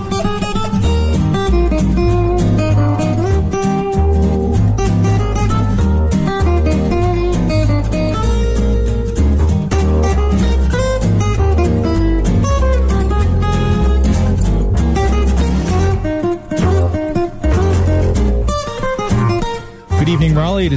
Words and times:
evening, 0.00 0.29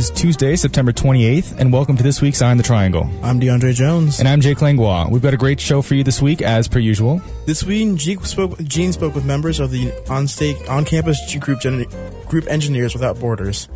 is 0.04 0.10
Tuesday, 0.12 0.56
September 0.56 0.92
28th, 0.92 1.58
and 1.60 1.72
welcome 1.72 1.96
to 1.96 2.04
this 2.04 2.22
week's 2.22 2.42
Eye 2.42 2.52
on 2.52 2.58
the 2.58 2.64
Triangle. 2.64 3.10
I'm 3.22 3.40
DeAndre 3.40 3.74
Jones. 3.74 4.20
And 4.20 4.28
I'm 4.28 4.42
Jake 4.42 4.62
Langlois. 4.62 5.08
We've 5.10 5.22
got 5.22 5.34
a 5.34 5.38
great 5.38 5.62
show 5.62 5.82
for 5.82 5.96
you 5.96 6.04
this 6.04 6.22
week, 6.22 6.42
as 6.42 6.68
per 6.68 6.80
usual. 6.80 7.22
This 7.46 7.64
week, 7.64 7.96
Gene 7.96 8.22
spoke, 8.24 8.62
Gene 8.64 8.92
spoke 8.92 9.16
with 9.16 9.24
members 9.24 9.62
of 9.62 9.72
the 9.72 9.94
on-state, 10.10 10.58
on-campus 10.68 11.34
group, 11.40 11.62
gen- 11.62 11.86
group 12.28 12.48
Engineers 12.48 12.94
Without 12.94 13.18
Borders. 13.18 13.70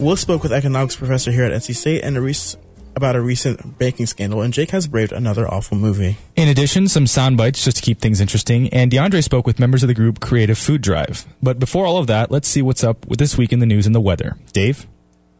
Will 0.00 0.16
spoke 0.16 0.42
with 0.42 0.52
economics 0.52 0.96
professor 0.96 1.30
here 1.30 1.44
at 1.44 1.52
NC 1.52 1.76
State 1.76 2.02
and 2.02 2.16
a 2.16 2.20
rec- 2.20 2.56
about 2.96 3.14
a 3.14 3.20
recent 3.20 3.78
banking 3.78 4.06
scandal, 4.06 4.42
and 4.42 4.52
Jake 4.52 4.70
has 4.70 4.88
braved 4.88 5.12
another 5.12 5.46
awful 5.46 5.76
movie. 5.76 6.16
In 6.34 6.48
addition, 6.48 6.88
some 6.88 7.06
sound 7.06 7.36
bites 7.36 7.64
just 7.64 7.76
to 7.76 7.82
keep 7.82 8.00
things 8.00 8.20
interesting, 8.20 8.68
and 8.70 8.90
DeAndre 8.90 9.22
spoke 9.22 9.46
with 9.46 9.60
members 9.60 9.84
of 9.84 9.86
the 9.86 9.94
group 9.94 10.18
Creative 10.18 10.58
Food 10.58 10.82
Drive. 10.82 11.24
But 11.40 11.60
before 11.60 11.86
all 11.86 11.98
of 11.98 12.08
that, 12.08 12.32
let's 12.32 12.48
see 12.48 12.62
what's 12.62 12.82
up 12.82 13.06
with 13.06 13.20
this 13.20 13.38
week 13.38 13.52
in 13.52 13.60
the 13.60 13.66
news 13.66 13.86
and 13.86 13.94
the 13.94 14.00
weather. 14.00 14.36
Dave? 14.52 14.86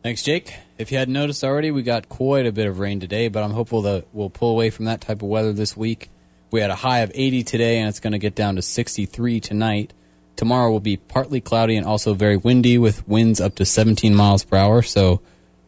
Thanks, 0.02 0.24
Jake. 0.24 0.56
If 0.78 0.90
you 0.90 0.98
hadn't 0.98 1.14
noticed 1.14 1.44
already, 1.44 1.70
we 1.70 1.84
got 1.84 2.08
quite 2.08 2.44
a 2.44 2.50
bit 2.50 2.66
of 2.66 2.80
rain 2.80 2.98
today, 2.98 3.28
but 3.28 3.44
I'm 3.44 3.52
hopeful 3.52 3.82
that 3.82 4.06
we'll 4.12 4.30
pull 4.30 4.50
away 4.50 4.68
from 4.68 4.86
that 4.86 5.00
type 5.00 5.22
of 5.22 5.28
weather 5.28 5.52
this 5.52 5.76
week. 5.76 6.10
We 6.50 6.60
had 6.60 6.70
a 6.70 6.74
high 6.74 7.00
of 7.00 7.12
80 7.14 7.44
today, 7.44 7.78
and 7.78 7.88
it's 7.88 8.00
going 8.00 8.12
to 8.12 8.18
get 8.18 8.34
down 8.34 8.56
to 8.56 8.62
63 8.62 9.38
tonight. 9.38 9.92
Tomorrow 10.34 10.72
will 10.72 10.80
be 10.80 10.96
partly 10.96 11.40
cloudy 11.40 11.76
and 11.76 11.86
also 11.86 12.14
very 12.14 12.36
windy 12.36 12.78
with 12.78 13.06
winds 13.06 13.40
up 13.40 13.54
to 13.54 13.64
17 13.64 14.12
miles 14.12 14.44
per 14.44 14.56
hour, 14.56 14.82
so 14.82 15.20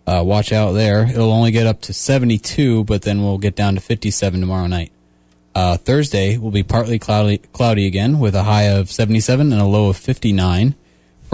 uh, 0.05 0.21
watch 0.27 0.53
out 0.53 0.73
there. 0.73 1.07
It'll 1.07 1.31
only 1.31 1.53
get 1.53 1.69
up 1.69 1.81
to 1.83 1.93
72, 1.93 2.83
but 2.85 3.03
then 3.03 3.23
we'll 3.23 3.39
get 3.39 3.55
down 3.55 3.77
to 3.77 3.81
57 3.81 4.41
tomorrow 4.41 4.67
night. 4.67 4.91
Uh, 5.55 5.77
Thursday 5.77 6.39
will 6.39 6.51
be 6.51 6.65
partly 6.65 6.99
cloudy, 6.99 7.39
cloudy 7.39 7.87
again 7.87 8.19
with 8.19 8.35
a 8.35 8.43
high 8.43 8.65
of 8.65 8.91
77 8.91 9.53
and 9.53 9.63
a 9.63 9.65
low 9.65 9.91
of 9.91 9.97
59. 9.97 10.75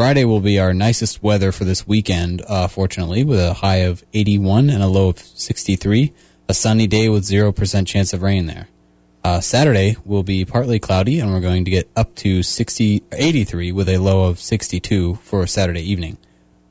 Friday 0.01 0.25
will 0.25 0.41
be 0.41 0.59
our 0.59 0.73
nicest 0.73 1.23
weather 1.23 1.53
for 1.53 1.65
this 1.65 1.87
weekend, 1.87 2.43
uh, 2.48 2.67
fortunately, 2.69 3.23
with 3.23 3.39
a 3.39 3.53
high 3.53 3.83
of 3.84 4.03
81 4.15 4.70
and 4.70 4.83
a 4.83 4.87
low 4.87 5.11
of 5.11 5.19
63. 5.19 6.15
A 6.48 6.55
sunny 6.55 6.87
day 6.87 7.11
with 7.11 7.25
0% 7.25 7.87
chance 7.87 8.15
of 8.15 8.23
rain 8.23 8.47
there. 8.47 8.69
Uh, 9.23 9.41
Saturday 9.41 9.98
will 10.06 10.23
be 10.23 10.47
partly 10.47 10.78
cloudy, 10.78 11.21
and 11.21 11.31
we're 11.31 11.41
going 11.41 11.67
to 11.67 11.71
get 11.71 11.91
up 11.97 12.15
to 12.15 12.43
60, 12.43 13.03
83 13.12 13.73
with 13.73 13.91
a 13.91 13.98
low 13.98 14.25
of 14.25 14.41
62 14.41 15.17
for 15.17 15.47
Saturday 15.47 15.83
evening. 15.83 16.17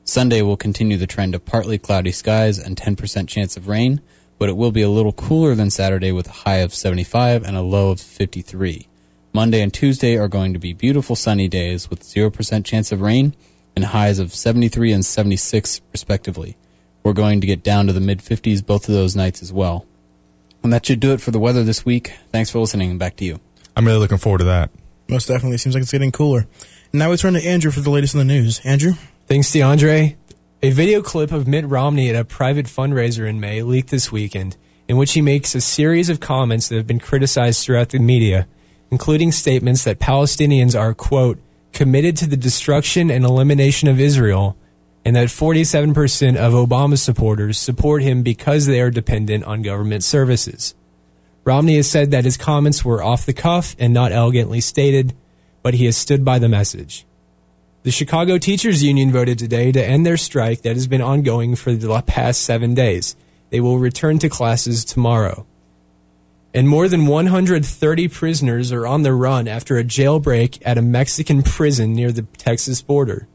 Sunday 0.02 0.42
will 0.42 0.56
continue 0.56 0.96
the 0.96 1.06
trend 1.06 1.36
of 1.36 1.44
partly 1.44 1.78
cloudy 1.78 2.10
skies 2.10 2.58
and 2.58 2.76
10% 2.76 3.28
chance 3.28 3.56
of 3.56 3.68
rain, 3.68 4.00
but 4.40 4.48
it 4.48 4.56
will 4.56 4.72
be 4.72 4.82
a 4.82 4.90
little 4.90 5.12
cooler 5.12 5.54
than 5.54 5.70
Saturday 5.70 6.10
with 6.10 6.26
a 6.26 6.42
high 6.42 6.56
of 6.56 6.74
75 6.74 7.44
and 7.44 7.56
a 7.56 7.62
low 7.62 7.90
of 7.90 8.00
53. 8.00 8.88
Monday 9.32 9.62
and 9.62 9.72
Tuesday 9.72 10.16
are 10.16 10.26
going 10.26 10.52
to 10.54 10.58
be 10.58 10.72
beautiful 10.72 11.14
sunny 11.14 11.46
days 11.46 11.88
with 11.88 12.02
0% 12.02 12.64
chance 12.64 12.90
of 12.90 13.00
rain 13.00 13.36
and 13.76 13.84
highs 13.84 14.18
of 14.18 14.34
73 14.34 14.92
and 14.92 15.04
76 15.04 15.80
respectively. 15.92 16.56
We're 17.04 17.12
going 17.12 17.40
to 17.40 17.46
get 17.46 17.62
down 17.62 17.86
to 17.86 17.92
the 17.92 18.00
mid 18.00 18.18
50s 18.18 18.64
both 18.64 18.88
of 18.88 18.94
those 18.94 19.14
nights 19.14 19.40
as 19.40 19.52
well. 19.52 19.86
And 20.64 20.72
that 20.72 20.84
should 20.84 20.98
do 20.98 21.12
it 21.12 21.20
for 21.20 21.30
the 21.30 21.38
weather 21.38 21.62
this 21.62 21.84
week. 21.84 22.12
Thanks 22.32 22.50
for 22.50 22.58
listening. 22.58 22.98
Back 22.98 23.16
to 23.16 23.24
you. 23.24 23.38
I'm 23.76 23.86
really 23.86 24.00
looking 24.00 24.18
forward 24.18 24.38
to 24.38 24.44
that. 24.44 24.70
Most 25.08 25.28
definitely. 25.28 25.58
Seems 25.58 25.76
like 25.76 25.82
it's 25.82 25.92
getting 25.92 26.12
cooler. 26.12 26.46
Now 26.92 27.10
we 27.10 27.16
turn 27.16 27.34
to 27.34 27.46
Andrew 27.46 27.70
for 27.70 27.80
the 27.80 27.90
latest 27.90 28.14
in 28.14 28.18
the 28.18 28.24
news. 28.24 28.60
Andrew? 28.64 28.94
Thanks, 29.28 29.52
DeAndre. 29.52 30.16
A 30.62 30.70
video 30.70 31.02
clip 31.02 31.30
of 31.30 31.46
Mitt 31.46 31.64
Romney 31.66 32.10
at 32.10 32.16
a 32.16 32.24
private 32.24 32.66
fundraiser 32.66 33.28
in 33.28 33.38
May 33.38 33.62
leaked 33.62 33.90
this 33.90 34.10
weekend, 34.10 34.56
in 34.88 34.96
which 34.96 35.12
he 35.12 35.22
makes 35.22 35.54
a 35.54 35.60
series 35.60 36.10
of 36.10 36.18
comments 36.18 36.68
that 36.68 36.76
have 36.76 36.86
been 36.86 36.98
criticized 36.98 37.64
throughout 37.64 37.90
the 37.90 38.00
media 38.00 38.48
including 38.90 39.32
statements 39.32 39.84
that 39.84 39.98
Palestinians 39.98 40.78
are, 40.78 40.94
quote, 40.94 41.38
committed 41.72 42.16
to 42.16 42.26
the 42.26 42.36
destruction 42.36 43.10
and 43.10 43.24
elimination 43.24 43.88
of 43.88 44.00
Israel, 44.00 44.56
and 45.04 45.16
that 45.16 45.28
47% 45.28 46.36
of 46.36 46.52
Obama's 46.52 47.02
supporters 47.02 47.58
support 47.58 48.02
him 48.02 48.22
because 48.22 48.66
they 48.66 48.80
are 48.80 48.90
dependent 48.90 49.44
on 49.44 49.62
government 49.62 50.04
services. 50.04 50.74
Romney 51.44 51.76
has 51.76 51.88
said 51.88 52.10
that 52.10 52.24
his 52.24 52.36
comments 52.36 52.84
were 52.84 53.02
off 53.02 53.24
the 53.24 53.32
cuff 53.32 53.74
and 53.78 53.94
not 53.94 54.12
elegantly 54.12 54.60
stated, 54.60 55.14
but 55.62 55.74
he 55.74 55.86
has 55.86 55.96
stood 55.96 56.24
by 56.24 56.38
the 56.38 56.48
message. 56.48 57.06
The 57.82 57.90
Chicago 57.90 58.36
Teachers 58.36 58.82
Union 58.82 59.10
voted 59.10 59.38
today 59.38 59.72
to 59.72 59.82
end 59.82 60.04
their 60.04 60.18
strike 60.18 60.62
that 60.62 60.76
has 60.76 60.86
been 60.86 61.00
ongoing 61.00 61.56
for 61.56 61.72
the 61.72 62.02
past 62.02 62.42
seven 62.42 62.74
days. 62.74 63.16
They 63.48 63.60
will 63.60 63.78
return 63.78 64.18
to 64.18 64.28
classes 64.28 64.84
tomorrow 64.84 65.46
and 66.52 66.68
more 66.68 66.88
than 66.88 67.06
130 67.06 68.08
prisoners 68.08 68.72
are 68.72 68.86
on 68.86 69.02
the 69.02 69.14
run 69.14 69.46
after 69.46 69.78
a 69.78 69.84
jailbreak 69.84 70.60
at 70.64 70.78
a 70.78 70.82
Mexican 70.82 71.42
prison 71.42 71.92
near 71.92 72.10
the 72.10 72.22
Texas 72.22 72.82
border. 72.82 73.28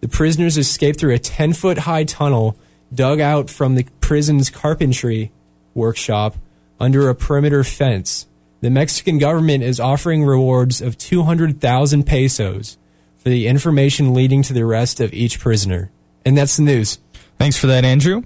The 0.00 0.08
prisoners 0.08 0.58
escaped 0.58 1.00
through 1.00 1.14
a 1.14 1.18
10 1.18 1.52
foot 1.52 1.78
high 1.78 2.04
tunnel 2.04 2.56
dug 2.92 3.20
out 3.20 3.50
from 3.50 3.74
the 3.74 3.86
prison's 4.00 4.50
carpentry 4.50 5.30
workshop 5.74 6.36
under 6.80 7.08
a 7.08 7.14
perimeter 7.14 7.62
fence. 7.64 8.26
The 8.60 8.70
Mexican 8.70 9.18
government 9.18 9.62
is 9.62 9.78
offering 9.78 10.24
rewards 10.24 10.80
of 10.80 10.98
200,000 10.98 12.04
pesos 12.04 12.76
for 13.16 13.28
the 13.28 13.46
information 13.46 14.14
leading 14.14 14.42
to 14.44 14.52
the 14.52 14.62
arrest 14.62 15.00
of 15.00 15.12
each 15.12 15.38
prisoner. 15.38 15.90
And 16.24 16.36
that's 16.36 16.56
the 16.56 16.62
news. 16.62 16.98
Thanks 17.38 17.56
for 17.56 17.68
that, 17.68 17.84
Andrew. 17.84 18.22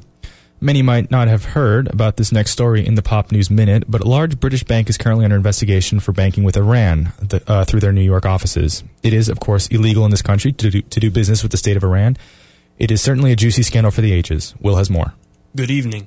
Many 0.63 0.81
might 0.81 1.11
not 1.11 1.27
have 1.27 1.45
heard 1.45 1.89
about 1.89 2.19
this 2.19 2.31
next 2.31 2.53
story 2.53 2.87
in 2.87 2.95
the 2.95 3.03
Pop 3.03 3.33
News 3.33 3.51
Minute, 3.51 3.83
but 3.89 4.01
a 4.01 4.09
large 4.09 4.39
British 4.39 4.63
bank 4.63 4.89
is 4.89 4.97
currently 4.97 5.25
under 5.25 5.37
investigation 5.37 5.99
for 5.99 6.13
banking 6.13 6.45
with 6.45 6.57
Iran 6.57 7.13
the, 7.21 7.43
uh, 7.49 7.65
through 7.65 7.81
their 7.81 7.91
New 7.91 8.01
York 8.01 8.25
offices. 8.25 8.85
It 9.03 9.13
is, 9.13 9.29
of 9.29 9.41
course, 9.41 9.67
illegal 9.67 10.05
in 10.05 10.13
this 10.13 10.23
country 10.23 10.53
to 10.53 10.71
do, 10.71 10.81
to 10.83 11.01
do 11.01 11.11
business 11.11 11.43
with 11.43 11.51
the 11.51 11.59
state 11.59 11.77
of 11.77 11.83
Iran. 11.83 12.17
It 12.79 12.93
is 12.93 13.03
certainly 13.03 13.33
a 13.33 13.37
juicy 13.37 13.65
scandal 13.65 13.91
for 13.91 14.03
the 14.03 14.13
ages. 14.13 14.55
Will 14.61 14.77
has 14.77 14.89
more. 14.89 15.15
Good 15.57 15.73
evening. 15.73 16.07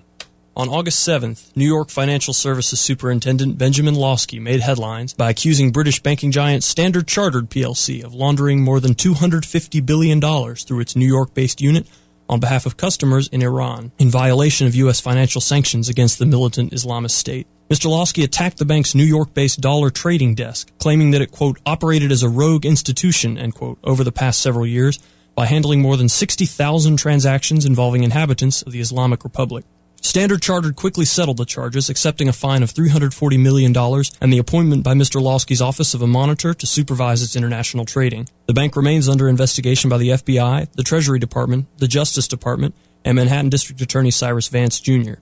On 0.55 0.69
August 0.69 1.05
7th, 1.05 1.53
New 1.57 1.67
York 1.67 1.89
Financial 1.89 2.33
Services 2.33 2.79
Superintendent 2.79 3.57
Benjamin 3.57 3.93
Lawsky 3.93 4.39
made 4.39 4.61
headlines 4.61 5.13
by 5.13 5.31
accusing 5.31 5.73
British 5.73 6.01
banking 6.01 6.31
giant 6.31 6.63
Standard 6.63 7.09
Chartered 7.09 7.49
plc 7.49 8.01
of 8.05 8.13
laundering 8.13 8.63
more 8.63 8.79
than 8.79 8.95
$250 8.95 9.85
billion 9.85 10.21
through 10.21 10.79
its 10.79 10.95
New 10.95 11.05
York 11.05 11.33
based 11.33 11.59
unit 11.59 11.85
on 12.29 12.39
behalf 12.39 12.65
of 12.65 12.77
customers 12.77 13.27
in 13.29 13.41
Iran 13.41 13.91
in 13.97 14.09
violation 14.09 14.67
of 14.67 14.75
U.S. 14.75 14.99
financial 14.99 15.41
sanctions 15.41 15.89
against 15.89 16.19
the 16.19 16.25
militant 16.25 16.71
Islamist 16.71 17.11
state. 17.11 17.47
Mr. 17.69 17.89
Lawsky 17.89 18.23
attacked 18.23 18.57
the 18.57 18.65
bank's 18.65 18.93
New 18.93 19.03
York-based 19.03 19.59
dollar 19.59 19.89
trading 19.89 20.35
desk, 20.35 20.71
claiming 20.77 21.11
that 21.11 21.21
it, 21.21 21.31
quote, 21.31 21.59
operated 21.65 22.11
as 22.11 22.21
a 22.21 22.29
rogue 22.29 22.65
institution, 22.65 23.37
end 23.37 23.55
quote, 23.55 23.79
over 23.83 24.03
the 24.03 24.11
past 24.11 24.39
several 24.39 24.67
years 24.67 24.99
by 25.33 25.45
handling 25.45 25.81
more 25.81 25.97
than 25.97 26.07
60,000 26.07 26.97
transactions 26.97 27.65
involving 27.65 28.03
inhabitants 28.03 28.61
of 28.61 28.71
the 28.71 28.79
Islamic 28.79 29.23
Republic. 29.23 29.65
Standard 30.05 30.43
Chartered 30.43 30.75
quickly 30.75 31.03
settled 31.03 31.37
the 31.37 31.45
charges, 31.45 31.89
accepting 31.89 32.29
a 32.29 32.33
fine 32.33 32.61
of 32.61 32.71
$340 32.71 33.39
million 33.39 33.75
and 34.21 34.31
the 34.31 34.37
appointment 34.37 34.83
by 34.83 34.93
Mr. 34.93 35.19
Lawsky's 35.19 35.63
office 35.63 35.95
of 35.95 36.03
a 36.03 36.07
monitor 36.07 36.53
to 36.53 36.67
supervise 36.67 37.23
its 37.23 37.35
international 37.35 37.85
trading. 37.85 38.29
The 38.45 38.53
bank 38.53 38.75
remains 38.75 39.09
under 39.09 39.27
investigation 39.27 39.89
by 39.89 39.97
the 39.97 40.09
FBI, 40.09 40.71
the 40.73 40.83
Treasury 40.83 41.17
Department, 41.17 41.75
the 41.79 41.87
Justice 41.87 42.27
Department, 42.27 42.75
and 43.03 43.15
Manhattan 43.15 43.49
District 43.49 43.81
Attorney 43.81 44.11
Cyrus 44.11 44.47
Vance 44.47 44.79
Jr. 44.79 45.15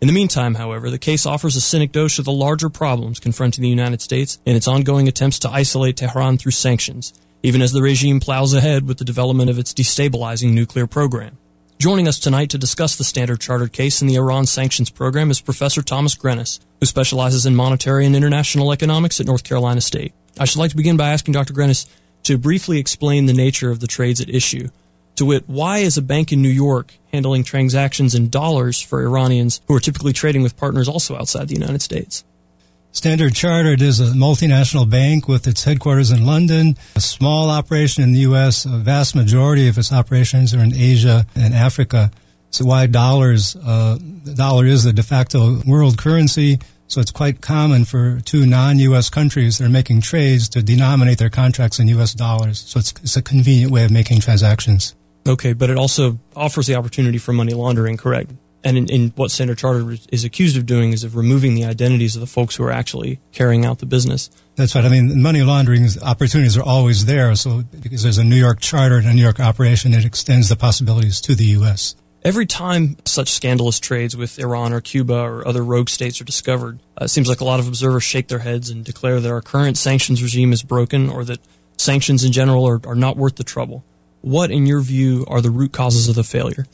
In 0.00 0.08
the 0.08 0.12
meantime, 0.12 0.56
however, 0.56 0.90
the 0.90 0.98
case 0.98 1.24
offers 1.24 1.54
a 1.54 1.60
synecdoche 1.60 2.18
of 2.18 2.24
the 2.24 2.32
larger 2.32 2.68
problems 2.68 3.20
confronting 3.20 3.62
the 3.62 3.68
United 3.68 4.02
States 4.02 4.40
in 4.44 4.56
its 4.56 4.66
ongoing 4.66 5.06
attempts 5.06 5.38
to 5.38 5.50
isolate 5.50 5.98
Tehran 5.98 6.36
through 6.36 6.50
sanctions, 6.50 7.14
even 7.44 7.62
as 7.62 7.70
the 7.70 7.80
regime 7.80 8.18
plows 8.18 8.54
ahead 8.54 8.88
with 8.88 8.98
the 8.98 9.04
development 9.04 9.50
of 9.50 9.58
its 9.60 9.72
destabilizing 9.72 10.52
nuclear 10.52 10.88
program. 10.88 11.38
Joining 11.78 12.08
us 12.08 12.18
tonight 12.18 12.48
to 12.50 12.58
discuss 12.58 12.96
the 12.96 13.04
Standard 13.04 13.38
Chartered 13.38 13.70
case 13.70 14.00
in 14.00 14.08
the 14.08 14.14
Iran 14.14 14.46
sanctions 14.46 14.88
program 14.88 15.30
is 15.30 15.42
Professor 15.42 15.82
Thomas 15.82 16.14
Grennes, 16.14 16.58
who 16.80 16.86
specializes 16.86 17.44
in 17.44 17.54
monetary 17.54 18.06
and 18.06 18.16
international 18.16 18.72
economics 18.72 19.20
at 19.20 19.26
North 19.26 19.44
Carolina 19.44 19.82
State. 19.82 20.14
I 20.40 20.46
should 20.46 20.58
like 20.58 20.70
to 20.70 20.76
begin 20.78 20.96
by 20.96 21.10
asking 21.10 21.32
Dr. 21.32 21.52
Grennes 21.52 21.86
to 22.22 22.38
briefly 22.38 22.78
explain 22.78 23.26
the 23.26 23.34
nature 23.34 23.70
of 23.70 23.80
the 23.80 23.86
trades 23.86 24.22
at 24.22 24.30
issue. 24.30 24.68
To 25.16 25.26
wit, 25.26 25.44
why 25.48 25.78
is 25.78 25.98
a 25.98 26.02
bank 26.02 26.32
in 26.32 26.40
New 26.40 26.48
York 26.48 26.94
handling 27.12 27.44
transactions 27.44 28.14
in 28.14 28.30
dollars 28.30 28.80
for 28.80 29.02
Iranians 29.02 29.60
who 29.68 29.74
are 29.74 29.80
typically 29.80 30.14
trading 30.14 30.42
with 30.42 30.56
partners 30.56 30.88
also 30.88 31.14
outside 31.14 31.48
the 31.48 31.54
United 31.54 31.82
States? 31.82 32.24
Standard 32.96 33.34
Chartered 33.34 33.82
is 33.82 34.00
a 34.00 34.14
multinational 34.14 34.88
bank 34.88 35.28
with 35.28 35.46
its 35.46 35.64
headquarters 35.64 36.10
in 36.10 36.24
London, 36.24 36.78
a 36.96 37.00
small 37.02 37.50
operation 37.50 38.02
in 38.02 38.12
the 38.12 38.20
U.S. 38.20 38.64
A 38.64 38.78
vast 38.78 39.14
majority 39.14 39.68
of 39.68 39.76
its 39.76 39.92
operations 39.92 40.54
are 40.54 40.60
in 40.60 40.74
Asia 40.74 41.26
and 41.34 41.52
Africa. 41.52 42.10
So 42.48 42.64
why 42.64 42.86
dollars? 42.86 43.54
Uh, 43.54 43.98
the 44.00 44.32
dollar 44.32 44.64
is 44.64 44.84
the 44.84 44.94
de 44.94 45.02
facto 45.02 45.60
world 45.66 45.98
currency. 45.98 46.58
So 46.86 47.02
it's 47.02 47.10
quite 47.10 47.42
common 47.42 47.84
for 47.84 48.22
two 48.22 48.46
non-U.S. 48.46 49.10
countries 49.10 49.58
that 49.58 49.66
are 49.66 49.68
making 49.68 50.00
trades 50.00 50.48
to 50.48 50.62
denominate 50.62 51.18
their 51.18 51.28
contracts 51.28 51.78
in 51.78 51.88
U.S. 51.88 52.14
dollars. 52.14 52.60
So 52.60 52.78
it's, 52.78 52.94
it's 53.02 53.16
a 53.18 53.22
convenient 53.22 53.72
way 53.72 53.84
of 53.84 53.90
making 53.90 54.20
transactions. 54.20 54.94
Okay, 55.28 55.52
but 55.52 55.68
it 55.68 55.76
also 55.76 56.18
offers 56.34 56.66
the 56.66 56.76
opportunity 56.76 57.18
for 57.18 57.34
money 57.34 57.52
laundering, 57.52 57.98
correct? 57.98 58.32
And 58.66 58.76
in, 58.76 58.90
in 58.90 59.12
what 59.14 59.30
Standard 59.30 59.58
Chartered 59.58 60.00
is 60.10 60.24
accused 60.24 60.56
of 60.56 60.66
doing 60.66 60.92
is 60.92 61.04
of 61.04 61.14
removing 61.14 61.54
the 61.54 61.64
identities 61.64 62.16
of 62.16 62.20
the 62.20 62.26
folks 62.26 62.56
who 62.56 62.64
are 62.64 62.72
actually 62.72 63.20
carrying 63.30 63.64
out 63.64 63.78
the 63.78 63.86
business. 63.86 64.28
That's 64.56 64.74
right. 64.74 64.84
I 64.84 64.88
mean, 64.88 65.22
money 65.22 65.44
laundering 65.44 65.86
opportunities 66.02 66.56
are 66.56 66.64
always 66.64 67.06
there. 67.06 67.32
So 67.36 67.62
because 67.80 68.02
there's 68.02 68.18
a 68.18 68.24
New 68.24 68.34
York 68.34 68.58
charter 68.58 68.96
and 68.96 69.06
a 69.06 69.14
New 69.14 69.22
York 69.22 69.38
operation, 69.38 69.94
it 69.94 70.04
extends 70.04 70.48
the 70.48 70.56
possibilities 70.56 71.20
to 71.20 71.36
the 71.36 71.44
U.S. 71.44 71.94
Every 72.24 72.44
time 72.44 72.96
such 73.04 73.28
scandalous 73.28 73.78
trades 73.78 74.16
with 74.16 74.40
Iran 74.40 74.72
or 74.72 74.80
Cuba 74.80 75.14
or 75.14 75.46
other 75.46 75.62
rogue 75.62 75.88
states 75.88 76.20
are 76.20 76.24
discovered, 76.24 76.80
uh, 77.00 77.04
it 77.04 77.08
seems 77.08 77.28
like 77.28 77.40
a 77.40 77.44
lot 77.44 77.60
of 77.60 77.68
observers 77.68 78.02
shake 78.02 78.26
their 78.26 78.40
heads 78.40 78.68
and 78.68 78.84
declare 78.84 79.20
that 79.20 79.30
our 79.30 79.42
current 79.42 79.78
sanctions 79.78 80.20
regime 80.24 80.52
is 80.52 80.64
broken 80.64 81.08
or 81.08 81.22
that 81.22 81.38
sanctions 81.76 82.24
in 82.24 82.32
general 82.32 82.66
are, 82.66 82.80
are 82.84 82.96
not 82.96 83.16
worth 83.16 83.36
the 83.36 83.44
trouble. 83.44 83.84
What, 84.22 84.50
in 84.50 84.66
your 84.66 84.80
view, 84.80 85.24
are 85.28 85.40
the 85.40 85.50
root 85.52 85.70
causes 85.70 86.08
of 86.08 86.16
the 86.16 86.24
failure? 86.24 86.66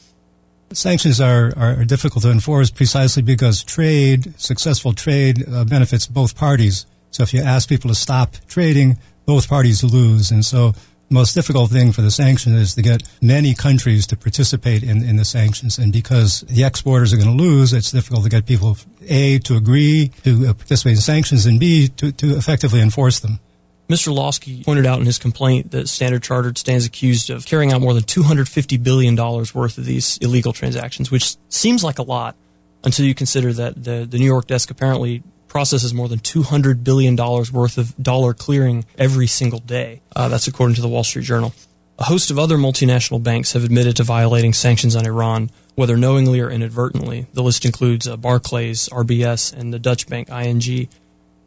Sanctions 0.74 1.20
are, 1.20 1.52
are 1.56 1.84
difficult 1.84 2.22
to 2.24 2.30
enforce 2.30 2.70
precisely 2.70 3.22
because 3.22 3.62
trade, 3.62 4.38
successful 4.40 4.92
trade, 4.92 5.44
uh, 5.48 5.64
benefits 5.64 6.06
both 6.06 6.36
parties. 6.36 6.86
So 7.10 7.22
if 7.22 7.34
you 7.34 7.42
ask 7.42 7.68
people 7.68 7.88
to 7.88 7.94
stop 7.94 8.36
trading, 8.48 8.98
both 9.26 9.48
parties 9.48 9.84
lose. 9.84 10.30
And 10.30 10.44
so 10.44 10.72
the 11.08 11.14
most 11.14 11.34
difficult 11.34 11.70
thing 11.70 11.92
for 11.92 12.00
the 12.00 12.10
sanction 12.10 12.54
is 12.54 12.74
to 12.74 12.82
get 12.82 13.02
many 13.20 13.54
countries 13.54 14.06
to 14.06 14.16
participate 14.16 14.82
in, 14.82 15.04
in 15.04 15.16
the 15.16 15.24
sanctions. 15.24 15.78
And 15.78 15.92
because 15.92 16.40
the 16.42 16.64
exporters 16.64 17.12
are 17.12 17.18
going 17.18 17.36
to 17.36 17.42
lose, 17.42 17.72
it's 17.72 17.92
difficult 17.92 18.24
to 18.24 18.30
get 18.30 18.46
people, 18.46 18.78
A, 19.08 19.38
to 19.40 19.56
agree 19.56 20.10
to 20.24 20.46
uh, 20.46 20.54
participate 20.54 20.92
in 20.92 21.02
sanctions, 21.02 21.44
and 21.44 21.60
B, 21.60 21.88
to, 21.88 22.12
to 22.12 22.36
effectively 22.36 22.80
enforce 22.80 23.20
them. 23.20 23.40
Mr. 23.92 24.10
Lawsky 24.10 24.64
pointed 24.64 24.86
out 24.86 25.00
in 25.00 25.04
his 25.04 25.18
complaint 25.18 25.70
that 25.72 25.86
Standard 25.86 26.22
Chartered 26.22 26.56
stands 26.56 26.86
accused 26.86 27.28
of 27.28 27.44
carrying 27.44 27.72
out 27.72 27.82
more 27.82 27.92
than 27.92 28.04
$250 28.04 28.82
billion 28.82 29.14
worth 29.14 29.76
of 29.76 29.84
these 29.84 30.16
illegal 30.18 30.54
transactions, 30.54 31.10
which 31.10 31.36
seems 31.50 31.84
like 31.84 31.98
a 31.98 32.02
lot 32.02 32.34
until 32.84 33.04
you 33.04 33.14
consider 33.14 33.52
that 33.52 33.84
the, 33.84 34.06
the 34.08 34.16
New 34.16 34.24
York 34.24 34.46
desk 34.46 34.70
apparently 34.70 35.22
processes 35.46 35.92
more 35.92 36.08
than 36.08 36.20
$200 36.20 36.82
billion 36.82 37.14
worth 37.16 37.76
of 37.76 37.94
dollar 38.02 38.32
clearing 38.32 38.86
every 38.96 39.26
single 39.26 39.58
day. 39.58 40.00
Uh, 40.16 40.28
that's 40.28 40.46
according 40.46 40.74
to 40.74 40.80
the 40.80 40.88
Wall 40.88 41.04
Street 41.04 41.26
Journal. 41.26 41.52
A 41.98 42.04
host 42.04 42.30
of 42.30 42.38
other 42.38 42.56
multinational 42.56 43.22
banks 43.22 43.52
have 43.52 43.62
admitted 43.62 43.96
to 43.96 44.04
violating 44.04 44.54
sanctions 44.54 44.96
on 44.96 45.04
Iran, 45.04 45.50
whether 45.74 45.98
knowingly 45.98 46.40
or 46.40 46.50
inadvertently. 46.50 47.26
The 47.34 47.42
list 47.42 47.66
includes 47.66 48.08
uh, 48.08 48.16
Barclays, 48.16 48.88
RBS, 48.88 49.52
and 49.52 49.70
the 49.70 49.78
Dutch 49.78 50.08
bank 50.08 50.30
ING. 50.30 50.88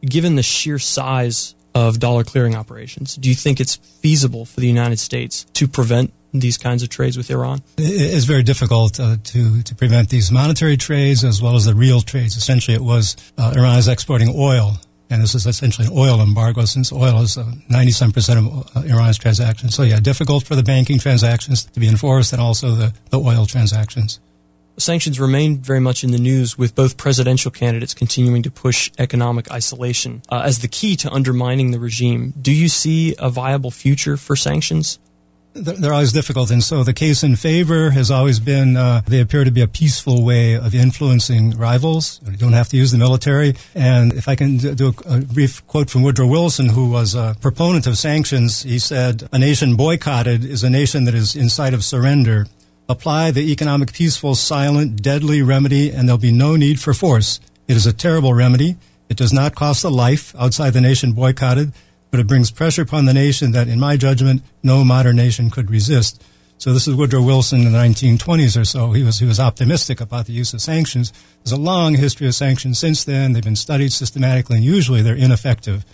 Given 0.02 0.36
the 0.36 0.44
sheer 0.44 0.78
size 0.78 1.55
of 1.76 2.00
dollar 2.00 2.24
clearing 2.24 2.56
operations. 2.56 3.16
Do 3.18 3.30
you 3.30 3.36
think 3.36 3.60
it's 3.60 3.76
feasible 3.76 4.46
for 4.46 4.62
the 4.62 4.68
United 4.68 4.98
States 4.98 5.46
to 5.54 5.68
prevent 5.68 6.14
these 6.32 6.58
kinds 6.58 6.82
of 6.82 6.90
trades 6.90 7.18
with 7.18 7.30
Iran? 7.30 7.62
It's 7.78 8.26
very 8.26 8.44
difficult 8.44 9.00
uh, 9.00 9.18
to, 9.22 9.62
to 9.62 9.76
prevent 9.76 10.10
these 10.10 10.32
monetary 10.32 10.78
trades 10.78 11.24
as 11.24 11.42
well 11.42 11.56
as 11.56 11.66
the 11.66 11.76
real 11.76 12.02
trades. 12.02 12.38
Essentially, 12.38 12.76
it 12.76 12.82
was 12.82 13.16
uh, 13.38 13.54
Iran 13.56 13.78
is 13.78 13.90
exporting 13.90 14.34
oil, 14.36 14.78
and 15.10 15.22
this 15.22 15.36
is 15.36 15.46
essentially 15.46 15.88
an 15.88 15.94
oil 15.96 16.22
embargo 16.22 16.64
since 16.64 16.92
oil 16.92 17.22
is 17.22 17.38
97 17.70 18.10
uh, 18.10 18.14
percent 18.14 18.40
of 18.40 18.76
uh, 18.76 18.82
Iran's 18.82 19.18
transactions. 19.18 19.76
So, 19.76 19.84
yeah, 19.84 20.00
difficult 20.00 20.46
for 20.46 20.56
the 20.56 20.64
banking 20.64 20.98
transactions 20.98 21.66
to 21.66 21.80
be 21.80 21.90
enforced 21.90 22.32
and 22.32 22.42
also 22.42 22.72
the, 22.72 22.94
the 23.10 23.20
oil 23.20 23.46
transactions 23.46 24.20
sanctions 24.78 25.20
remain 25.20 25.58
very 25.60 25.80
much 25.80 26.04
in 26.04 26.12
the 26.12 26.18
news 26.18 26.58
with 26.58 26.76
both 26.76 26.98
presidential 26.98 27.52
candidates 27.52 27.94
continuing 27.94 28.44
to 28.44 28.52
push 28.52 28.92
economic 28.98 29.52
isolation 29.52 30.22
uh, 30.30 30.42
as 30.44 30.60
the 30.60 30.68
key 30.68 30.96
to 30.98 31.12
undermining 31.12 31.72
the 31.72 31.80
regime. 31.80 32.34
Do 32.40 32.52
you 32.52 32.68
see 32.68 33.16
a 33.20 33.30
viable 33.30 33.72
future 33.72 34.18
for 34.18 34.36
sanctions? 34.36 35.00
They're 35.58 35.94
always 35.94 36.12
difficult, 36.12 36.52
and 36.52 36.62
so 36.62 36.84
the 36.84 36.92
case 36.92 37.24
in 37.24 37.38
favor 37.38 37.92
has 37.92 38.12
always 38.12 38.42
been 38.42 38.76
uh, 38.76 39.04
they 39.08 39.22
appear 39.22 39.46
to 39.46 39.52
be 39.52 39.62
a 39.62 39.70
peaceful 39.70 40.26
way 40.26 40.56
of 40.58 40.76
influencing 40.76 41.52
rivals. 41.52 42.20
You 42.30 42.36
don't 42.36 42.52
have 42.52 42.68
to 42.70 42.78
use 42.78 42.92
the 42.92 42.98
military. 42.98 43.56
And 43.74 44.12
if 44.12 44.28
I 44.28 44.36
can 44.36 44.58
do 44.58 44.94
a, 45.06 45.16
a 45.16 45.22
brief 45.22 45.66
quote 45.66 45.90
from 45.90 46.04
Woodrow 46.04 46.28
Wilson, 46.28 46.68
who 46.68 46.90
was 46.90 47.16
a 47.16 47.38
proponent 47.40 47.88
of 47.88 47.98
sanctions, 47.98 48.64
he 48.64 48.80
said, 48.80 49.30
"A 49.32 49.40
nation 49.40 49.78
boycotted 49.78 50.44
is 50.44 50.62
a 50.66 50.70
nation 50.70 51.06
that 51.06 51.16
is 51.16 51.38
in 51.38 51.48
sight 51.48 51.74
of 51.74 51.86
surrender." 51.86 52.48
Apply 52.88 53.32
the 53.32 53.52
economic, 53.52 53.94
peaceful, 53.94 54.36
silent, 54.36 55.02
deadly 55.02 55.42
remedy, 55.42 55.90
and 55.90 56.08
there'll 56.08 56.20
be 56.20 56.32
no 56.32 56.56
need 56.56 56.80
for 56.80 56.94
force. 56.94 57.40
It 57.68 57.76
is 57.76 57.88
a 57.88 57.94
terrible 57.94 58.34
remedy. 58.36 58.78
It 59.10 59.18
does 59.18 59.34
not 59.34 59.56
cost 59.56 59.84
a 59.84 59.90
life 59.90 60.36
outside 60.38 60.72
the 60.72 60.82
nation 60.82 61.14
boycotted, 61.14 61.74
but 62.12 62.20
it 62.20 62.28
brings 62.28 62.52
pressure 62.52 62.84
upon 62.84 63.06
the 63.06 63.14
nation 63.14 63.54
that, 63.54 63.68
in 63.68 63.80
my 63.80 63.98
judgment, 63.98 64.44
no 64.62 64.84
modern 64.84 65.16
nation 65.16 65.50
could 65.50 65.72
resist. 65.72 66.24
So 66.60 66.74
this 66.74 66.88
is 66.88 66.96
Woodrow 66.96 67.24
Wilson 67.24 67.62
in 67.62 67.72
the 67.72 67.78
1920s 67.78 68.60
or 68.60 68.66
so. 68.66 68.92
He 68.92 69.04
was 69.04 69.20
he 69.20 69.26
was 69.26 69.40
optimistic 69.40 70.00
about 70.00 70.28
the 70.28 70.34
use 70.34 70.54
of 70.54 70.62
sanctions. 70.62 71.12
There's 71.44 71.52
a 71.52 71.58
long 71.58 71.96
history 71.96 72.28
of 72.28 72.36
sanctions 72.36 72.78
since 72.78 73.04
then. 73.04 73.34
They've 73.34 73.44
been 73.44 73.56
studied 73.56 73.94
systematically, 73.94 74.58
and 74.58 74.66
usually 74.66 75.02
they're 75.02 75.16
ineffective. 75.16 75.86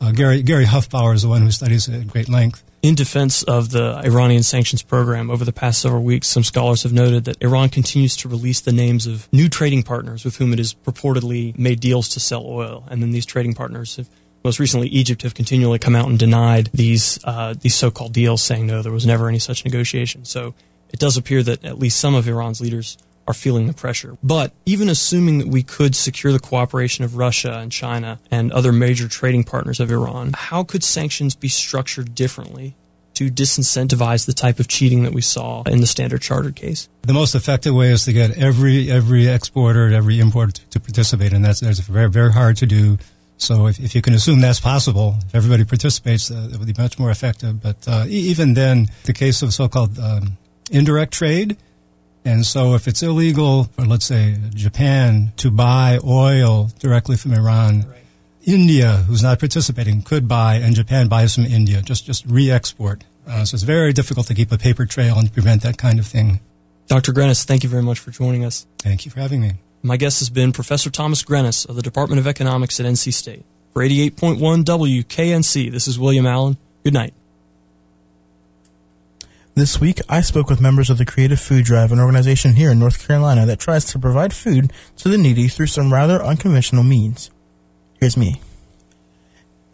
Uh, 0.00 0.12
Gary 0.12 0.42
Gary 0.42 0.64
Hufbauer 0.64 1.14
is 1.14 1.22
the 1.22 1.28
one 1.28 1.42
who 1.42 1.50
studies 1.50 1.88
it 1.88 2.00
at 2.00 2.08
great 2.08 2.28
length 2.28 2.64
in 2.88 2.94
defense 2.94 3.42
of 3.42 3.70
the 3.70 4.00
Iranian 4.02 4.42
sanctions 4.42 4.80
program 4.80 5.30
over 5.30 5.44
the 5.44 5.52
past 5.52 5.82
several 5.82 6.02
weeks, 6.02 6.26
some 6.26 6.42
scholars 6.42 6.84
have 6.84 6.92
noted 6.92 7.26
that 7.26 7.36
Iran 7.42 7.68
continues 7.68 8.16
to 8.16 8.30
release 8.30 8.62
the 8.62 8.72
names 8.72 9.06
of 9.06 9.30
new 9.30 9.50
trading 9.50 9.82
partners 9.82 10.24
with 10.24 10.36
whom 10.36 10.54
it 10.54 10.58
has 10.58 10.72
purportedly 10.72 11.56
made 11.58 11.80
deals 11.80 12.08
to 12.08 12.18
sell 12.18 12.46
oil. 12.46 12.84
And 12.90 13.02
then 13.02 13.10
these 13.10 13.26
trading 13.26 13.52
partners 13.52 13.96
have, 13.96 14.08
most 14.42 14.58
recently, 14.58 14.88
Egypt 14.88 15.20
have 15.20 15.34
continually 15.34 15.78
come 15.78 15.94
out 15.94 16.08
and 16.08 16.18
denied 16.18 16.70
these, 16.72 17.18
uh, 17.24 17.54
these 17.60 17.74
so-called 17.74 18.14
deals, 18.14 18.40
saying 18.40 18.66
no, 18.66 18.80
there 18.80 18.90
was 18.90 19.04
never 19.04 19.28
any 19.28 19.38
such 19.38 19.66
negotiation. 19.66 20.24
So 20.24 20.54
it 20.88 20.98
does 20.98 21.18
appear 21.18 21.42
that 21.42 21.66
at 21.66 21.78
least 21.78 22.00
some 22.00 22.14
of 22.14 22.26
Iran's 22.26 22.62
leaders 22.62 22.96
are 23.28 23.34
feeling 23.34 23.66
the 23.66 23.74
pressure. 23.74 24.16
But 24.22 24.52
even 24.64 24.88
assuming 24.88 25.38
that 25.38 25.48
we 25.48 25.62
could 25.62 25.94
secure 25.94 26.32
the 26.32 26.40
cooperation 26.40 27.04
of 27.04 27.16
Russia 27.16 27.58
and 27.58 27.70
China 27.70 28.18
and 28.30 28.50
other 28.50 28.72
major 28.72 29.06
trading 29.06 29.44
partners 29.44 29.78
of 29.80 29.90
Iran, 29.90 30.32
how 30.34 30.64
could 30.64 30.82
sanctions 30.82 31.36
be 31.36 31.48
structured 31.48 32.14
differently 32.14 32.74
to 33.14 33.30
disincentivize 33.30 34.24
the 34.26 34.32
type 34.32 34.58
of 34.58 34.66
cheating 34.66 35.02
that 35.02 35.12
we 35.12 35.20
saw 35.20 35.62
in 35.64 35.80
the 35.80 35.86
Standard 35.86 36.22
Chartered 36.22 36.56
case? 36.56 36.88
The 37.02 37.12
most 37.12 37.34
effective 37.34 37.74
way 37.74 37.90
is 37.90 38.04
to 38.06 38.12
get 38.12 38.30
every 38.38 38.90
every 38.90 39.26
exporter, 39.28 39.92
every 39.92 40.18
importer 40.20 40.62
to 40.70 40.80
participate, 40.80 41.32
and 41.34 41.44
that's, 41.44 41.60
that's 41.60 41.80
very 41.80 42.08
very 42.08 42.32
hard 42.32 42.56
to 42.58 42.66
do. 42.66 42.96
So 43.36 43.66
if, 43.66 43.78
if 43.78 43.94
you 43.94 44.02
can 44.02 44.14
assume 44.14 44.40
that's 44.40 44.58
possible, 44.58 45.16
if 45.26 45.34
everybody 45.34 45.64
participates, 45.64 46.30
uh, 46.30 46.48
it 46.52 46.58
would 46.58 46.66
be 46.66 46.80
much 46.82 46.98
more 46.98 47.10
effective. 47.10 47.62
But 47.62 47.86
uh, 47.86 48.04
even 48.08 48.54
then, 48.54 48.88
the 49.04 49.12
case 49.12 49.42
of 49.42 49.52
so-called 49.52 49.96
um, 49.98 50.38
indirect 50.72 51.12
trade, 51.12 51.56
and 52.28 52.44
so 52.44 52.74
if 52.74 52.86
it's 52.86 53.02
illegal 53.02 53.64
for, 53.64 53.86
let's 53.86 54.04
say, 54.04 54.36
Japan 54.54 55.32
to 55.38 55.50
buy 55.50 55.98
oil 56.04 56.70
directly 56.78 57.16
from 57.16 57.32
Iran, 57.32 57.86
right. 57.88 58.02
India, 58.44 59.04
who's 59.08 59.22
not 59.22 59.38
participating, 59.38 60.02
could 60.02 60.28
buy, 60.28 60.56
and 60.56 60.74
Japan 60.74 61.08
buys 61.08 61.34
from 61.34 61.46
India, 61.46 61.80
just, 61.80 62.04
just 62.04 62.26
re-export. 62.26 63.04
Uh, 63.26 63.46
so 63.46 63.54
it's 63.54 63.64
very 63.64 63.94
difficult 63.94 64.26
to 64.26 64.34
keep 64.34 64.52
a 64.52 64.58
paper 64.58 64.84
trail 64.84 65.18
and 65.18 65.32
prevent 65.32 65.62
that 65.62 65.78
kind 65.78 65.98
of 65.98 66.06
thing. 66.06 66.40
Dr. 66.86 67.12
Grennes, 67.12 67.44
thank 67.44 67.62
you 67.62 67.70
very 67.70 67.82
much 67.82 67.98
for 67.98 68.10
joining 68.10 68.44
us. 68.44 68.66
Thank 68.78 69.06
you 69.06 69.10
for 69.10 69.20
having 69.20 69.40
me. 69.40 69.52
My 69.82 69.96
guest 69.96 70.18
has 70.18 70.28
been 70.28 70.52
Professor 70.52 70.90
Thomas 70.90 71.22
Grennes 71.22 71.66
of 71.66 71.76
the 71.76 71.82
Department 71.82 72.20
of 72.20 72.26
Economics 72.26 72.78
at 72.78 72.84
NC 72.84 73.14
State. 73.14 73.44
For 73.72 73.82
88.1 73.82 74.64
WKNC, 74.64 75.70
this 75.70 75.88
is 75.88 75.98
William 75.98 76.26
Allen. 76.26 76.58
Good 76.84 76.92
night. 76.92 77.14
This 79.58 79.80
week, 79.80 80.00
I 80.08 80.20
spoke 80.20 80.48
with 80.48 80.60
members 80.60 80.88
of 80.88 80.98
the 80.98 81.04
Creative 81.04 81.40
Food 81.40 81.64
Drive, 81.64 81.90
an 81.90 81.98
organization 81.98 82.52
here 82.52 82.70
in 82.70 82.78
North 82.78 83.04
Carolina 83.04 83.44
that 83.46 83.58
tries 83.58 83.84
to 83.86 83.98
provide 83.98 84.32
food 84.32 84.72
to 84.98 85.08
the 85.08 85.18
needy 85.18 85.48
through 85.48 85.66
some 85.66 85.92
rather 85.92 86.22
unconventional 86.22 86.84
means. 86.84 87.32
Here's 87.98 88.16
me. 88.16 88.40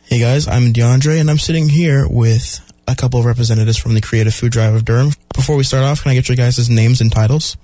Hey 0.05 0.21
guys, 0.21 0.49
I'm 0.49 0.73
DeAndre, 0.73 1.21
and 1.21 1.29
I'm 1.29 1.37
sitting 1.37 1.69
here 1.69 2.09
with 2.09 2.63
a 2.89 2.97
couple 2.97 3.21
of 3.21 3.27
representatives 3.27 3.77
from 3.77 3.93
the 3.93 4.01
Creative 4.01 4.33
Food 4.33 4.53
Drive 4.53 4.73
of 4.73 4.87
Durham. 4.87 5.11
Before 5.35 5.55
we 5.55 5.65
start 5.65 5.85
off, 5.85 6.03
can 6.03 6.13
I 6.13 6.15
get 6.15 6.31
your 6.31 6.37
guys' 6.37 6.71
names 6.71 7.03
and 7.03 7.13
titles? 7.13 7.59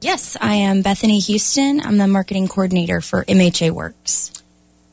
Yes, 0.00 0.34
I 0.40 0.54
am 0.54 0.80
Bethany 0.80 1.18
Houston. 1.18 1.82
I'm 1.82 1.98
the 1.98 2.08
marketing 2.08 2.48
coordinator 2.48 3.02
for 3.02 3.22
MHA 3.26 3.72
Works. 3.72 4.32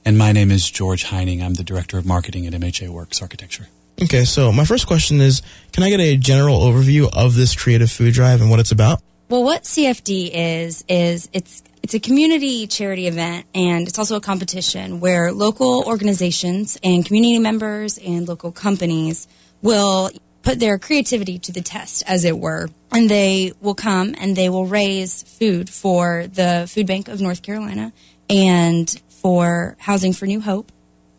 And 0.03 0.17
my 0.17 0.33
name 0.33 0.51
is 0.51 0.69
George 0.69 1.05
Heining. 1.05 1.41
I'm 1.41 1.53
the 1.53 1.63
director 1.63 1.97
of 1.97 2.05
marketing 2.05 2.45
at 2.45 2.51
MHA 2.51 2.89
Works 2.89 3.21
Architecture. 3.21 3.69
Okay, 4.01 4.25
so 4.25 4.51
my 4.51 4.65
first 4.65 4.87
question 4.87 5.21
is 5.21 5.41
Can 5.71 5.83
I 5.83 5.89
get 5.89 5.99
a 5.99 6.17
general 6.17 6.61
overview 6.61 7.09
of 7.13 7.35
this 7.35 7.55
creative 7.55 7.91
food 7.91 8.13
drive 8.13 8.41
and 8.41 8.49
what 8.49 8.59
it's 8.59 8.71
about? 8.71 9.01
Well, 9.29 9.43
what 9.43 9.63
CFD 9.63 10.31
is, 10.33 10.83
is 10.87 11.29
it's 11.33 11.63
it's 11.81 11.93
a 11.93 11.99
community 11.99 12.65
charity 12.67 13.07
event 13.07 13.45
and 13.53 13.87
it's 13.87 13.99
also 13.99 14.15
a 14.15 14.21
competition 14.21 15.01
where 15.01 15.33
local 15.33 15.83
organizations 15.85 16.77
and 16.81 17.05
community 17.05 17.39
members 17.39 17.97
and 17.97 18.25
local 18.27 18.53
companies 18.53 19.27
will 19.61 20.09
put 20.43 20.59
their 20.59 20.77
creativity 20.77 21.39
to 21.39 21.51
the 21.51 21.61
test, 21.61 22.03
as 22.05 22.23
it 22.25 22.37
were. 22.37 22.69
And 22.91 23.09
they 23.09 23.53
will 23.59 23.75
come 23.75 24.13
and 24.17 24.35
they 24.35 24.49
will 24.49 24.65
raise 24.65 25.23
food 25.23 25.69
for 25.69 26.27
the 26.27 26.69
Food 26.69 26.85
Bank 26.85 27.07
of 27.07 27.19
North 27.19 27.41
Carolina 27.41 27.91
and 28.29 28.89
for 29.09 29.75
Housing 29.79 30.13
for 30.13 30.25
New 30.25 30.41
Hope. 30.41 30.71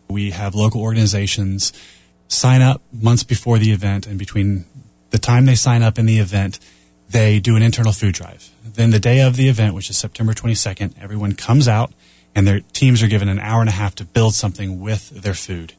We 0.08 0.30
have 0.30 0.54
local 0.54 0.82
organizations 0.82 1.72
sign 2.34 2.62
up 2.62 2.82
months 2.92 3.22
before 3.22 3.58
the 3.58 3.72
event, 3.72 4.06
and 4.06 4.18
between 4.18 4.66
the 5.10 5.18
time 5.18 5.46
they 5.46 5.54
sign 5.54 5.82
up 5.82 5.98
and 5.98 6.08
the 6.08 6.18
event, 6.18 6.58
they 7.08 7.38
do 7.38 7.56
an 7.56 7.62
internal 7.62 7.92
food 7.92 8.14
drive. 8.14 8.50
Then 8.64 8.90
the 8.90 8.98
day 8.98 9.20
of 9.20 9.36
the 9.36 9.48
event, 9.48 9.74
which 9.74 9.90
is 9.90 9.96
September 9.96 10.32
22nd, 10.32 10.94
everyone 11.00 11.34
comes 11.34 11.68
out 11.68 11.92
and 12.34 12.46
their 12.46 12.60
teams 12.72 13.02
are 13.02 13.08
given 13.08 13.28
an 13.28 13.38
hour 13.38 13.60
and 13.60 13.68
a 13.68 13.72
half 13.72 13.94
to 13.96 14.04
build 14.04 14.34
something 14.34 14.80
with 14.80 15.10
their 15.10 15.34
food. 15.34 15.74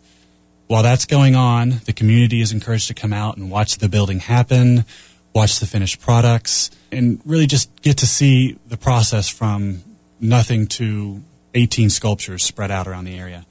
While 0.68 0.84
that's 0.84 1.06
going 1.06 1.36
on, 1.36 1.82
the 1.86 1.94
community 1.94 2.42
is 2.42 2.52
encouraged 2.52 2.88
to 2.88 2.94
come 2.94 3.14
out 3.14 3.38
and 3.38 3.52
watch 3.52 3.78
the 3.78 3.90
building 3.90 4.20
happen, 4.20 4.86
watch 5.34 5.60
the 5.60 5.68
finished 5.68 6.00
products, 6.00 6.72
and 6.92 7.22
really 7.26 7.46
just 7.46 7.70
get 7.82 7.98
to 7.98 8.08
see 8.08 8.58
the 8.68 8.78
process 8.78 9.28
from 9.28 9.84
nothing 10.20 10.66
to 10.68 11.22
18 11.54 11.90
sculptures 11.90 12.44
spread 12.44 12.72
out 12.72 12.88
around 12.88 13.06
the 13.06 13.18
area. 13.18 13.46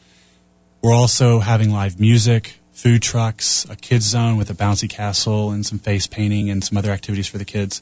We're 0.83 0.95
also 0.95 1.41
having 1.41 1.71
live 1.71 2.01
music, 2.01 2.59
food 2.75 3.01
trucks, 3.01 3.65
a 3.71 3.77
kids 3.77 4.05
zone 4.05 4.37
with 4.37 4.51
a 4.51 4.55
bouncy 4.55 4.91
castle 4.91 5.51
and 5.51 5.65
some 5.65 5.79
face 5.79 6.07
painting 6.07 6.51
and 6.51 6.63
some 6.63 6.77
other 6.77 6.91
activities 6.91 7.27
for 7.27 7.39
the 7.39 7.45
kids. 7.45 7.81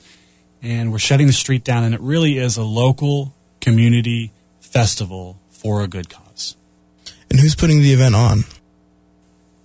And 0.62 0.92
we're 0.92 0.98
shutting 0.98 1.26
the 1.26 1.32
street 1.32 1.64
down 1.64 1.82
and 1.82 1.94
it 1.94 2.00
really 2.00 2.38
is 2.38 2.56
a 2.56 2.62
local 2.62 3.34
community 3.60 4.32
festival 4.60 5.38
for 5.50 5.82
a 5.82 5.88
good 5.88 6.08
cause. 6.08 6.56
And 7.30 7.40
who's 7.40 7.54
putting 7.54 7.80
the 7.80 7.92
event 7.92 8.14
on? 8.14 8.44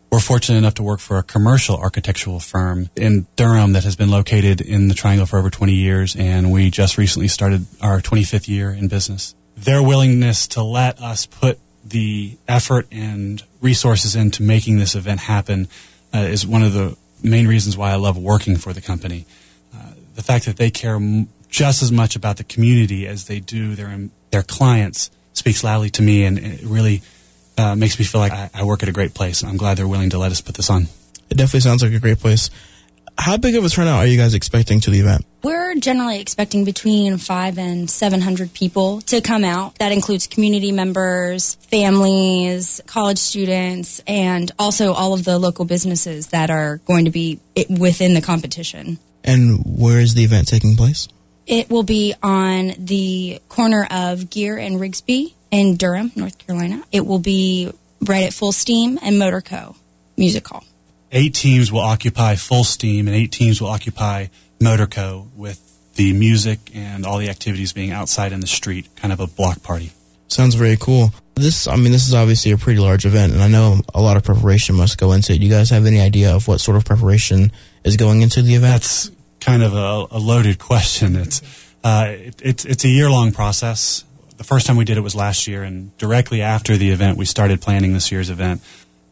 We're 0.09 0.19
fortunate 0.21 0.57
enough 0.57 0.75
to 0.75 0.83
work 0.83 1.01
for 1.01 1.17
a 1.17 1.23
commercial 1.23 1.75
architectural 1.75 2.39
firm 2.39 2.89
in 2.95 3.27
Durham 3.35 3.73
that 3.73 3.83
has 3.83 3.97
been 3.97 4.09
located 4.09 4.61
in 4.61 4.87
the 4.87 4.93
Triangle 4.93 5.25
for 5.25 5.37
over 5.37 5.49
20 5.49 5.73
years, 5.73 6.15
and 6.15 6.49
we 6.49 6.71
just 6.71 6.97
recently 6.97 7.27
started 7.27 7.65
our 7.81 7.99
25th 7.99 8.47
year 8.47 8.71
in 8.71 8.87
business. 8.87 9.35
Their 9.57 9.83
willingness 9.83 10.47
to 10.49 10.63
let 10.63 11.01
us 11.01 11.25
put 11.25 11.59
the 11.83 12.37
effort 12.47 12.87
and 12.89 13.43
resources 13.61 14.15
into 14.15 14.43
making 14.43 14.77
this 14.77 14.95
event 14.95 15.21
happen 15.21 15.67
uh, 16.13 16.19
is 16.19 16.45
one 16.45 16.63
of 16.63 16.73
the 16.73 16.97
main 17.23 17.47
reasons 17.47 17.75
why 17.77 17.91
I 17.91 17.95
love 17.95 18.17
working 18.17 18.57
for 18.57 18.73
the 18.73 18.81
company. 18.81 19.25
Uh, 19.75 19.91
the 20.15 20.23
fact 20.23 20.45
that 20.45 20.57
they 20.57 20.69
care 20.69 20.95
m- 20.95 21.29
just 21.49 21.81
as 21.81 21.91
much 21.91 22.15
about 22.15 22.37
the 22.37 22.43
community 22.43 23.07
as 23.07 23.25
they 23.25 23.39
do 23.39 23.75
their 23.75 24.09
their 24.31 24.43
clients 24.43 25.09
speaks 25.33 25.63
loudly 25.63 25.89
to 25.91 26.01
me, 26.01 26.25
and 26.25 26.37
it 26.37 26.61
really 26.63 27.01
uh, 27.57 27.75
makes 27.75 27.97
me 27.97 28.05
feel 28.05 28.19
like 28.21 28.31
I, 28.31 28.49
I 28.53 28.63
work 28.63 28.83
at 28.83 28.89
a 28.89 28.91
great 28.91 29.13
place. 29.13 29.43
I'm 29.43 29.57
glad 29.57 29.77
they're 29.77 29.87
willing 29.87 30.09
to 30.11 30.17
let 30.17 30.31
us 30.31 30.41
put 30.41 30.55
this 30.55 30.69
on. 30.69 30.87
It 31.29 31.37
definitely 31.37 31.61
sounds 31.61 31.83
like 31.83 31.93
a 31.93 31.99
great 31.99 32.19
place. 32.19 32.49
How 33.19 33.35
big 33.35 33.55
of 33.55 33.65
a 33.65 33.69
turnout 33.69 33.99
are 33.99 34.07
you 34.07 34.17
guys 34.17 34.33
expecting 34.33 34.79
to 34.81 34.91
the 34.91 34.99
event? 34.99 35.25
We're 35.43 35.75
generally 35.75 36.19
expecting 36.19 36.65
between 36.65 37.17
five 37.17 37.57
and 37.57 37.89
700 37.89 38.53
people 38.53 39.01
to 39.01 39.21
come 39.21 39.43
out. 39.43 39.75
That 39.79 39.91
includes 39.91 40.27
community 40.27 40.71
members, 40.71 41.55
families, 41.55 42.79
college 42.85 43.17
students, 43.17 44.01
and 44.07 44.51
also 44.59 44.93
all 44.93 45.13
of 45.13 45.23
the 45.23 45.39
local 45.39 45.65
businesses 45.65 46.27
that 46.27 46.49
are 46.49 46.77
going 46.85 47.05
to 47.05 47.11
be 47.11 47.39
within 47.69 48.13
the 48.13 48.21
competition. 48.21 48.99
And 49.23 49.61
where 49.65 49.99
is 49.99 50.13
the 50.13 50.23
event 50.23 50.47
taking 50.47 50.75
place? 50.75 51.07
It 51.45 51.69
will 51.69 51.83
be 51.83 52.13
on 52.21 52.73
the 52.77 53.41
corner 53.49 53.87
of 53.89 54.29
Geer 54.29 54.57
and 54.57 54.79
Rigsby 54.79 55.33
in 55.49 55.75
Durham, 55.75 56.11
North 56.15 56.37
Carolina. 56.37 56.83
It 56.91 57.05
will 57.05 57.19
be 57.19 57.71
right 58.01 58.23
at 58.23 58.31
Fullsteam 58.31 58.99
and 59.01 59.15
Motorco 59.15 59.75
Music 60.17 60.47
Hall. 60.47 60.63
Eight 61.11 61.33
teams 61.33 61.71
will 61.71 61.81
occupy 61.81 62.35
Fullsteam, 62.35 63.01
and 63.01 63.09
eight 63.09 63.31
teams 63.31 63.61
will 63.61 63.69
occupy 63.69 64.27
motorco 64.59 65.27
with 65.35 65.63
the 65.95 66.13
music 66.13 66.59
and 66.73 67.05
all 67.05 67.17
the 67.17 67.29
activities 67.29 67.73
being 67.73 67.91
outside 67.91 68.31
in 68.31 68.39
the 68.39 68.47
street, 68.47 68.87
kind 68.95 69.11
of 69.11 69.19
a 69.19 69.27
block 69.27 69.63
party. 69.63 69.91
Sounds 70.27 70.55
very 70.55 70.77
cool. 70.77 71.13
This, 71.35 71.67
I 71.67 71.75
mean, 71.75 71.91
this 71.91 72.07
is 72.07 72.13
obviously 72.13 72.51
a 72.51 72.57
pretty 72.57 72.79
large 72.79 73.05
event, 73.05 73.33
and 73.33 73.41
I 73.41 73.47
know 73.47 73.81
a 73.93 74.01
lot 74.01 74.17
of 74.17 74.23
preparation 74.23 74.75
must 74.75 74.97
go 74.97 75.11
into 75.13 75.33
it. 75.33 75.39
Do 75.39 75.45
you 75.45 75.51
guys 75.51 75.69
have 75.69 75.85
any 75.85 75.99
idea 75.99 76.35
of 76.35 76.47
what 76.47 76.59
sort 76.59 76.77
of 76.77 76.85
preparation 76.85 77.51
is 77.83 77.95
going 77.95 78.21
into 78.21 78.41
the 78.41 78.55
event? 78.55 78.73
That's 78.73 79.11
kind 79.39 79.63
of 79.63 79.73
a, 79.73 80.07
a 80.11 80.19
loaded 80.19 80.59
question. 80.59 81.15
It's 81.15 81.41
uh, 81.83 82.07
it, 82.09 82.41
it's 82.43 82.65
it's 82.65 82.83
a 82.83 82.89
year 82.89 83.09
long 83.09 83.31
process. 83.31 84.03
The 84.37 84.43
first 84.43 84.67
time 84.67 84.77
we 84.77 84.85
did 84.85 84.97
it 84.97 85.01
was 85.01 85.15
last 85.15 85.47
year, 85.47 85.63
and 85.63 85.95
directly 85.97 86.41
after 86.41 86.75
the 86.77 86.91
event, 86.91 87.17
we 87.17 87.25
started 87.25 87.61
planning 87.61 87.93
this 87.93 88.11
year's 88.11 88.29
event. 88.29 88.61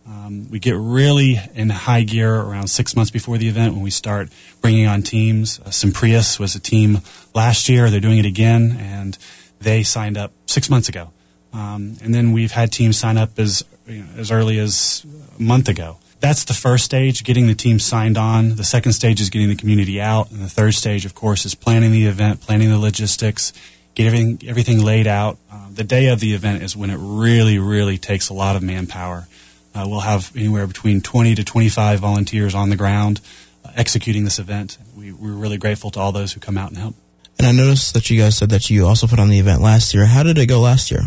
Um, 0.08 0.50
we 0.50 0.60
get 0.60 0.76
really 0.76 1.40
in 1.54 1.70
high 1.70 2.04
gear 2.04 2.34
around 2.36 2.68
six 2.68 2.96
months 2.96 3.12
before 3.12 3.38
the 3.38 3.48
event 3.48 3.74
when 3.74 3.82
we 3.82 3.90
start 3.90 4.30
bringing 4.62 4.86
on 4.86 5.02
teams. 5.02 5.60
Uh, 5.60 5.70
Simprius 5.70 6.40
was 6.40 6.56
a 6.56 6.60
team 6.60 7.00
last 7.34 7.68
year; 7.68 7.90
they're 7.90 8.00
doing 8.00 8.20
it 8.20 8.26
again, 8.26 8.78
and 8.80 9.18
they 9.60 9.84
signed 9.84 10.18
up 10.18 10.32
six 10.46 10.70
months 10.70 10.90
ago. 10.90 11.12
Um, 11.54 11.98
and 12.04 12.14
then 12.14 12.34
we've 12.34 12.52
had 12.52 12.72
teams 12.72 12.98
sign 12.98 13.18
up 13.18 13.40
as 13.40 13.64
you 13.88 14.04
know, 14.04 14.10
as 14.18 14.32
early 14.32 14.60
as 14.60 15.06
a 15.40 15.42
month 15.42 15.70
ago 15.70 15.98
that's 16.26 16.44
the 16.46 16.54
first 16.54 16.86
stage, 16.86 17.24
getting 17.24 17.46
the 17.48 17.54
team 17.54 17.78
signed 17.78 18.18
on. 18.18 18.56
The 18.56 18.64
second 18.64 18.94
stage 18.94 19.22
is 19.22 19.30
getting 19.30 19.50
the 19.50 19.56
community 19.56 20.02
out, 20.02 20.32
and 20.32 20.42
the 20.42 20.50
third 20.50 20.74
stage, 20.74 21.06
of 21.06 21.14
course, 21.14 21.46
is 21.46 21.54
planning 21.54 21.92
the 21.92 22.06
event, 22.06 22.42
planning 22.42 22.70
the 22.70 22.80
logistics, 22.80 23.54
get 23.94 24.08
everything 24.08 24.40
everything 24.48 24.84
laid 24.84 25.06
out. 25.08 25.38
Uh, 25.52 25.68
the 25.72 25.84
day 25.84 26.08
of 26.08 26.20
the 26.20 26.34
event 26.34 26.64
is 26.64 26.76
when 26.76 26.90
it 26.90 26.98
really, 27.00 27.60
really 27.60 27.98
takes 27.98 28.30
a 28.30 28.34
lot 28.34 28.56
of 28.56 28.64
manpower. 28.64 29.28
Uh, 29.75 29.86
we'll 29.88 30.00
have 30.00 30.32
anywhere 30.36 30.65
between 30.65 31.01
20 31.01 31.36
to 31.36 31.44
25 31.44 32.00
volunteers 32.00 32.55
on 32.55 32.70
the 32.70 32.77
ground 32.77 33.20
uh, 33.65 33.72
executing 33.75 34.24
this 34.24 34.39
event. 34.39 34.77
We, 34.96 35.12
we're 35.12 35.34
really 35.34 35.58
grateful 35.58 35.91
to 35.91 36.00
all 36.00 36.13
those 36.13 36.32
who 36.32 36.39
come 36.39 36.58
out 36.58 36.70
and 36.70 36.77
help. 36.77 36.96
And 37.38 37.46
I 37.46 37.51
noticed 37.51 37.94
that 37.94 38.10
you 38.10 38.22
guys 38.22 38.38
said 38.38 38.50
that 38.51 38.70
you 38.70 38.86
also 38.88 39.08
put 39.08 39.20
on 39.20 39.27
the 39.27 39.39
event 39.39 39.62
last 39.62 39.94
year. 39.94 40.05
How 40.05 40.24
did 40.24 40.38
it 40.38 40.46
go 40.46 40.62
last 40.62 40.89
year? 40.89 41.01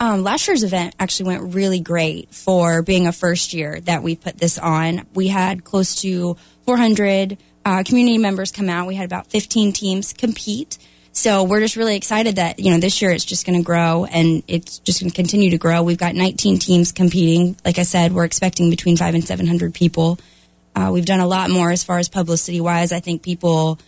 Um, 0.00 0.22
last 0.22 0.48
year's 0.48 0.64
event 0.64 0.94
actually 0.98 1.26
went 1.26 1.54
really 1.54 1.80
great 1.80 2.34
for 2.34 2.82
being 2.82 3.06
a 3.06 3.12
first 3.12 3.52
year 3.52 3.80
that 3.80 4.02
we 4.02 4.16
put 4.16 4.38
this 4.38 4.58
on. 4.58 5.06
We 5.14 5.28
had 5.28 5.64
close 5.64 6.02
to 6.02 6.36
400 6.66 7.38
uh, 7.64 7.82
community 7.84 8.18
members 8.18 8.50
come 8.50 8.68
out. 8.68 8.86
We 8.86 8.96
had 8.96 9.04
about 9.04 9.28
15 9.28 9.72
teams 9.72 10.12
compete. 10.12 10.78
So 11.12 11.42
we're 11.44 11.60
just 11.60 11.76
really 11.76 11.96
excited 11.96 12.36
that, 12.36 12.60
you 12.60 12.70
know, 12.70 12.78
this 12.78 13.02
year 13.02 13.10
it's 13.10 13.24
just 13.24 13.44
going 13.44 13.58
to 13.58 13.64
grow 13.64 14.04
and 14.04 14.42
it's 14.46 14.78
just 14.78 15.00
going 15.00 15.10
to 15.10 15.16
continue 15.16 15.50
to 15.50 15.58
grow. 15.58 15.82
We've 15.82 15.98
got 15.98 16.14
19 16.14 16.58
teams 16.58 16.92
competing. 16.92 17.56
Like 17.64 17.78
I 17.78 17.82
said, 17.82 18.12
we're 18.12 18.24
expecting 18.24 18.70
between 18.70 18.96
five 18.96 19.14
and 19.14 19.24
700 19.24 19.74
people. 19.74 20.18
Uh, 20.76 20.90
we've 20.92 21.06
done 21.06 21.20
a 21.20 21.26
lot 21.26 21.50
more 21.50 21.72
as 21.72 21.82
far 21.82 21.98
as 21.98 22.08
publicity 22.08 22.60
wise. 22.60 22.92
I 22.92 23.00
think 23.00 23.22
people 23.22 23.80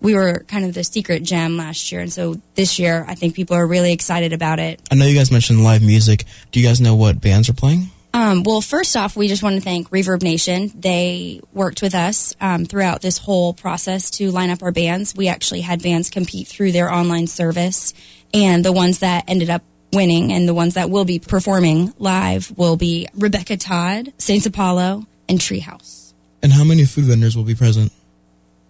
we 0.00 0.14
were 0.14 0.44
kind 0.48 0.64
of 0.64 0.72
the 0.72 0.82
secret 0.82 1.22
gem 1.22 1.56
last 1.58 1.92
year, 1.92 2.00
and 2.00 2.12
so 2.12 2.40
this 2.54 2.78
year 2.78 3.04
I 3.06 3.14
think 3.14 3.34
people 3.34 3.56
are 3.56 3.66
really 3.66 3.92
excited 3.92 4.32
about 4.32 4.58
it. 4.58 4.80
I 4.90 4.94
know 4.94 5.04
you 5.04 5.14
guys 5.14 5.30
mentioned 5.30 5.62
live 5.62 5.82
music. 5.82 6.24
Do 6.50 6.60
you 6.60 6.66
guys 6.66 6.80
know 6.80 6.94
what 6.94 7.20
bands 7.20 7.48
are 7.48 7.54
playing? 7.54 7.90
Um, 8.12 8.42
well, 8.42 8.60
first 8.60 8.96
off, 8.96 9.16
we 9.16 9.28
just 9.28 9.42
want 9.42 9.54
to 9.54 9.60
thank 9.60 9.90
ReverbNation. 9.90 10.80
They 10.80 11.40
worked 11.52 11.80
with 11.80 11.94
us 11.94 12.34
um, 12.40 12.64
throughout 12.64 13.02
this 13.02 13.18
whole 13.18 13.54
process 13.54 14.10
to 14.12 14.30
line 14.30 14.50
up 14.50 14.62
our 14.62 14.72
bands. 14.72 15.14
We 15.14 15.28
actually 15.28 15.60
had 15.60 15.82
bands 15.82 16.10
compete 16.10 16.48
through 16.48 16.72
their 16.72 16.92
online 16.92 17.28
service, 17.28 17.94
and 18.34 18.64
the 18.64 18.72
ones 18.72 18.98
that 19.00 19.24
ended 19.28 19.50
up 19.50 19.62
winning 19.92 20.32
and 20.32 20.48
the 20.48 20.54
ones 20.54 20.74
that 20.74 20.90
will 20.90 21.04
be 21.04 21.18
performing 21.18 21.92
live 21.98 22.52
will 22.56 22.76
be 22.76 23.08
Rebecca 23.14 23.56
Todd, 23.56 24.12
Saints 24.18 24.46
Apollo, 24.46 25.06
and 25.28 25.38
Treehouse. 25.38 26.12
And 26.42 26.52
how 26.52 26.64
many 26.64 26.84
food 26.84 27.04
vendors 27.04 27.36
will 27.36 27.44
be 27.44 27.54
present? 27.54 27.92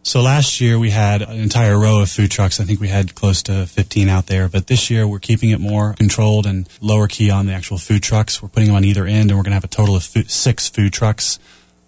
So 0.03 0.23
last 0.23 0.61
year 0.61 0.79
we 0.79 0.91
had 0.91 1.21
an 1.23 1.39
entire 1.39 1.79
row 1.79 2.01
of 2.01 2.11
food 2.11 2.31
trucks. 2.31 2.59
I 2.59 2.65
think 2.65 2.81
we 2.81 2.89
had 2.89 3.15
close 3.15 3.43
to 3.45 3.67
15 3.67 4.09
out 4.09 4.27
there. 4.27 4.49
But 4.49 4.67
this 4.67 4.91
year 4.91 5.07
we're 5.07 5.19
keeping 5.19 5.51
it 5.51 5.61
more 5.61 5.95
controlled 5.95 6.47
and 6.47 6.69
lower 6.81 7.07
key 7.07 7.31
on 7.31 7.47
the 7.47 7.53
actual 7.53 7.79
food 7.79 8.03
trucks. 8.03 8.43
We're 8.43 8.49
putting 8.49 8.69
them 8.69 8.77
on 8.77 8.85
either 8.85 9.05
end, 9.07 9.31
and 9.31 9.39
we're 9.39 9.45
going 9.45 9.53
to 9.53 9.57
have 9.57 9.65
a 9.65 9.69
total 9.69 9.97
of 9.97 10.03
food, 10.03 10.31
six 10.31 10.69
food 10.69 10.93
trucks. 10.93 11.39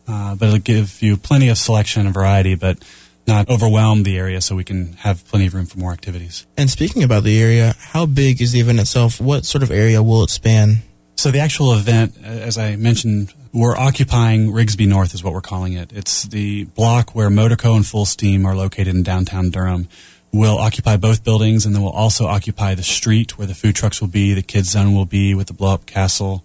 Uh, 0.07 0.35
but 0.35 0.49
it'll 0.49 0.59
give 0.59 1.00
you 1.00 1.16
plenty 1.16 1.49
of 1.49 1.57
selection 1.57 2.04
and 2.04 2.14
variety, 2.14 2.54
but 2.54 2.78
not 3.26 3.49
overwhelm 3.49 4.02
the 4.02 4.19
area 4.19 4.40
so 4.40 4.57
we 4.57 4.64
can 4.64 4.95
have 4.95 5.26
plenty 5.28 5.47
of 5.47 5.54
room 5.54 5.66
for 5.66 5.78
more 5.78 5.92
activities. 5.92 6.47
And 6.57 6.69
speaking 6.69 7.02
about 7.02 7.23
the 7.23 7.40
area, 7.40 7.75
how 7.78 8.04
big 8.04 8.42
is 8.42 8.52
the 8.52 8.61
event 8.61 8.81
itself? 8.81 9.21
What 9.21 9.47
sort 9.47 9.62
of 9.62 9.71
area 9.71 10.02
will 10.02 10.23
it 10.25 10.31
span? 10.31 10.83
So 11.16 11.31
the 11.31 11.38
actual 11.38 11.73
event, 11.75 12.16
as 12.23 12.59
I 12.59 12.76
mentioned, 12.76 13.33
we're 13.52 13.76
occupying 13.76 14.50
Rigsby 14.50 14.88
North 14.88 15.14
is 15.14 15.23
what 15.23 15.35
we're 15.35 15.42
calling 15.42 15.75
it. 15.75 15.92
It's 15.92 16.25
the 16.25 16.64
block 16.64 17.14
where 17.14 17.28
Motorco 17.28 17.76
and 17.76 17.85
Fullsteam 17.85 18.44
are 18.47 18.56
located 18.56 18.88
in 18.88 19.02
downtown 19.02 19.50
Durham. 19.50 19.88
We'll 20.32 20.59
occupy 20.59 20.97
both 20.97 21.23
buildings, 21.23 21.66
and 21.66 21.75
then 21.75 21.82
we'll 21.82 21.92
also 21.92 22.26
occupy 22.26 22.75
the 22.75 22.82
street 22.82 23.37
where 23.37 23.47
the 23.47 23.54
food 23.54 23.76
trucks 23.76 24.00
will 24.00 24.09
be, 24.09 24.32
the 24.32 24.42
kids 24.42 24.71
zone 24.71 24.94
will 24.94 25.04
be 25.04 25.35
with 25.35 25.49
the 25.49 25.52
blow 25.52 25.75
up 25.75 25.85
castle, 25.85 26.42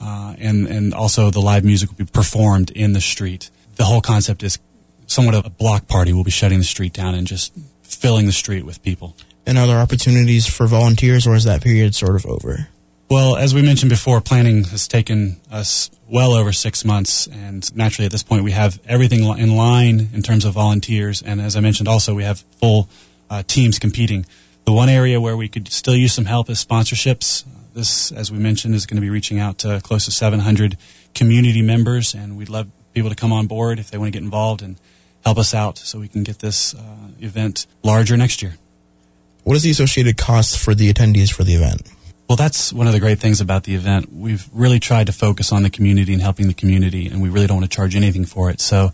uh, 0.00 0.34
and 0.38 0.66
and 0.66 0.94
also 0.94 1.30
the 1.30 1.40
live 1.40 1.62
music 1.62 1.90
will 1.90 1.98
be 1.98 2.10
performed 2.10 2.70
in 2.70 2.94
the 2.94 3.00
street. 3.00 3.50
The 3.74 3.84
whole 3.84 4.00
concept 4.00 4.42
is 4.42 4.58
somewhat 5.06 5.34
of 5.34 5.44
a 5.44 5.50
block 5.50 5.86
party. 5.86 6.14
We'll 6.14 6.24
be 6.24 6.30
shutting 6.30 6.58
the 6.58 6.64
street 6.64 6.94
down 6.94 7.14
and 7.14 7.26
just 7.26 7.52
filling 7.82 8.24
the 8.24 8.32
street 8.32 8.64
with 8.64 8.82
people. 8.82 9.14
And 9.44 9.58
are 9.58 9.66
there 9.66 9.78
opportunities 9.78 10.46
for 10.46 10.66
volunteers, 10.66 11.26
or 11.26 11.34
is 11.34 11.44
that 11.44 11.62
period 11.62 11.94
sort 11.94 12.16
of 12.16 12.24
over? 12.24 12.68
Well, 13.08 13.36
as 13.36 13.54
we 13.54 13.62
mentioned 13.62 13.90
before, 13.90 14.20
planning 14.20 14.64
has 14.64 14.88
taken 14.88 15.40
us 15.48 15.90
well 16.10 16.32
over 16.32 16.52
six 16.52 16.84
months, 16.84 17.28
and 17.28 17.74
naturally 17.76 18.06
at 18.06 18.12
this 18.12 18.24
point 18.24 18.42
we 18.42 18.50
have 18.50 18.80
everything 18.86 19.24
in 19.38 19.56
line 19.56 20.08
in 20.12 20.22
terms 20.22 20.44
of 20.44 20.54
volunteers, 20.54 21.22
and 21.22 21.40
as 21.40 21.54
I 21.54 21.60
mentioned, 21.60 21.88
also 21.88 22.14
we 22.14 22.24
have 22.24 22.40
full 22.60 22.88
uh, 23.30 23.44
teams 23.46 23.78
competing. 23.78 24.26
The 24.64 24.72
one 24.72 24.88
area 24.88 25.20
where 25.20 25.36
we 25.36 25.48
could 25.48 25.68
still 25.68 25.94
use 25.94 26.12
some 26.12 26.24
help 26.24 26.50
is 26.50 26.64
sponsorships. 26.64 27.44
this, 27.74 28.10
as 28.10 28.32
we 28.32 28.38
mentioned, 28.38 28.74
is 28.74 28.86
going 28.86 28.96
to 28.96 29.00
be 29.00 29.10
reaching 29.10 29.38
out 29.38 29.58
to 29.58 29.80
close 29.84 30.06
to 30.06 30.10
700 30.10 30.76
community 31.14 31.62
members, 31.62 32.12
and 32.12 32.36
we'd 32.36 32.48
love 32.48 32.68
people 32.92 33.10
to 33.10 33.16
come 33.16 33.32
on 33.32 33.46
board 33.46 33.78
if 33.78 33.88
they 33.88 33.98
want 33.98 34.12
to 34.12 34.18
get 34.18 34.24
involved 34.24 34.62
and 34.62 34.80
help 35.24 35.38
us 35.38 35.54
out 35.54 35.78
so 35.78 36.00
we 36.00 36.08
can 36.08 36.24
get 36.24 36.40
this 36.40 36.74
uh, 36.74 36.80
event 37.20 37.68
larger 37.84 38.16
next 38.16 38.42
year. 38.42 38.56
What 39.44 39.56
is 39.56 39.62
the 39.62 39.70
associated 39.70 40.16
cost 40.16 40.58
for 40.58 40.74
the 40.74 40.92
attendees 40.92 41.32
for 41.32 41.44
the 41.44 41.54
event? 41.54 41.82
Well, 42.28 42.36
that's 42.36 42.72
one 42.72 42.86
of 42.88 42.92
the 42.92 43.00
great 43.00 43.20
things 43.20 43.40
about 43.40 43.64
the 43.64 43.74
event. 43.74 44.12
We've 44.12 44.46
really 44.52 44.80
tried 44.80 45.06
to 45.06 45.12
focus 45.12 45.52
on 45.52 45.62
the 45.62 45.70
community 45.70 46.12
and 46.12 46.20
helping 46.20 46.48
the 46.48 46.54
community, 46.54 47.06
and 47.06 47.22
we 47.22 47.28
really 47.28 47.46
don't 47.46 47.58
want 47.58 47.70
to 47.70 47.74
charge 47.74 47.94
anything 47.94 48.24
for 48.24 48.50
it. 48.50 48.60
So, 48.60 48.92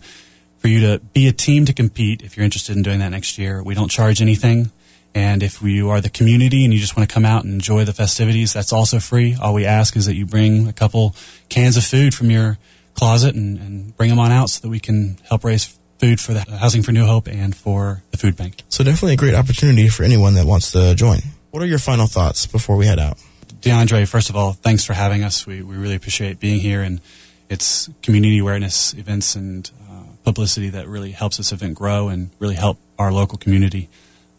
for 0.59 0.67
you 0.67 0.79
to 0.81 0.99
be 0.99 1.27
a 1.27 1.33
team 1.33 1.65
to 1.65 1.73
compete, 1.73 2.21
if 2.21 2.37
you're 2.37 2.45
interested 2.45 2.75
in 2.77 2.83
doing 2.83 2.99
that 2.99 3.09
next 3.09 3.37
year, 3.37 3.61
we 3.61 3.73
don't 3.73 3.89
charge 3.89 4.21
anything. 4.21 4.71
And 5.15 5.43
if 5.43 5.61
you 5.61 5.89
are 5.89 5.99
the 5.99 6.09
community 6.09 6.63
and 6.63 6.73
you 6.73 6.79
just 6.79 6.95
want 6.95 7.07
to 7.07 7.13
come 7.13 7.25
out 7.25 7.43
and 7.43 7.53
enjoy 7.53 7.83
the 7.83 7.93
festivities, 7.93 8.53
that's 8.53 8.71
also 8.71 8.99
free. 8.99 9.35
All 9.39 9.53
we 9.53 9.65
ask 9.65 9.95
is 9.95 10.05
that 10.05 10.15
you 10.15 10.25
bring 10.25 10.67
a 10.67 10.73
couple 10.73 11.15
cans 11.49 11.75
of 11.75 11.83
food 11.83 12.15
from 12.15 12.31
your 12.31 12.57
closet 12.93 13.35
and, 13.35 13.57
and 13.59 13.97
bring 13.97 14.09
them 14.09 14.19
on 14.19 14.31
out 14.31 14.49
so 14.49 14.61
that 14.61 14.69
we 14.69 14.79
can 14.79 15.17
help 15.27 15.43
raise 15.43 15.77
food 15.99 16.19
for 16.19 16.33
the 16.33 16.41
Housing 16.57 16.81
for 16.81 16.91
New 16.91 17.05
Hope 17.05 17.27
and 17.27 17.55
for 17.55 18.01
the 18.11 18.17
food 18.17 18.35
bank. 18.35 18.63
So 18.69 18.83
definitely 18.83 19.13
a 19.13 19.17
great 19.17 19.35
opportunity 19.35 19.89
for 19.89 20.03
anyone 20.03 20.33
that 20.35 20.45
wants 20.45 20.71
to 20.71 20.95
join. 20.95 21.19
What 21.53 21.61
are 21.61 21.67
your 21.67 21.77
final 21.77 22.07
thoughts 22.07 22.47
before 22.47 22.77
we 22.77 22.87
head 22.87 22.97
out? 22.97 23.19
DeAndre, 23.61 24.07
first 24.07 24.31
of 24.31 24.35
all, 24.35 24.53
thanks 24.53 24.85
for 24.85 24.93
having 24.93 25.23
us. 25.23 25.45
We, 25.45 25.61
we 25.61 25.75
really 25.75 25.93
appreciate 25.93 26.39
being 26.39 26.59
here, 26.59 26.81
and 26.81 26.99
it's 27.47 27.91
community 28.01 28.39
awareness 28.39 28.95
events 28.95 29.35
and 29.35 29.69
uh, 29.87 30.01
publicity 30.23 30.69
that 30.69 30.87
really 30.87 31.11
helps 31.11 31.37
this 31.37 31.51
event 31.51 31.75
grow 31.75 32.07
and 32.07 32.31
really 32.39 32.55
help 32.55 32.79
our 32.97 33.11
local 33.11 33.37
community. 33.37 33.87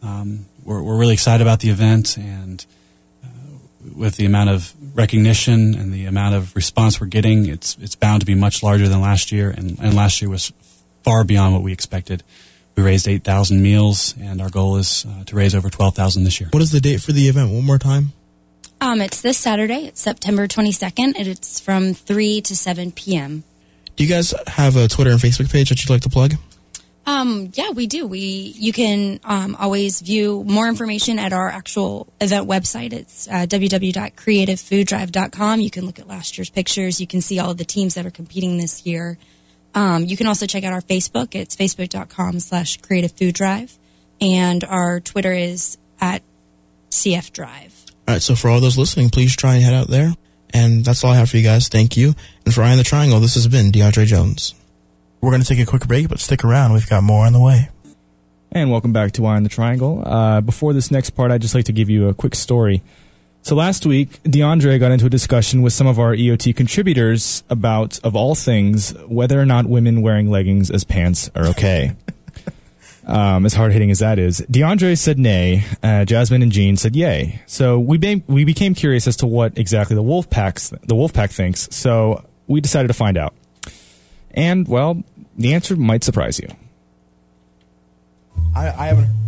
Um, 0.02 0.47
we're, 0.64 0.83
we're 0.83 0.99
really 0.99 1.12
excited 1.14 1.40
about 1.40 1.61
the 1.61 1.71
event, 1.71 2.18
and 2.18 2.66
uh, 3.23 3.28
with 3.94 4.16
the 4.16 4.26
amount 4.26 4.50
of 4.50 4.75
recognition 4.92 5.76
and 5.76 5.92
the 5.92 6.06
amount 6.06 6.35
of 6.35 6.52
response 6.56 7.00
we're 7.00 7.06
getting, 7.06 7.47
it's 7.47 7.76
it's 7.80 7.94
bound 7.94 8.23
to 8.23 8.26
be 8.26 8.35
much 8.35 8.61
larger 8.61 8.88
than 8.88 9.00
last 9.00 9.30
year, 9.30 9.50
and, 9.50 9.78
and 9.78 9.94
last 9.94 10.21
year 10.21 10.28
was 10.28 10.52
far 11.04 11.23
beyond 11.23 11.54
what 11.54 11.62
we 11.62 11.73
expected. 11.73 12.25
We 12.76 12.83
raised 12.83 13.07
8,000 13.07 13.62
meals, 13.62 14.14
and 14.21 14.40
our 14.40 14.50
goal 14.50 14.76
is 14.76 15.07
uh, 15.09 15.25
to 15.25 15.37
raise 15.37 15.54
over 15.54 15.71
12,000 15.71 16.25
this 16.25 16.40
year. 16.40 16.49
What 16.52 16.62
is 16.62 16.73
the 16.73 16.81
date 16.81 17.00
for 17.00 17.12
the 17.12 17.28
event? 17.28 17.52
One 17.52 17.64
more 17.64 17.78
time. 17.78 18.12
Um, 18.81 19.00
it's 19.00 19.21
this 19.21 19.38
Saturday. 19.38 19.87
It's 19.87 20.00
September 20.00 20.49
22nd, 20.49 21.14
and 21.16 21.28
it's 21.28 21.61
from 21.61 21.95
3 21.95 22.40
to 22.43 22.57
7 22.57 22.90
p.m. 22.93 23.45
Do 23.97 24.04
you 24.04 24.11
guys 24.11 24.35
have 24.49 24.76
a 24.76 24.88
Twitter 24.88 25.11
and 25.11 25.21
Facebook 25.21 25.52
page 25.52 25.69
that 25.69 25.81
you'd 25.81 25.90
like 25.90 26.02
to 26.02 26.09
plug? 26.09 26.35
Um, 27.07 27.52
yeah, 27.54 27.71
we 27.71 27.87
do. 27.87 28.07
We 28.07 28.19
you 28.19 28.73
can 28.73 29.21
um, 29.25 29.57
always 29.57 30.00
view 30.00 30.43
more 30.45 30.66
information 30.69 31.19
at 31.19 31.35
our 31.35 31.50
actual 31.50 32.07
event 32.21 32.49
website. 32.49 32.95
It's 32.95 33.28
uh, 33.28 33.45
www.creativefooddrive.com. 33.47 35.61
You 35.61 35.71
can 35.71 35.85
look 35.85 35.99
at 35.99 36.09
last 36.09 36.38
year's 36.38 36.49
pictures. 36.49 36.99
You 37.00 37.07
can 37.07 37.21
see 37.21 37.38
all 37.38 37.50
of 37.50 37.59
the 37.59 37.66
teams 37.66 37.95
that 37.95 38.07
are 38.07 38.11
competing 38.11 38.57
this 38.57 38.87
year. 38.87 39.19
Um, 39.75 40.04
you 40.04 40.16
can 40.16 40.26
also 40.26 40.47
check 40.47 40.64
out 40.64 40.73
our 40.73 40.81
Facebook. 40.81 41.35
It's 41.35 41.57
facebook.com 41.57 42.40
slash 42.40 42.78
creative 42.78 43.12
food 43.12 43.35
drive. 43.35 43.76
And 44.21 44.62
our 44.64 45.00
Twitter 45.00 45.33
is 45.33 45.76
at 46.00 46.23
CF 46.90 47.33
Drive. 47.33 47.85
All 48.07 48.14
right, 48.14 48.23
so 48.23 48.37
for 48.37 48.49
all 48.49 48.61
those 48.61 48.78
listening, 48.78 49.11
please 49.11 49.35
try 49.35 49.54
and 49.54 49.64
head 49.64 49.75
out 49.75 49.88
there. 49.88 50.14
And 50.52 50.85
that's 50.85 51.02
all 51.02 51.11
I 51.12 51.16
have 51.16 51.31
for 51.31 51.37
you 51.37 51.43
guys. 51.43 51.69
Thank 51.69 51.97
you. 51.97 52.14
And 52.45 52.54
for 52.54 52.62
Eye 52.62 52.71
on 52.71 52.78
the 52.78 52.85
Triangle, 52.85 53.19
this 53.19 53.35
has 53.35 53.49
been 53.49 53.73
DeAndre 53.73 54.07
Jones. 54.07 54.54
We're 55.21 55.31
going 55.31 55.43
to 55.43 55.49
take 55.49 55.59
a 55.59 55.66
quick 55.66 55.88
break, 55.88 56.09
but 56.09 56.21
stick 56.21 56.45
around. 56.45 56.75
We've 56.75 56.88
got 56.88 57.02
more 57.02 57.26
on 57.26 57.33
the 57.33 57.40
way. 57.40 57.71
And 58.52 58.71
welcome 58.71 58.93
back 58.93 59.11
to 59.12 59.26
Eye 59.26 59.35
on 59.35 59.43
the 59.43 59.49
Triangle. 59.49 60.07
Uh, 60.07 60.40
before 60.40 60.73
this 60.73 60.93
next 60.93 61.11
part, 61.11 61.33
I'd 61.33 61.43
just 61.43 61.57
like 61.57 61.64
to 61.64 61.73
give 61.73 61.90
you 61.90 62.09
a 62.09 62.14
quick 62.14 62.37
story. 62.37 62.83
So 63.45 63.55
last 63.55 63.85
week, 63.85 64.23
DeAndre 64.23 64.81
got 64.81 64.91
into 64.91 65.05
a 65.05 65.11
discussion 65.11 65.61
with 65.61 65.75
some 65.75 65.87
of 65.87 65.99
our 65.99 66.17
EOT 66.17 66.57
contributors 66.57 67.45
about, 67.51 68.01
of 68.03 68.17
all 68.17 68.35
things, 68.35 68.93
whether 69.07 69.39
or 69.39 69.45
not 69.45 69.67
women 69.67 70.01
wearing 70.01 70.31
leggings 70.31 70.71
as 70.71 70.83
pants 70.83 71.31
are 71.35 71.49
okay. 71.49 71.93
um, 73.07 73.45
as 73.45 73.53
hard 73.53 73.73
hitting 73.73 73.91
as 73.91 73.99
that 73.99 74.19
is, 74.19 74.41
DeAndre 74.50 74.97
said 74.97 75.19
nay. 75.19 75.63
Uh, 75.83 76.07
Jasmine 76.07 76.41
and 76.41 76.50
Jean 76.50 76.78
said 76.78 76.97
yay. 76.97 77.43
So 77.45 77.78
we 77.78 77.99
be- 77.99 78.25
we 78.26 78.47
became 78.47 78.75
curious 78.75 79.07
as 79.07 79.17
to 79.17 79.26
what 79.26 79.59
exactly 79.59 79.95
the 79.95 80.02
wolf 80.02 80.30
packs 80.30 80.71
the 80.83 80.95
wolf 80.95 81.13
pack 81.13 81.30
thinks. 81.30 81.69
So 81.71 82.25
we 82.47 82.63
decided 82.63 82.89
to 82.89 82.95
find 82.95 83.19
out. 83.19 83.35
And 84.30 84.67
well, 84.67 85.02
the 85.37 85.52
answer 85.52 85.76
might 85.76 86.02
surprise 86.02 86.39
you. 86.39 86.49
I, 88.57 88.69
I 88.69 88.87
haven't. 88.87 89.24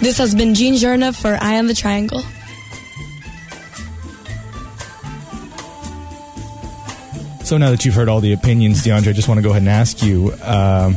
This 0.00 0.18
has 0.18 0.34
been 0.34 0.54
Jean 0.54 0.74
Jarna 0.74 1.14
for 1.14 1.36
Eye 1.40 1.58
on 1.58 1.66
the 1.66 1.74
Triangle. 1.74 2.22
So 7.44 7.56
now 7.58 7.70
that 7.70 7.84
you've 7.84 7.94
heard 7.94 8.08
all 8.08 8.20
the 8.20 8.32
opinions, 8.32 8.82
DeAndre, 8.84 9.08
I 9.08 9.12
just 9.12 9.28
want 9.28 9.38
to 9.38 9.42
go 9.42 9.50
ahead 9.50 9.62
and 9.62 9.68
ask 9.68 10.02
you: 10.02 10.32
um, 10.42 10.94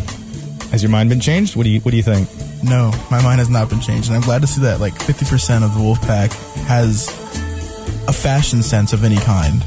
Has 0.71 0.81
your 0.81 0.89
mind 0.89 1.09
been 1.09 1.19
changed? 1.19 1.55
What 1.55 1.63
do 1.63 1.69
you 1.69 1.79
What 1.81 1.91
do 1.91 1.97
you 1.97 2.03
think? 2.03 2.27
No, 2.63 2.91
my 3.12 3.21
mind 3.21 3.39
has 3.39 3.49
not 3.49 3.69
been 3.69 3.79
changed, 3.81 4.07
and 4.09 4.15
I'm 4.17 4.23
glad 4.23 4.41
to 4.41 4.47
see 4.47 4.62
that 4.62 4.79
like 4.81 4.93
50% 4.93 5.63
of 5.63 5.73
the 5.75 5.79
wolf 5.79 6.01
pack 6.01 6.31
has 6.67 7.07
a 8.07 8.12
fashion 8.13 8.63
sense 8.63 8.91
of 8.91 9.03
any 9.03 9.15
kind. 9.17 9.63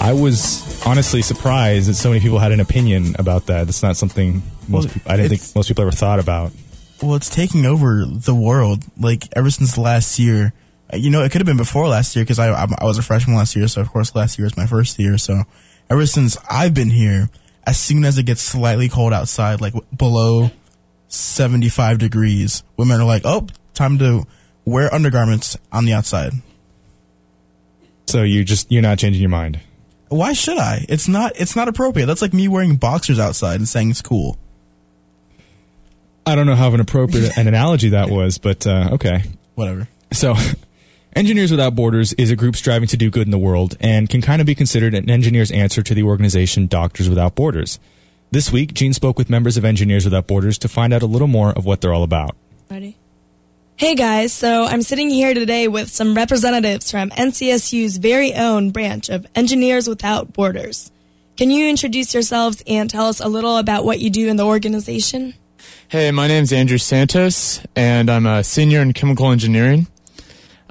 I 0.00 0.12
was 0.14 0.84
honestly 0.84 1.22
surprised 1.22 1.88
that 1.88 1.94
so 1.94 2.08
many 2.08 2.20
people 2.20 2.38
had 2.38 2.50
an 2.52 2.58
opinion 2.58 3.14
about 3.18 3.46
that. 3.46 3.68
It's 3.68 3.82
not 3.82 3.96
something 3.96 4.42
most 4.66 4.86
Well, 4.86 4.94
people, 4.94 5.12
I 5.12 5.16
didn't 5.16 5.38
think 5.38 5.54
most 5.54 5.68
people 5.68 5.82
ever 5.82 5.92
thought 5.92 6.18
about. 6.18 6.52
Well, 7.02 7.16
it's 7.16 7.28
taking 7.28 7.66
over 7.66 8.04
the 8.06 8.34
world. 8.34 8.84
Like 8.98 9.24
ever 9.34 9.50
since 9.50 9.76
last 9.76 10.18
year, 10.18 10.52
uh, 10.92 10.96
You 10.96 11.10
know, 11.10 11.22
it 11.24 11.32
could 11.32 11.40
have 11.40 11.46
been 11.46 11.56
before 11.56 11.88
last 11.88 12.14
year 12.14 12.24
because 12.24 12.38
I, 12.38 12.50
I 12.50 12.66
I 12.78 12.84
was 12.84 12.98
a 12.98 13.02
freshman 13.02 13.36
last 13.36 13.56
year, 13.56 13.66
so 13.68 13.80
of 13.80 13.90
course 13.90 14.14
last 14.14 14.38
year 14.38 14.46
was 14.46 14.56
my 14.56 14.66
first 14.66 14.98
year. 14.98 15.18
So 15.18 15.42
ever 15.90 16.06
since 16.06 16.36
I've 16.48 16.74
been 16.74 16.90
here, 16.90 17.30
as 17.66 17.78
soon 17.78 18.04
as 18.04 18.18
it 18.18 18.26
gets 18.26 18.42
slightly 18.42 18.88
cold 18.88 19.12
outside, 19.12 19.60
like 19.60 19.74
below 19.96 20.50
seventy 21.08 21.68
five 21.68 21.98
degrees, 21.98 22.62
women 22.76 23.00
are 23.00 23.06
like, 23.06 23.22
"Oh, 23.24 23.46
time 23.74 23.98
to 23.98 24.26
wear 24.64 24.92
undergarments 24.92 25.56
on 25.72 25.86
the 25.86 25.94
outside." 25.94 26.32
So 28.06 28.22
you 28.22 28.44
just 28.44 28.70
you're 28.70 28.82
not 28.82 28.98
changing 28.98 29.22
your 29.22 29.30
mind. 29.30 29.60
Why 30.08 30.34
should 30.34 30.58
I? 30.58 30.84
It's 30.90 31.08
not. 31.08 31.32
It's 31.36 31.56
not 31.56 31.68
appropriate. 31.68 32.04
That's 32.04 32.20
like 32.20 32.34
me 32.34 32.48
wearing 32.48 32.76
boxers 32.76 33.18
outside 33.18 33.56
and 33.56 33.66
saying 33.66 33.90
it's 33.90 34.02
cool. 34.02 34.36
I 36.24 36.34
don't 36.34 36.46
know 36.46 36.54
how 36.54 36.68
of 36.68 36.74
an 36.74 36.80
appropriate 36.80 37.36
an 37.36 37.48
analogy 37.48 37.90
that 37.90 38.08
was, 38.08 38.38
but 38.38 38.66
uh, 38.66 38.90
okay. 38.92 39.24
Whatever. 39.54 39.88
So, 40.12 40.34
Engineers 41.16 41.50
Without 41.50 41.74
Borders 41.74 42.12
is 42.14 42.30
a 42.30 42.36
group 42.36 42.56
striving 42.56 42.88
to 42.88 42.96
do 42.96 43.10
good 43.10 43.26
in 43.26 43.30
the 43.30 43.38
world 43.38 43.76
and 43.80 44.08
can 44.08 44.22
kind 44.22 44.40
of 44.40 44.46
be 44.46 44.54
considered 44.54 44.94
an 44.94 45.10
engineer's 45.10 45.50
answer 45.50 45.82
to 45.82 45.94
the 45.94 46.04
organization 46.04 46.66
Doctors 46.66 47.08
Without 47.08 47.34
Borders. 47.34 47.78
This 48.30 48.50
week, 48.50 48.72
Gene 48.72 48.94
spoke 48.94 49.18
with 49.18 49.28
members 49.28 49.58
of 49.58 49.64
Engineers 49.64 50.04
Without 50.04 50.26
Borders 50.26 50.56
to 50.58 50.68
find 50.68 50.94
out 50.94 51.02
a 51.02 51.06
little 51.06 51.28
more 51.28 51.50
of 51.50 51.66
what 51.66 51.80
they're 51.80 51.92
all 51.92 52.02
about. 52.02 52.34
Ready? 52.70 52.96
Hey 53.76 53.94
guys, 53.94 54.32
so 54.32 54.64
I'm 54.64 54.82
sitting 54.82 55.10
here 55.10 55.34
today 55.34 55.66
with 55.66 55.90
some 55.90 56.14
representatives 56.14 56.90
from 56.90 57.10
NCSU's 57.10 57.96
very 57.96 58.32
own 58.32 58.70
branch 58.70 59.08
of 59.08 59.26
Engineers 59.34 59.88
Without 59.88 60.32
Borders. 60.32 60.90
Can 61.36 61.50
you 61.50 61.68
introduce 61.68 62.14
yourselves 62.14 62.62
and 62.66 62.88
tell 62.88 63.08
us 63.08 63.20
a 63.20 63.28
little 63.28 63.58
about 63.58 63.84
what 63.84 63.98
you 63.98 64.08
do 64.08 64.28
in 64.28 64.36
the 64.36 64.46
organization? 64.46 65.34
Hey, 65.92 66.10
my 66.10 66.26
name's 66.26 66.54
Andrew 66.54 66.78
Santos, 66.78 67.60
and 67.76 68.10
I'm 68.10 68.24
a 68.24 68.42
senior 68.42 68.80
in 68.80 68.94
chemical 68.94 69.30
engineering. 69.30 69.88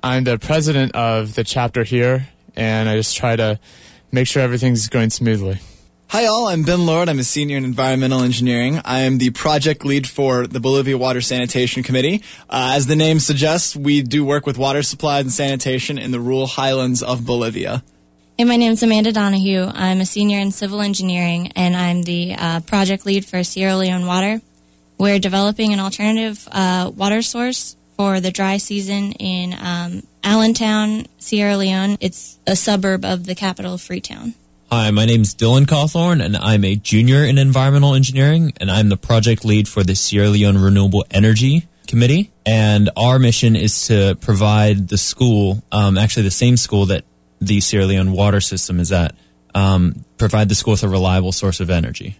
I'm 0.02 0.24
the 0.24 0.40
president 0.40 0.96
of 0.96 1.36
the 1.36 1.44
chapter 1.44 1.84
here, 1.84 2.30
and 2.56 2.90
I 2.90 2.96
just 2.96 3.16
try 3.16 3.36
to 3.36 3.60
make 4.12 4.26
sure 4.26 4.42
everything's 4.42 4.90
going 4.90 5.12
smoothly. 5.12 5.60
Hi, 6.08 6.26
all. 6.26 6.48
I'm 6.48 6.64
Ben 6.64 6.88
Lord. 6.88 7.08
I'm 7.08 7.20
a 7.20 7.24
senior 7.24 7.56
in 7.56 7.66
environmental 7.66 8.24
engineering. 8.24 8.82
I 8.84 9.02
am 9.02 9.20
the 9.20 9.30
project 9.30 9.86
lead 9.86 10.08
for 10.08 10.48
the 10.48 10.60
Bolivia 10.60 10.98
Water 10.98 11.22
Sanitation 11.22 11.84
Committee. 11.84 12.24
Uh, 12.50 12.72
as 12.74 12.88
the 12.88 12.96
name 12.96 13.20
suggests, 13.20 13.76
we 13.76 14.02
do 14.02 14.26
work 14.26 14.48
with 14.48 14.58
water 14.58 14.82
supplies 14.82 15.26
and 15.26 15.32
sanitation 15.32 16.00
in 16.00 16.10
the 16.10 16.20
rural 16.20 16.48
highlands 16.48 17.04
of 17.04 17.28
Bolivia. 17.28 17.84
Hey, 18.40 18.46
my 18.46 18.58
name 18.58 18.72
is 18.72 18.82
Amanda 18.82 19.12
Donahue. 19.12 19.70
I'm 19.72 20.02
a 20.02 20.06
senior 20.08 20.40
in 20.40 20.50
civil 20.50 20.82
engineering, 20.82 21.52
and 21.56 21.78
I'm 21.78 22.02
the 22.02 22.34
uh, 22.36 22.62
project 22.62 23.06
lead 23.06 23.24
for 23.24 23.44
Sierra 23.44 23.76
Leone 23.76 24.08
Water. 24.08 24.42
We're 25.02 25.18
developing 25.18 25.74
an 25.74 25.80
alternative 25.80 26.48
uh, 26.52 26.92
water 26.96 27.24
source 27.24 27.76
for 27.98 28.20
the 28.20 28.30
dry 28.30 28.58
season 28.58 29.14
in 29.14 29.52
um, 29.60 30.04
Allentown, 30.24 31.08
Sierra 31.18 31.58
Leone. 31.58 31.98
It's 32.00 32.38
a 32.46 32.56
suburb 32.56 33.04
of 33.04 33.26
the 33.26 33.34
capital 33.34 33.80
Freetown. 33.80 34.36
Hi, 34.72 34.92
my 34.92 35.06
name 35.06 35.22
is 35.22 35.34
Dylan 35.34 35.66
Cawthorn, 35.66 36.24
and 36.24 36.38
I'm 36.38 36.64
a 36.64 36.76
junior 36.76 37.26
in 37.26 37.40
environmental 37.40 37.96
engineering, 37.96 38.54
and 38.58 38.70
I'm 38.70 38.90
the 38.90 38.96
project 38.96 39.44
lead 39.44 39.68
for 39.68 39.84
the 39.84 39.96
Sierra 39.96 40.30
Leone 40.30 40.60
Renewable 40.60 41.04
Energy 41.10 41.68
Committee. 41.88 42.32
And 42.46 42.92
our 42.96 43.18
mission 43.18 43.56
is 43.56 43.88
to 43.88 44.20
provide 44.22 44.90
the 44.90 45.00
school, 45.00 45.64
um, 45.72 45.98
actually 45.98 46.24
the 46.24 46.30
same 46.30 46.58
school 46.58 46.86
that 46.86 47.06
the 47.40 47.60
Sierra 47.60 47.88
Leone 47.88 48.12
water 48.12 48.40
system 48.40 48.80
is 48.80 48.92
at, 48.92 49.16
um, 49.56 50.06
provide 50.20 50.48
the 50.48 50.54
school 50.54 50.74
with 50.74 50.84
a 50.84 50.90
reliable 50.90 51.32
source 51.32 51.60
of 51.60 51.72
energy. 51.72 52.18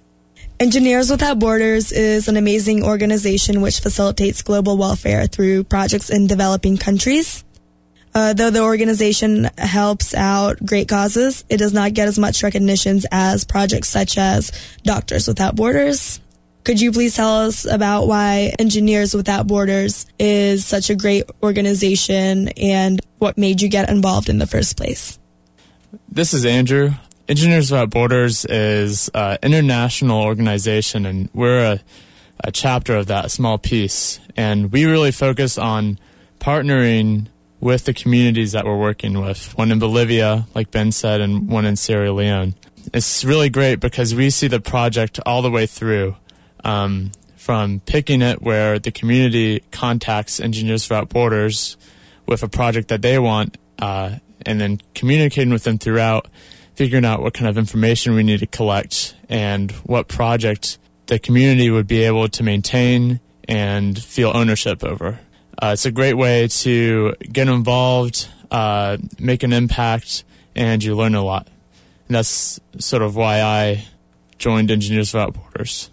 Engineers 0.62 1.10
Without 1.10 1.40
Borders 1.40 1.92
is 1.92 2.28
an 2.28 2.38
amazing 2.38 2.84
organization 2.84 3.62
which 3.62 3.80
facilitates 3.80 4.44
global 4.44 4.78
welfare 4.78 5.26
through 5.26 5.64
projects 5.64 6.12
in 6.12 6.28
developing 6.28 6.78
countries. 6.78 7.44
Uh, 8.14 8.34
though 8.34 8.52
the 8.52 8.62
organization 8.62 9.50
helps 9.58 10.14
out 10.14 10.64
great 10.64 10.88
causes, 10.88 11.44
it 11.50 11.58
does 11.58 11.74
not 11.74 11.96
get 11.96 12.08
as 12.08 12.20
much 12.20 12.44
recognition 12.44 13.02
as 13.12 13.44
projects 13.44 13.90
such 13.90 14.20
as 14.20 14.52
Doctors 14.84 15.28
Without 15.28 15.56
Borders. 15.56 16.20
Could 16.64 16.80
you 16.80 16.92
please 16.92 17.16
tell 17.16 17.48
us 17.48 17.66
about 17.66 18.06
why 18.06 18.54
Engineers 18.60 19.16
Without 19.16 19.48
Borders 19.48 20.06
is 20.20 20.64
such 20.64 20.92
a 20.92 20.96
great 20.96 21.24
organization 21.42 22.50
and 22.50 23.02
what 23.18 23.36
made 23.36 23.64
you 23.64 23.68
get 23.68 23.90
involved 23.90 24.30
in 24.30 24.38
the 24.38 24.46
first 24.46 24.78
place? 24.78 25.18
This 26.08 26.36
is 26.36 26.46
Andrew. 26.46 26.92
Engineers 27.32 27.72
Without 27.72 27.90
Borders 27.92 28.44
is 28.44 29.10
an 29.14 29.38
international 29.42 30.22
organization, 30.22 31.06
and 31.06 31.30
we're 31.34 31.64
a, 31.64 31.80
a 32.44 32.52
chapter 32.52 32.94
of 32.98 33.08
that, 33.08 33.32
small 33.32 33.58
piece. 33.58 34.20
And 34.36 34.70
we 34.70 34.84
really 34.84 35.14
focus 35.14 35.58
on 35.58 35.98
partnering 36.42 37.28
with 37.62 37.86
the 37.86 37.94
communities 37.94 38.52
that 38.52 38.66
we're 38.66 38.78
working 38.78 39.22
with, 39.22 39.58
one 39.58 39.72
in 39.72 39.80
Bolivia, 39.80 40.46
like 40.54 40.72
Ben 40.72 40.92
said, 40.92 41.22
and 41.22 41.48
one 41.48 41.64
in 41.64 41.78
Sierra 41.78 42.12
Leone. 42.12 42.54
It's 42.94 43.24
really 43.24 43.50
great 43.50 43.80
because 43.80 44.14
we 44.14 44.30
see 44.30 44.50
the 44.50 44.60
project 44.60 45.18
all 45.26 45.42
the 45.42 45.52
way 45.52 45.66
through. 45.66 46.18
Um, 46.66 47.14
from 47.38 47.80
picking 47.86 48.22
it 48.22 48.42
where 48.42 48.78
the 48.78 48.92
community 48.92 49.64
contacts 49.72 50.42
Engineers 50.42 50.90
Without 50.90 51.08
Borders 51.08 51.78
with 52.26 52.44
a 52.44 52.50
project 52.50 52.90
that 52.90 53.02
they 53.02 53.18
want, 53.18 53.58
uh, 53.80 54.18
and 54.46 54.60
then 54.60 54.82
communicating 54.94 55.54
with 55.54 55.64
them 55.64 55.78
throughout, 55.78 56.28
figuring 56.76 57.06
out 57.06 57.22
what 57.22 57.34
kind 57.34 57.48
of 57.48 57.58
information 57.58 58.14
we 58.14 58.24
need 58.24 58.40
to 58.40 58.48
collect 58.48 59.16
and 59.30 59.72
what 59.84 60.08
project 60.08 60.78
the 61.08 61.20
community 61.20 61.70
would 61.70 61.88
be 61.88 62.04
able 62.04 62.28
to 62.30 62.44
maintain 62.44 63.20
and 63.48 64.02
feel 64.02 64.32
ownership 64.34 64.84
over. 64.84 65.20
Uh, 65.62 65.72
it's 65.74 65.86
a 65.86 65.92
great 65.92 66.16
way 66.16 66.48
to 66.48 67.14
get 67.32 67.48
involved, 67.48 68.28
uh, 68.50 68.98
make 69.20 69.44
an 69.44 69.54
impact, 69.54 70.24
and 70.56 70.84
you 70.84 70.96
learn 70.96 71.16
a 71.16 71.24
lot. 71.24 71.48
And 72.08 72.16
that's 72.16 72.60
sort 72.80 73.04
of 73.04 73.16
why 73.16 73.42
I 73.42 73.86
joined 74.38 74.72
Engineers 74.72 75.14
Without 75.14 75.34
Borders. 75.34 75.90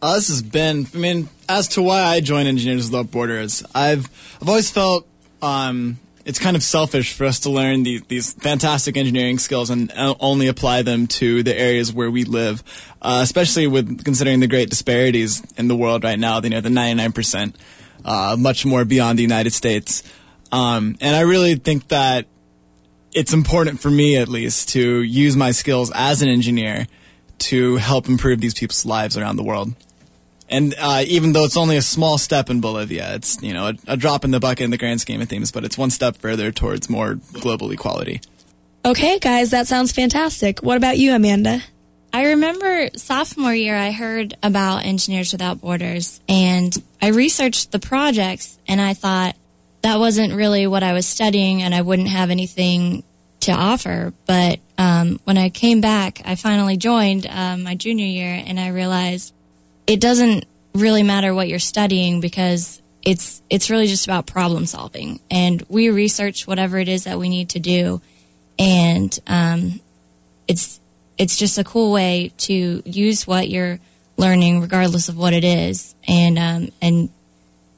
Uh, 0.00 0.14
this 0.14 0.28
has 0.28 0.42
been, 0.42 0.86
I 0.94 0.98
mean, 0.98 1.28
as 1.48 1.68
to 1.68 1.82
why 1.82 2.02
I 2.02 2.20
joined 2.20 2.48
Engineers 2.48 2.90
Without 2.90 3.10
Borders, 3.10 3.64
I've, 3.74 4.08
I've 4.40 4.48
always 4.48 4.70
felt, 4.70 5.06
um, 5.42 5.98
it's 6.24 6.38
kind 6.38 6.56
of 6.56 6.62
selfish 6.62 7.12
for 7.12 7.24
us 7.26 7.40
to 7.40 7.50
learn 7.50 7.82
these, 7.82 8.02
these 8.04 8.32
fantastic 8.34 8.96
engineering 8.96 9.38
skills 9.38 9.70
and 9.70 9.92
only 10.20 10.46
apply 10.46 10.82
them 10.82 11.06
to 11.06 11.42
the 11.42 11.56
areas 11.58 11.92
where 11.92 12.10
we 12.10 12.24
live, 12.24 12.62
uh, 13.02 13.20
especially 13.22 13.66
with 13.66 14.04
considering 14.04 14.40
the 14.40 14.46
great 14.46 14.70
disparities 14.70 15.42
in 15.56 15.68
the 15.68 15.76
world 15.76 16.02
right 16.02 16.18
now, 16.18 16.40
you 16.40 16.50
know, 16.50 16.60
the 16.60 16.70
99%, 16.70 17.54
uh, 18.04 18.36
much 18.38 18.64
more 18.64 18.84
beyond 18.84 19.18
the 19.18 19.22
United 19.22 19.52
States. 19.52 20.02
Um, 20.50 20.96
and 21.00 21.14
I 21.14 21.20
really 21.20 21.56
think 21.56 21.88
that 21.88 22.26
it's 23.12 23.32
important 23.32 23.80
for 23.80 23.90
me, 23.90 24.16
at 24.16 24.28
least, 24.28 24.70
to 24.70 25.02
use 25.02 25.36
my 25.36 25.50
skills 25.50 25.92
as 25.94 26.22
an 26.22 26.28
engineer 26.28 26.86
to 27.38 27.76
help 27.76 28.08
improve 28.08 28.40
these 28.40 28.54
people's 28.54 28.86
lives 28.86 29.18
around 29.18 29.36
the 29.36 29.42
world. 29.42 29.74
And 30.48 30.74
uh, 30.78 31.02
even 31.06 31.32
though 31.32 31.44
it's 31.44 31.56
only 31.56 31.76
a 31.76 31.82
small 31.82 32.18
step 32.18 32.50
in 32.50 32.60
Bolivia, 32.60 33.14
it's 33.14 33.42
you 33.42 33.54
know 33.54 33.68
a, 33.68 33.74
a, 33.86 33.96
drop 33.96 34.24
in 34.24 34.30
the 34.30 34.40
bucket 34.40 34.64
in 34.64 34.70
the 34.70 34.78
grand 34.78 35.00
scheme 35.00 35.20
of 35.20 35.28
things, 35.28 35.50
but 35.50 35.64
it's 35.64 35.78
one 35.78 35.90
step 35.90 36.16
further 36.18 36.52
towards 36.52 36.90
more 36.90 37.14
global 37.32 37.70
equality. 37.70 38.20
Okay, 38.84 39.18
guys, 39.18 39.50
that 39.50 39.66
sounds 39.66 39.92
fantastic. 39.92 40.62
What 40.62 40.76
about 40.76 40.98
you, 40.98 41.14
Amanda? 41.14 41.62
I 42.12 42.26
remember 42.26 42.90
sophomore 42.94 43.54
year 43.54 43.76
I 43.76 43.90
heard 43.90 44.34
about 44.42 44.84
Engineers 44.84 45.32
Without 45.32 45.60
Borders, 45.60 46.20
and 46.28 46.72
I 47.00 47.08
researched 47.08 47.72
the 47.72 47.78
projects, 47.78 48.58
and 48.68 48.80
I 48.80 48.94
thought 48.94 49.36
that 49.80 49.98
wasn't 49.98 50.34
really 50.34 50.66
what 50.66 50.82
I 50.82 50.92
was 50.92 51.06
studying, 51.06 51.62
and 51.62 51.74
I 51.74 51.80
wouldn't 51.80 52.08
have 52.08 52.30
anything 52.30 53.02
to 53.40 53.52
offer. 53.52 54.12
But 54.26 54.60
um, 54.78 55.18
when 55.24 55.38
I 55.38 55.48
came 55.48 55.80
back, 55.80 56.20
I 56.24 56.34
finally 56.34 56.76
joined 56.76 57.26
um, 57.26 57.62
my 57.62 57.74
junior 57.74 58.06
year, 58.06 58.42
and 58.46 58.60
I 58.60 58.68
realized 58.68 59.34
it 59.86 60.00
doesn't 60.00 60.44
really 60.74 61.02
matter 61.02 61.34
what 61.34 61.48
you're 61.48 61.58
studying 61.58 62.20
because 62.20 62.80
it's 63.02 63.42
it's 63.50 63.70
really 63.70 63.86
just 63.86 64.06
about 64.06 64.26
problem 64.26 64.66
solving. 64.66 65.20
And 65.30 65.64
we 65.68 65.90
research 65.90 66.46
whatever 66.46 66.78
it 66.78 66.88
is 66.88 67.04
that 67.04 67.18
we 67.18 67.28
need 67.28 67.50
to 67.50 67.60
do. 67.60 68.00
And 68.58 69.16
um, 69.26 69.80
it's 70.48 70.80
it's 71.18 71.36
just 71.36 71.58
a 71.58 71.64
cool 71.64 71.92
way 71.92 72.32
to 72.38 72.82
use 72.84 73.26
what 73.26 73.48
you're 73.48 73.78
learning 74.16 74.60
regardless 74.60 75.08
of 75.08 75.16
what 75.16 75.32
it 75.32 75.44
is 75.44 75.94
and 76.06 76.38
um, 76.38 76.68
and 76.80 77.08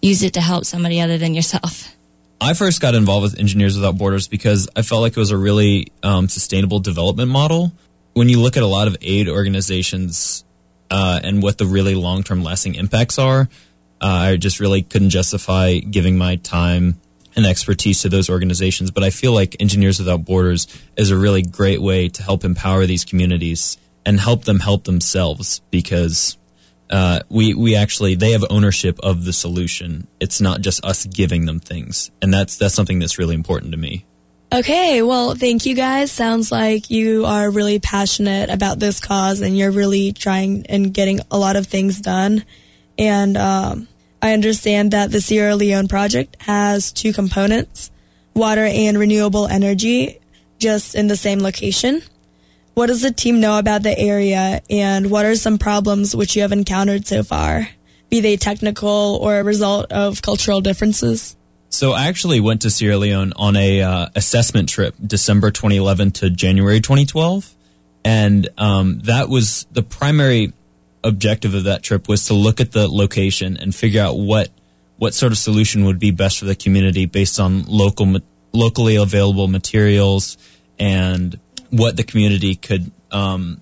use 0.02 0.22
it 0.22 0.34
to 0.34 0.40
help 0.40 0.64
somebody 0.64 1.00
other 1.00 1.18
than 1.18 1.34
yourself. 1.34 1.92
I 2.40 2.52
first 2.52 2.82
got 2.82 2.94
involved 2.94 3.22
with 3.22 3.40
Engineers 3.40 3.76
Without 3.76 3.96
Borders 3.96 4.28
because 4.28 4.68
I 4.76 4.82
felt 4.82 5.00
like 5.00 5.12
it 5.12 5.18
was 5.18 5.30
a 5.30 5.38
really 5.38 5.90
um, 6.02 6.28
sustainable 6.28 6.80
development 6.80 7.30
model. 7.30 7.72
When 8.12 8.28
you 8.28 8.40
look 8.40 8.58
at 8.58 8.62
a 8.62 8.66
lot 8.66 8.88
of 8.88 8.96
aid 9.00 9.26
organizations, 9.26 10.44
uh, 10.90 11.20
and 11.22 11.42
what 11.42 11.58
the 11.58 11.66
really 11.66 11.94
long 11.94 12.22
term 12.22 12.42
lasting 12.42 12.74
impacts 12.74 13.18
are. 13.18 13.48
Uh, 14.00 14.06
I 14.06 14.36
just 14.36 14.60
really 14.60 14.82
couldn't 14.82 15.10
justify 15.10 15.78
giving 15.78 16.18
my 16.18 16.36
time 16.36 17.00
and 17.34 17.46
expertise 17.46 18.02
to 18.02 18.08
those 18.08 18.30
organizations. 18.30 18.90
But 18.90 19.04
I 19.04 19.10
feel 19.10 19.32
like 19.32 19.56
Engineers 19.60 19.98
Without 19.98 20.24
Borders 20.24 20.66
is 20.96 21.10
a 21.10 21.16
really 21.16 21.42
great 21.42 21.80
way 21.80 22.08
to 22.08 22.22
help 22.22 22.44
empower 22.44 22.86
these 22.86 23.04
communities 23.04 23.76
and 24.04 24.18
help 24.18 24.44
them 24.44 24.60
help 24.60 24.84
themselves 24.84 25.60
because 25.70 26.38
uh, 26.90 27.20
we 27.28 27.54
we 27.54 27.74
actually 27.74 28.14
they 28.14 28.32
have 28.32 28.44
ownership 28.48 28.98
of 29.00 29.24
the 29.24 29.32
solution. 29.32 30.06
It's 30.20 30.40
not 30.40 30.60
just 30.60 30.84
us 30.84 31.04
giving 31.06 31.46
them 31.46 31.58
things, 31.58 32.10
and 32.22 32.32
that's 32.32 32.56
that's 32.56 32.74
something 32.74 32.98
that's 33.00 33.18
really 33.18 33.34
important 33.34 33.72
to 33.72 33.78
me. 33.78 34.06
Okay, 34.52 35.02
well, 35.02 35.34
thank 35.34 35.66
you 35.66 35.74
guys. 35.74 36.12
Sounds 36.12 36.52
like 36.52 36.88
you 36.88 37.24
are 37.24 37.50
really 37.50 37.80
passionate 37.80 38.48
about 38.48 38.78
this 38.78 39.00
cause 39.00 39.40
and 39.40 39.58
you're 39.58 39.72
really 39.72 40.12
trying 40.12 40.66
and 40.68 40.94
getting 40.94 41.20
a 41.32 41.38
lot 41.38 41.56
of 41.56 41.66
things 41.66 42.00
done. 42.00 42.44
And 42.96 43.36
um, 43.36 43.88
I 44.22 44.32
understand 44.34 44.92
that 44.92 45.10
the 45.10 45.20
Sierra 45.20 45.56
Leone 45.56 45.88
project 45.88 46.36
has 46.42 46.92
two 46.92 47.12
components 47.12 47.90
water 48.34 48.64
and 48.64 48.98
renewable 48.98 49.46
energy, 49.46 50.20
just 50.58 50.94
in 50.94 51.06
the 51.08 51.16
same 51.16 51.40
location. 51.40 52.02
What 52.74 52.86
does 52.86 53.00
the 53.00 53.10
team 53.10 53.40
know 53.40 53.58
about 53.58 53.82
the 53.82 53.98
area 53.98 54.60
and 54.68 55.10
what 55.10 55.24
are 55.24 55.34
some 55.34 55.56
problems 55.56 56.14
which 56.14 56.36
you 56.36 56.42
have 56.42 56.52
encountered 56.52 57.06
so 57.06 57.22
far, 57.22 57.70
be 58.10 58.20
they 58.20 58.36
technical 58.36 59.18
or 59.22 59.40
a 59.40 59.44
result 59.44 59.90
of 59.90 60.20
cultural 60.20 60.60
differences? 60.60 61.34
So 61.76 61.92
I 61.92 62.06
actually 62.06 62.40
went 62.40 62.62
to 62.62 62.70
Sierra 62.70 62.96
Leone 62.96 63.34
on 63.36 63.54
a 63.54 63.82
uh, 63.82 64.08
assessment 64.14 64.70
trip, 64.70 64.94
December 65.06 65.50
2011 65.50 66.12
to 66.12 66.30
January 66.30 66.80
2012, 66.80 67.54
and 68.02 68.48
um, 68.56 69.00
that 69.00 69.28
was 69.28 69.66
the 69.72 69.82
primary 69.82 70.54
objective 71.04 71.52
of 71.52 71.64
that 71.64 71.82
trip 71.82 72.08
was 72.08 72.28
to 72.28 72.32
look 72.32 72.62
at 72.62 72.72
the 72.72 72.88
location 72.88 73.58
and 73.58 73.74
figure 73.74 74.00
out 74.00 74.14
what 74.14 74.48
what 74.96 75.12
sort 75.12 75.32
of 75.32 75.36
solution 75.36 75.84
would 75.84 75.98
be 75.98 76.10
best 76.10 76.38
for 76.38 76.46
the 76.46 76.56
community 76.56 77.04
based 77.04 77.38
on 77.38 77.64
local 77.66 78.20
locally 78.54 78.96
available 78.96 79.46
materials 79.46 80.38
and 80.78 81.38
what 81.68 81.98
the 81.98 82.04
community 82.04 82.54
could 82.54 82.90
um, 83.12 83.60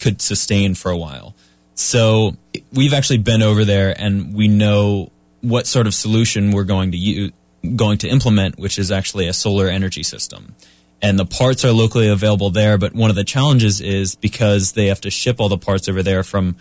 could 0.00 0.20
sustain 0.20 0.74
for 0.74 0.90
a 0.90 0.96
while. 0.96 1.36
So 1.76 2.36
we've 2.72 2.92
actually 2.92 3.18
been 3.18 3.42
over 3.42 3.64
there 3.64 3.94
and 3.96 4.34
we 4.34 4.48
know 4.48 5.12
what 5.40 5.66
sort 5.66 5.86
of 5.86 5.94
solution 5.94 6.50
we're 6.50 6.64
going 6.64 6.92
to 6.92 6.98
use, 6.98 7.32
going 7.76 7.98
to 7.98 8.08
implement, 8.08 8.58
which 8.58 8.78
is 8.78 8.90
actually 8.90 9.26
a 9.26 9.32
solar 9.32 9.68
energy 9.68 10.02
system. 10.02 10.54
And 11.00 11.18
the 11.18 11.26
parts 11.26 11.64
are 11.64 11.70
locally 11.70 12.08
available 12.08 12.50
there, 12.50 12.76
but 12.76 12.92
one 12.92 13.10
of 13.10 13.16
the 13.16 13.24
challenges 13.24 13.80
is 13.80 14.16
because 14.16 14.72
they 14.72 14.86
have 14.86 15.00
to 15.02 15.10
ship 15.10 15.40
all 15.40 15.48
the 15.48 15.58
parts 15.58 15.88
over 15.88 16.02
there 16.02 16.24
from 16.24 16.56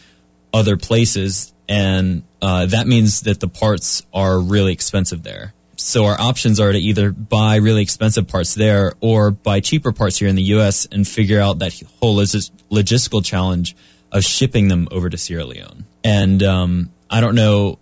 other 0.53 0.77
places, 0.77 1.53
and 1.67 2.23
uh, 2.41 2.67
that 2.67 2.87
means 2.87 3.21
that 3.21 3.39
the 3.39 3.47
parts 3.47 4.03
are 4.13 4.39
really 4.39 4.73
expensive 4.73 5.23
there. 5.23 5.53
So 5.75 6.05
our 6.05 6.19
options 6.19 6.59
are 6.59 6.71
to 6.71 6.77
either 6.77 7.11
buy 7.11 7.57
really 7.57 7.81
expensive 7.81 8.27
parts 8.27 8.55
there 8.55 8.93
or 8.99 9.31
buy 9.31 9.59
cheaper 9.59 9.91
parts 9.91 10.17
here 10.17 10.27
in 10.27 10.35
the 10.35 10.43
U.S. 10.43 10.87
and 10.91 11.07
figure 11.07 11.39
out 11.39 11.59
that 11.59 11.79
whole 11.99 12.17
logistical 12.17 13.23
challenge 13.23 13.75
of 14.11 14.23
shipping 14.23 14.69
them 14.69 14.87
over 14.91 15.09
to 15.09 15.17
Sierra 15.17 15.45
Leone. 15.45 15.85
And 16.03 16.41
um, 16.41 16.91
I 17.09 17.21
don't 17.21 17.35
know 17.35 17.79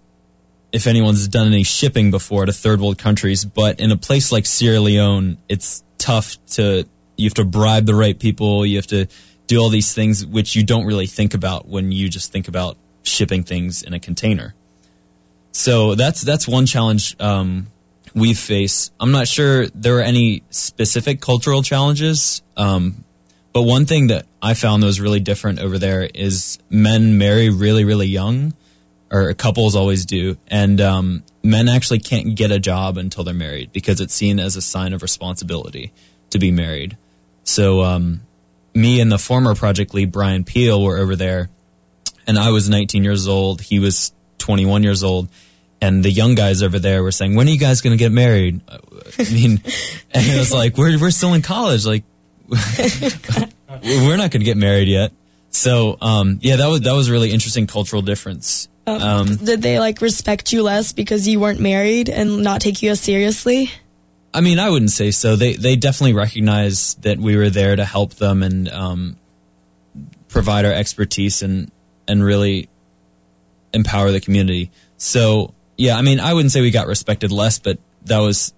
if 0.75 0.87
anyone's 0.87 1.25
done 1.29 1.47
any 1.47 1.63
shipping 1.63 2.11
before 2.11 2.45
to 2.45 2.51
third 2.51 2.81
world 2.81 2.97
countries, 2.97 3.45
but 3.45 3.79
in 3.79 3.91
a 3.91 3.97
place 3.97 4.29
like 4.33 4.45
Sierra 4.45 4.81
Leone, 4.81 5.37
it's 5.47 5.85
tough 5.97 6.35
to, 6.47 6.85
you 7.15 7.25
have 7.27 7.33
to 7.35 7.45
bribe 7.45 7.85
the 7.85 7.95
right 7.95 8.19
people. 8.19 8.65
You 8.65 8.75
have 8.75 8.87
to 8.87 9.07
do 9.47 9.57
all 9.57 9.69
these 9.69 9.93
things 9.93 10.25
which 10.25 10.53
you 10.53 10.65
don't 10.65 10.85
really 10.85 11.07
think 11.07 11.33
about 11.33 11.65
when 11.65 11.93
you 11.93 12.09
just 12.09 12.29
think 12.29 12.49
about 12.49 12.77
shipping 13.03 13.41
things 13.41 13.83
in 13.83 13.93
a 13.93 14.01
container. 14.01 14.53
So 15.53 15.95
that's, 15.95 16.21
that's 16.21 16.45
one 16.45 16.65
challenge, 16.65 17.15
um, 17.21 17.67
we 18.13 18.33
face. 18.33 18.91
I'm 18.99 19.11
not 19.11 19.29
sure 19.29 19.67
there 19.67 19.99
are 19.99 20.01
any 20.01 20.43
specific 20.49 21.21
cultural 21.21 21.63
challenges. 21.63 22.41
Um, 22.57 23.05
but 23.53 23.61
one 23.61 23.85
thing 23.85 24.07
that 24.07 24.25
I 24.41 24.55
found 24.55 24.83
that 24.83 24.87
was 24.87 24.99
really 24.99 25.21
different 25.21 25.59
over 25.59 25.79
there 25.79 26.09
is 26.13 26.59
men 26.69 27.17
marry 27.17 27.49
really, 27.49 27.85
really 27.85 28.07
young 28.07 28.53
or 29.11 29.33
couples 29.33 29.75
always 29.75 30.05
do. 30.05 30.37
And 30.47 30.81
um, 30.81 31.23
men 31.43 31.69
actually 31.69 31.99
can't 31.99 32.35
get 32.35 32.51
a 32.51 32.59
job 32.59 32.97
until 32.97 33.23
they're 33.23 33.33
married 33.33 33.71
because 33.71 34.01
it's 34.01 34.13
seen 34.13 34.39
as 34.39 34.55
a 34.55 34.61
sign 34.61 34.93
of 34.93 35.01
responsibility 35.01 35.91
to 36.31 36.39
be 36.39 36.51
married. 36.51 36.97
So 37.43 37.81
um, 37.81 38.21
me 38.73 38.99
and 38.99 39.11
the 39.11 39.19
former 39.19 39.55
project 39.55 39.93
lead 39.93 40.11
Brian 40.11 40.43
Peel 40.43 40.83
were 40.83 40.97
over 40.97 41.15
there, 41.15 41.49
and 42.27 42.37
I 42.37 42.49
was 42.49 42.69
19 42.69 43.03
years 43.03 43.27
old. 43.27 43.61
He 43.61 43.79
was 43.79 44.11
21 44.39 44.83
years 44.83 45.03
old. 45.03 45.29
And 45.81 46.03
the 46.03 46.09
young 46.09 46.35
guys 46.35 46.63
over 46.63 46.79
there 46.79 47.03
were 47.03 47.11
saying, 47.11 47.35
"When 47.35 47.47
are 47.47 47.51
you 47.51 47.59
guys 47.59 47.81
going 47.81 47.91
to 47.91 47.97
get 47.97 48.11
married?" 48.11 48.61
I 48.67 48.79
mean, 49.31 49.61
and 50.13 50.25
it 50.25 50.39
was 50.39 50.51
like, 50.51 50.77
"We're 50.77 50.97
we're 50.97 51.11
still 51.11 51.33
in 51.33 51.41
college. 51.41 51.85
Like, 51.85 52.03
we're 52.49 52.57
not 54.17 54.31
going 54.31 54.39
to 54.39 54.45
get 54.45 54.55
married 54.55 54.87
yet." 54.87 55.11
So, 55.49 55.97
um, 56.01 56.39
yeah, 56.41 56.55
that 56.55 56.67
was 56.67 56.81
that 56.81 56.93
was 56.93 57.09
a 57.09 57.11
really 57.11 57.31
interesting 57.31 57.67
cultural 57.67 58.01
difference 58.01 58.69
um, 58.87 59.01
um, 59.01 59.35
did 59.37 59.61
they 59.61 59.79
like 59.79 60.01
respect 60.01 60.53
you 60.53 60.63
less 60.63 60.93
because 60.93 61.27
you 61.27 61.39
weren't 61.39 61.59
married 61.59 62.09
and 62.09 62.43
not 62.43 62.61
take 62.61 62.81
you 62.81 62.91
as 62.91 62.99
seriously? 62.99 63.71
I 64.33 64.41
mean, 64.41 64.59
I 64.59 64.69
wouldn't 64.69 64.91
say 64.91 65.11
so. 65.11 65.35
They 65.35 65.53
they 65.53 65.75
definitely 65.75 66.13
recognize 66.13 66.95
that 66.95 67.17
we 67.17 67.37
were 67.37 67.49
there 67.49 67.75
to 67.75 67.85
help 67.85 68.15
them 68.15 68.43
and 68.43 68.69
um, 68.69 69.17
provide 70.27 70.65
our 70.65 70.73
expertise 70.73 71.41
and 71.41 71.71
and 72.07 72.23
really 72.23 72.69
empower 73.73 74.11
the 74.11 74.21
community. 74.21 74.71
So 74.97 75.53
yeah, 75.77 75.97
I 75.97 76.01
mean, 76.01 76.19
I 76.19 76.33
wouldn't 76.33 76.51
say 76.51 76.61
we 76.61 76.71
got 76.71 76.87
respected 76.87 77.31
less, 77.31 77.59
but 77.59 77.79
that 78.05 78.19
was 78.19 78.53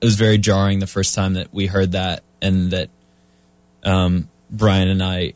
it 0.00 0.04
was 0.04 0.16
very 0.16 0.38
jarring 0.38 0.78
the 0.78 0.86
first 0.86 1.14
time 1.14 1.34
that 1.34 1.52
we 1.52 1.66
heard 1.66 1.92
that 1.92 2.22
and 2.42 2.70
that 2.70 2.90
um, 3.82 4.28
Brian 4.50 4.88
and 4.88 5.02
I 5.02 5.32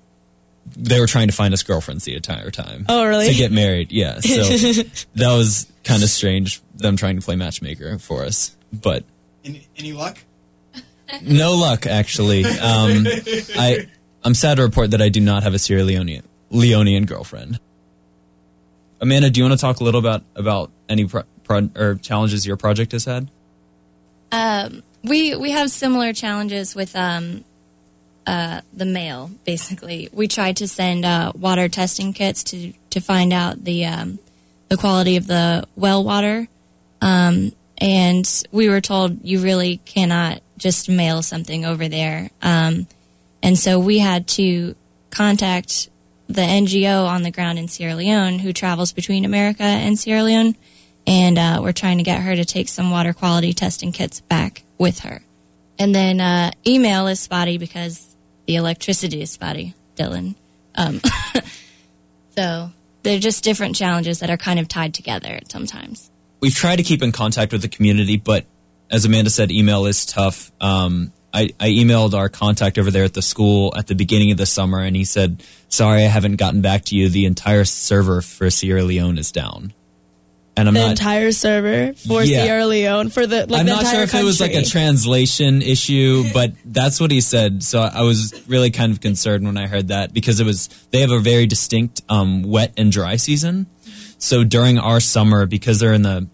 they 0.80 0.98
were 0.98 1.06
trying 1.06 1.28
to 1.28 1.34
find 1.34 1.52
us 1.52 1.62
girlfriends 1.62 2.04
the 2.04 2.14
entire 2.14 2.50
time. 2.50 2.86
Oh, 2.88 3.04
really? 3.04 3.28
To 3.28 3.34
get 3.34 3.52
married, 3.52 3.92
yeah. 3.92 4.20
So 4.20 4.42
that 5.14 5.36
was 5.36 5.70
kind 5.84 6.02
of 6.02 6.08
strange. 6.08 6.60
Them 6.74 6.96
trying 6.96 7.16
to 7.16 7.22
play 7.22 7.36
matchmaker 7.36 7.98
for 7.98 8.24
us, 8.24 8.56
but 8.72 9.04
any, 9.44 9.66
any 9.76 9.92
luck? 9.92 10.18
No 11.22 11.54
luck, 11.54 11.88
actually. 11.88 12.44
Um, 12.44 13.04
I 13.56 13.88
I'm 14.22 14.32
sad 14.32 14.58
to 14.58 14.62
report 14.62 14.92
that 14.92 15.02
I 15.02 15.08
do 15.08 15.20
not 15.20 15.42
have 15.42 15.54
a 15.54 15.58
Sierra 15.58 15.82
Leonean 15.82 16.22
Leonean 16.52 17.04
girlfriend. 17.04 17.58
Amanda, 19.00 19.28
do 19.28 19.40
you 19.40 19.44
want 19.44 19.58
to 19.58 19.60
talk 19.60 19.80
a 19.80 19.84
little 19.84 19.98
about 19.98 20.22
about 20.36 20.70
any 20.88 21.06
pro, 21.06 21.22
pro, 21.42 21.68
or 21.74 21.96
challenges 21.96 22.46
your 22.46 22.56
project 22.56 22.92
has 22.92 23.06
had? 23.06 23.28
Um, 24.30 24.84
we 25.02 25.34
we 25.34 25.50
have 25.50 25.72
similar 25.72 26.12
challenges 26.12 26.76
with 26.76 26.94
um, 26.94 27.44
uh, 28.30 28.60
the 28.72 28.84
mail. 28.84 29.28
Basically, 29.44 30.08
we 30.12 30.28
tried 30.28 30.58
to 30.58 30.68
send 30.68 31.04
uh, 31.04 31.32
water 31.34 31.68
testing 31.68 32.12
kits 32.12 32.44
to 32.44 32.72
to 32.90 33.00
find 33.00 33.32
out 33.32 33.64
the 33.64 33.84
um, 33.86 34.20
the 34.68 34.76
quality 34.76 35.16
of 35.16 35.26
the 35.26 35.66
well 35.74 36.04
water, 36.04 36.46
um, 37.02 37.50
and 37.78 38.44
we 38.52 38.68
were 38.68 38.80
told 38.80 39.24
you 39.24 39.40
really 39.40 39.78
cannot 39.78 40.42
just 40.58 40.88
mail 40.88 41.22
something 41.22 41.64
over 41.64 41.88
there. 41.88 42.30
Um, 42.40 42.86
and 43.42 43.58
so 43.58 43.80
we 43.80 43.98
had 43.98 44.28
to 44.28 44.76
contact 45.10 45.88
the 46.28 46.42
NGO 46.42 47.08
on 47.08 47.24
the 47.24 47.32
ground 47.32 47.58
in 47.58 47.66
Sierra 47.66 47.96
Leone 47.96 48.38
who 48.38 48.52
travels 48.52 48.92
between 48.92 49.24
America 49.24 49.64
and 49.64 49.98
Sierra 49.98 50.22
Leone, 50.22 50.54
and 51.04 51.36
uh, 51.36 51.58
we're 51.60 51.72
trying 51.72 51.98
to 51.98 52.04
get 52.04 52.22
her 52.22 52.36
to 52.36 52.44
take 52.44 52.68
some 52.68 52.92
water 52.92 53.12
quality 53.12 53.52
testing 53.52 53.90
kits 53.90 54.20
back 54.20 54.62
with 54.78 55.00
her. 55.00 55.20
And 55.80 55.92
then 55.92 56.20
uh, 56.20 56.52
email 56.64 57.08
is 57.08 57.18
spotty 57.18 57.58
because 57.58 58.09
the 58.50 58.56
electricity 58.56 59.22
is 59.22 59.30
spotty, 59.30 59.74
Dylan. 59.94 60.34
Um, 60.74 61.00
so 62.36 62.72
they're 63.04 63.20
just 63.20 63.44
different 63.44 63.76
challenges 63.76 64.18
that 64.18 64.28
are 64.28 64.36
kind 64.36 64.58
of 64.58 64.66
tied 64.66 64.92
together 64.92 65.38
sometimes. 65.48 66.10
We've 66.40 66.52
tried 66.52 66.76
to 66.76 66.82
keep 66.82 67.00
in 67.00 67.12
contact 67.12 67.52
with 67.52 67.62
the 67.62 67.68
community, 67.68 68.16
but 68.16 68.46
as 68.90 69.04
Amanda 69.04 69.30
said, 69.30 69.52
email 69.52 69.86
is 69.86 70.04
tough. 70.04 70.50
Um, 70.60 71.12
I, 71.32 71.50
I, 71.60 71.68
emailed 71.68 72.12
our 72.12 72.28
contact 72.28 72.76
over 72.76 72.90
there 72.90 73.04
at 73.04 73.14
the 73.14 73.22
school 73.22 73.72
at 73.76 73.86
the 73.86 73.94
beginning 73.94 74.32
of 74.32 74.36
the 74.36 74.46
summer, 74.46 74.80
and 74.80 74.96
he 74.96 75.04
said, 75.04 75.44
"Sorry, 75.68 76.02
I 76.02 76.08
haven't 76.08 76.34
gotten 76.34 76.60
back 76.60 76.86
to 76.86 76.96
you. 76.96 77.08
The 77.08 77.26
entire 77.26 77.64
server 77.64 78.20
for 78.20 78.50
Sierra 78.50 78.82
Leone 78.82 79.16
is 79.16 79.30
down." 79.30 79.72
And 80.60 80.68
I'm 80.68 80.74
the 80.74 80.80
not, 80.80 80.90
entire 80.90 81.32
server 81.32 81.94
for 81.94 82.22
yeah. 82.22 82.42
Sierra 82.42 82.66
Leone 82.66 83.08
for 83.08 83.26
the. 83.26 83.46
Like, 83.46 83.60
I'm 83.60 83.66
the 83.66 83.72
not 83.72 83.86
sure 83.86 84.02
if 84.02 84.10
country. 84.10 84.20
it 84.20 84.24
was 84.24 84.40
like 84.40 84.54
a 84.54 84.62
translation 84.62 85.62
issue, 85.74 86.24
but 86.34 86.52
that's 86.64 87.00
what 87.00 87.10
he 87.10 87.22
said. 87.22 87.62
So 87.62 87.80
I 87.80 88.02
was 88.02 88.40
really 88.46 88.70
kind 88.70 88.92
of 88.92 89.00
concerned 89.00 89.46
when 89.46 89.56
I 89.56 89.66
heard 89.66 89.88
that 89.88 90.12
because 90.12 90.38
it 90.38 90.44
was 90.44 90.68
they 90.90 91.00
have 91.00 91.10
a 91.10 91.18
very 91.18 91.46
distinct 91.46 92.02
um, 92.10 92.42
wet 92.42 92.74
and 92.76 92.92
dry 92.92 93.16
season. 93.16 93.66
So 94.18 94.44
during 94.44 94.78
our 94.78 95.00
summer, 95.00 95.46
because 95.46 95.80
they're 95.80 95.94
in 95.94 96.02
the 96.02 96.28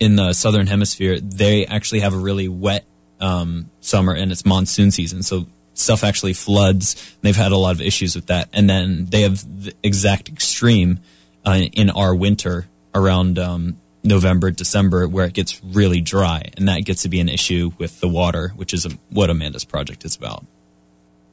in 0.00 0.16
the 0.16 0.32
southern 0.32 0.66
hemisphere, 0.66 1.20
they 1.20 1.66
actually 1.66 2.00
have 2.00 2.14
a 2.14 2.18
really 2.18 2.48
wet 2.48 2.84
um, 3.20 3.70
summer 3.80 4.12
and 4.12 4.32
it's 4.32 4.44
monsoon 4.44 4.90
season. 4.90 5.22
So 5.22 5.46
stuff 5.74 6.02
actually 6.02 6.32
floods. 6.32 7.16
They've 7.22 7.36
had 7.36 7.52
a 7.52 7.56
lot 7.56 7.76
of 7.76 7.80
issues 7.80 8.16
with 8.16 8.26
that, 8.26 8.48
and 8.52 8.68
then 8.68 9.06
they 9.06 9.22
have 9.22 9.40
the 9.62 9.72
exact 9.84 10.28
extreme 10.28 10.98
uh, 11.44 11.60
in 11.72 11.90
our 11.90 12.12
winter 12.12 12.66
around 12.96 13.38
um, 13.38 13.78
November, 14.02 14.50
December, 14.50 15.06
where 15.06 15.26
it 15.26 15.34
gets 15.34 15.62
really 15.62 16.00
dry, 16.00 16.50
and 16.56 16.68
that 16.68 16.80
gets 16.84 17.02
to 17.02 17.08
be 17.08 17.20
an 17.20 17.28
issue 17.28 17.72
with 17.78 18.00
the 18.00 18.08
water, 18.08 18.52
which 18.56 18.72
is 18.72 18.86
what 19.10 19.30
Amanda's 19.30 19.64
project 19.64 20.04
is 20.04 20.16
about. 20.16 20.44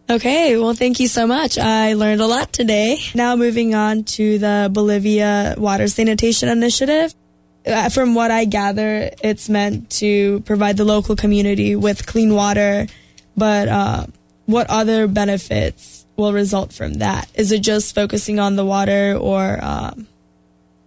Okay, 0.10 0.58
well, 0.58 0.74
thank 0.74 1.00
you 1.00 1.08
so 1.08 1.26
much. 1.26 1.58
I 1.58 1.94
learned 1.94 2.20
a 2.20 2.28
lot 2.28 2.52
today. 2.52 2.98
Now, 3.16 3.38
moving 3.38 3.74
on 3.74 4.04
to 4.04 4.38
the 4.38 4.70
Bolivia 4.72 5.56
Water 5.58 5.88
Sanitation 5.88 6.50
Initiative. 6.50 7.16
Uh, 7.66 7.88
From 7.88 8.14
what 8.14 8.30
I 8.30 8.44
gather, 8.44 9.10
it's 9.24 9.48
meant 9.48 9.90
to 10.02 10.42
provide 10.42 10.76
the 10.76 10.84
local 10.84 11.16
community 11.16 11.78
with 11.78 12.06
clean 12.06 12.34
water, 12.36 12.88
but 13.38 13.70
uh, 13.70 14.06
what 14.46 14.70
other 14.70 15.08
benefits 15.08 16.06
will 16.18 16.34
result 16.34 16.74
from 16.74 16.96
that? 16.96 17.30
Is 17.36 17.54
it 17.54 17.62
just 17.62 17.96
focusing 17.96 18.40
on 18.40 18.58
the 18.58 18.66
water, 18.66 19.18
or 19.18 19.58
um, 19.64 20.08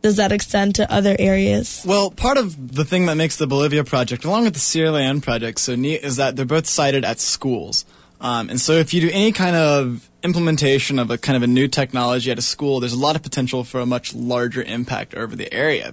does 0.07 0.17
that 0.17 0.31
extend 0.31 0.77
to 0.77 0.89
other 0.89 1.17
areas? 1.19 1.83
Well, 1.85 2.13
part 2.13 2.39
of 2.39 2.77
the 2.77 2.85
thing 2.85 3.07
that 3.07 3.17
makes 3.17 3.39
the 3.39 3.49
Bolivia 3.49 3.83
project, 3.83 4.25
along 4.25 4.45
with 4.45 4.55
the 4.55 4.61
Sierra 4.61 4.93
Leone 4.93 5.21
project, 5.21 5.59
so 5.59 5.75
neat 5.75 6.05
is 6.05 6.15
that 6.15 6.37
they're 6.37 6.47
both 6.47 6.69
sited 6.69 7.05
at 7.05 7.19
schools. 7.19 7.85
Um, 8.21 8.49
and 8.49 8.61
so 8.61 8.75
if 8.75 8.95
you 8.95 9.01
do 9.01 9.11
any 9.11 9.33
kind 9.33 9.57
of 9.57 10.09
implementation 10.23 11.01
of 11.01 11.11
a 11.11 11.19
kind 11.19 11.37
of 11.37 11.43
a 11.43 11.49
new 11.49 11.67
technology 11.67 12.31
at 12.31 12.39
a 12.39 12.43
school, 12.43 12.79
there's 12.79 12.93
a 12.93 12.99
lot 12.99 13.17
of 13.17 13.25
potential 13.25 13.65
for 13.65 13.81
a 13.81 13.87
much 13.87 14.15
larger 14.15 14.63
impact 14.63 15.13
over 15.17 15.35
the 15.35 15.53
area. 15.53 15.93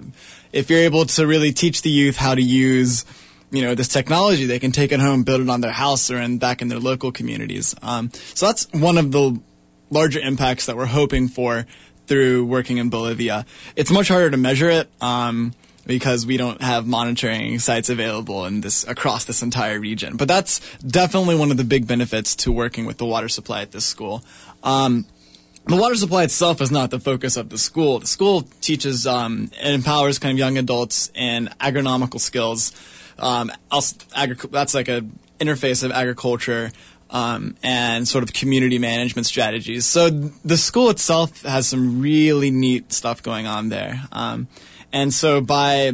If 0.52 0.70
you're 0.70 0.78
able 0.78 1.06
to 1.06 1.26
really 1.26 1.52
teach 1.52 1.82
the 1.82 1.90
youth 1.90 2.16
how 2.16 2.36
to 2.36 2.42
use 2.42 3.04
you 3.50 3.62
know 3.62 3.74
this 3.74 3.88
technology 3.88 4.46
they 4.46 4.58
can 4.58 4.72
take 4.72 4.90
it 4.90 4.98
home 4.98 5.22
build 5.22 5.40
it 5.40 5.48
on 5.48 5.60
their 5.60 5.70
house 5.70 6.10
or 6.10 6.18
in 6.18 6.38
back 6.38 6.60
in 6.60 6.66
their 6.66 6.80
local 6.80 7.12
communities 7.12 7.72
um, 7.82 8.10
so 8.34 8.46
that's 8.46 8.66
one 8.72 8.98
of 8.98 9.12
the 9.12 9.38
larger 9.90 10.18
impacts 10.18 10.66
that 10.66 10.76
we're 10.76 10.86
hoping 10.86 11.28
for 11.28 11.64
through 12.06 12.44
working 12.44 12.78
in 12.78 12.88
bolivia 12.90 13.44
it's 13.76 13.90
much 13.90 14.08
harder 14.08 14.30
to 14.30 14.36
measure 14.36 14.70
it 14.70 14.88
um, 15.00 15.52
because 15.86 16.24
we 16.24 16.36
don't 16.36 16.62
have 16.62 16.86
monitoring 16.86 17.58
sites 17.58 17.90
available 17.90 18.46
in 18.46 18.60
this 18.60 18.86
across 18.86 19.24
this 19.24 19.42
entire 19.42 19.78
region 19.78 20.16
but 20.16 20.28
that's 20.28 20.60
definitely 20.82 21.36
one 21.36 21.50
of 21.50 21.56
the 21.56 21.64
big 21.64 21.86
benefits 21.86 22.34
to 22.34 22.50
working 22.52 22.86
with 22.86 22.98
the 22.98 23.06
water 23.06 23.28
supply 23.28 23.62
at 23.62 23.72
this 23.72 23.84
school 23.84 24.22
um, 24.62 25.04
the 25.66 25.76
water 25.76 25.94
supply 25.94 26.24
itself 26.24 26.60
is 26.60 26.70
not 26.70 26.90
the 26.90 27.00
focus 27.00 27.38
of 27.38 27.48
the 27.48 27.56
school. 27.56 27.98
The 27.98 28.06
school 28.06 28.42
teaches 28.60 29.06
um, 29.06 29.50
and 29.62 29.74
empowers 29.74 30.18
kind 30.18 30.32
of 30.32 30.38
young 30.38 30.58
adults 30.58 31.10
in 31.14 31.48
agronomical 31.58 32.20
skills. 32.20 32.72
Um, 33.18 33.50
also, 33.70 33.96
agric- 34.14 34.50
that's 34.50 34.74
like 34.74 34.88
a 34.88 35.02
interface 35.40 35.82
of 35.82 35.90
agriculture 35.90 36.70
um, 37.10 37.56
and 37.62 38.08
sort 38.08 38.24
of 38.24 38.32
community 38.32 38.78
management 38.78 39.26
strategies. 39.26 39.86
So 39.86 40.10
the 40.10 40.56
school 40.56 40.90
itself 40.90 41.42
has 41.42 41.68
some 41.68 42.00
really 42.00 42.50
neat 42.50 42.92
stuff 42.92 43.22
going 43.22 43.46
on 43.46 43.68
there. 43.68 44.02
Um, 44.12 44.48
and 44.92 45.12
so 45.12 45.40
by 45.40 45.92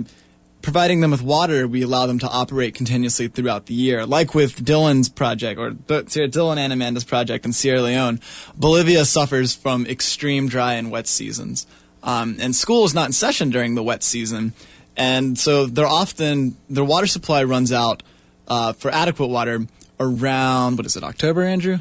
providing 0.62 1.00
them 1.00 1.10
with 1.10 1.22
water, 1.22 1.66
we 1.66 1.82
allow 1.82 2.06
them 2.06 2.18
to 2.18 2.28
operate 2.28 2.74
continuously 2.74 3.28
throughout 3.28 3.66
the 3.66 3.74
year. 3.74 4.06
Like 4.06 4.34
with 4.34 4.64
Dylan's 4.64 5.08
project, 5.08 5.58
or 5.58 5.70
the, 5.70 6.02
Dylan 6.02 6.58
and 6.58 6.72
Amanda's 6.72 7.04
project 7.04 7.44
in 7.44 7.52
Sierra 7.52 7.82
Leone, 7.82 8.20
Bolivia 8.56 9.04
suffers 9.04 9.54
from 9.54 9.86
extreme 9.86 10.48
dry 10.48 10.74
and 10.74 10.90
wet 10.90 11.06
seasons. 11.06 11.66
Um, 12.02 12.36
and 12.40 12.54
school 12.54 12.84
is 12.84 12.94
not 12.94 13.06
in 13.06 13.12
session 13.12 13.50
during 13.50 13.74
the 13.74 13.82
wet 13.82 14.02
season. 14.02 14.52
And 14.96 15.38
so 15.38 15.66
they're 15.66 15.86
often, 15.86 16.56
their 16.68 16.84
water 16.84 17.06
supply 17.06 17.42
runs 17.44 17.72
out 17.72 18.02
uh, 18.48 18.72
for 18.72 18.90
adequate 18.90 19.28
water 19.28 19.66
around, 20.00 20.76
what 20.78 20.86
is 20.86 20.96
it, 20.96 21.04
October, 21.04 21.42
Andrew? 21.42 21.78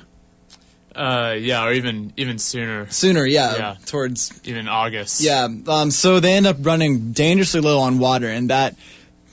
Uh, 0.95 1.35
yeah, 1.39 1.65
or 1.65 1.71
even 1.71 2.11
even 2.17 2.37
sooner. 2.39 2.89
Sooner, 2.89 3.25
yeah, 3.25 3.55
Yeah. 3.55 3.75
towards 3.85 4.33
Even 4.43 4.67
August. 4.67 5.21
Yeah, 5.21 5.47
um, 5.67 5.91
so 5.91 6.19
they 6.19 6.33
end 6.33 6.45
up 6.45 6.57
running 6.59 7.13
dangerously 7.13 7.61
low 7.61 7.79
on 7.79 7.99
water, 7.99 8.27
and 8.27 8.49
that 8.49 8.75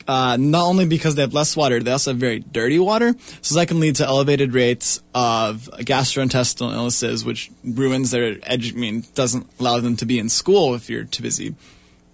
uh, 0.07 0.37
not 0.39 0.67
only 0.67 0.87
because 0.87 1.17
they 1.17 1.23
have 1.23 1.35
less 1.35 1.57
water, 1.57 1.83
they 1.83 1.91
also 1.91 2.13
have 2.13 2.19
very 2.21 2.39
dirty 2.39 2.79
water. 2.79 3.15
So 3.43 3.57
that 3.57 3.67
can 3.67 3.81
lead 3.81 3.97
to 3.97 4.07
elevated 4.07 4.53
rates 4.55 5.03
of 5.15 5.69
gastrointestinal 5.79 6.73
illnesses, 6.73 7.25
which 7.25 7.51
ruins 7.65 8.13
their 8.13 8.37
edu- 8.37 8.73
I 8.75 8.79
mean, 8.79 9.05
doesn't 9.17 9.49
allow 9.59 9.81
them 9.81 9.97
to 9.97 10.07
be 10.07 10.21
in 10.21 10.29
school 10.29 10.75
if 10.77 10.89
you're 10.89 11.05
too 11.05 11.25
busy 11.25 11.57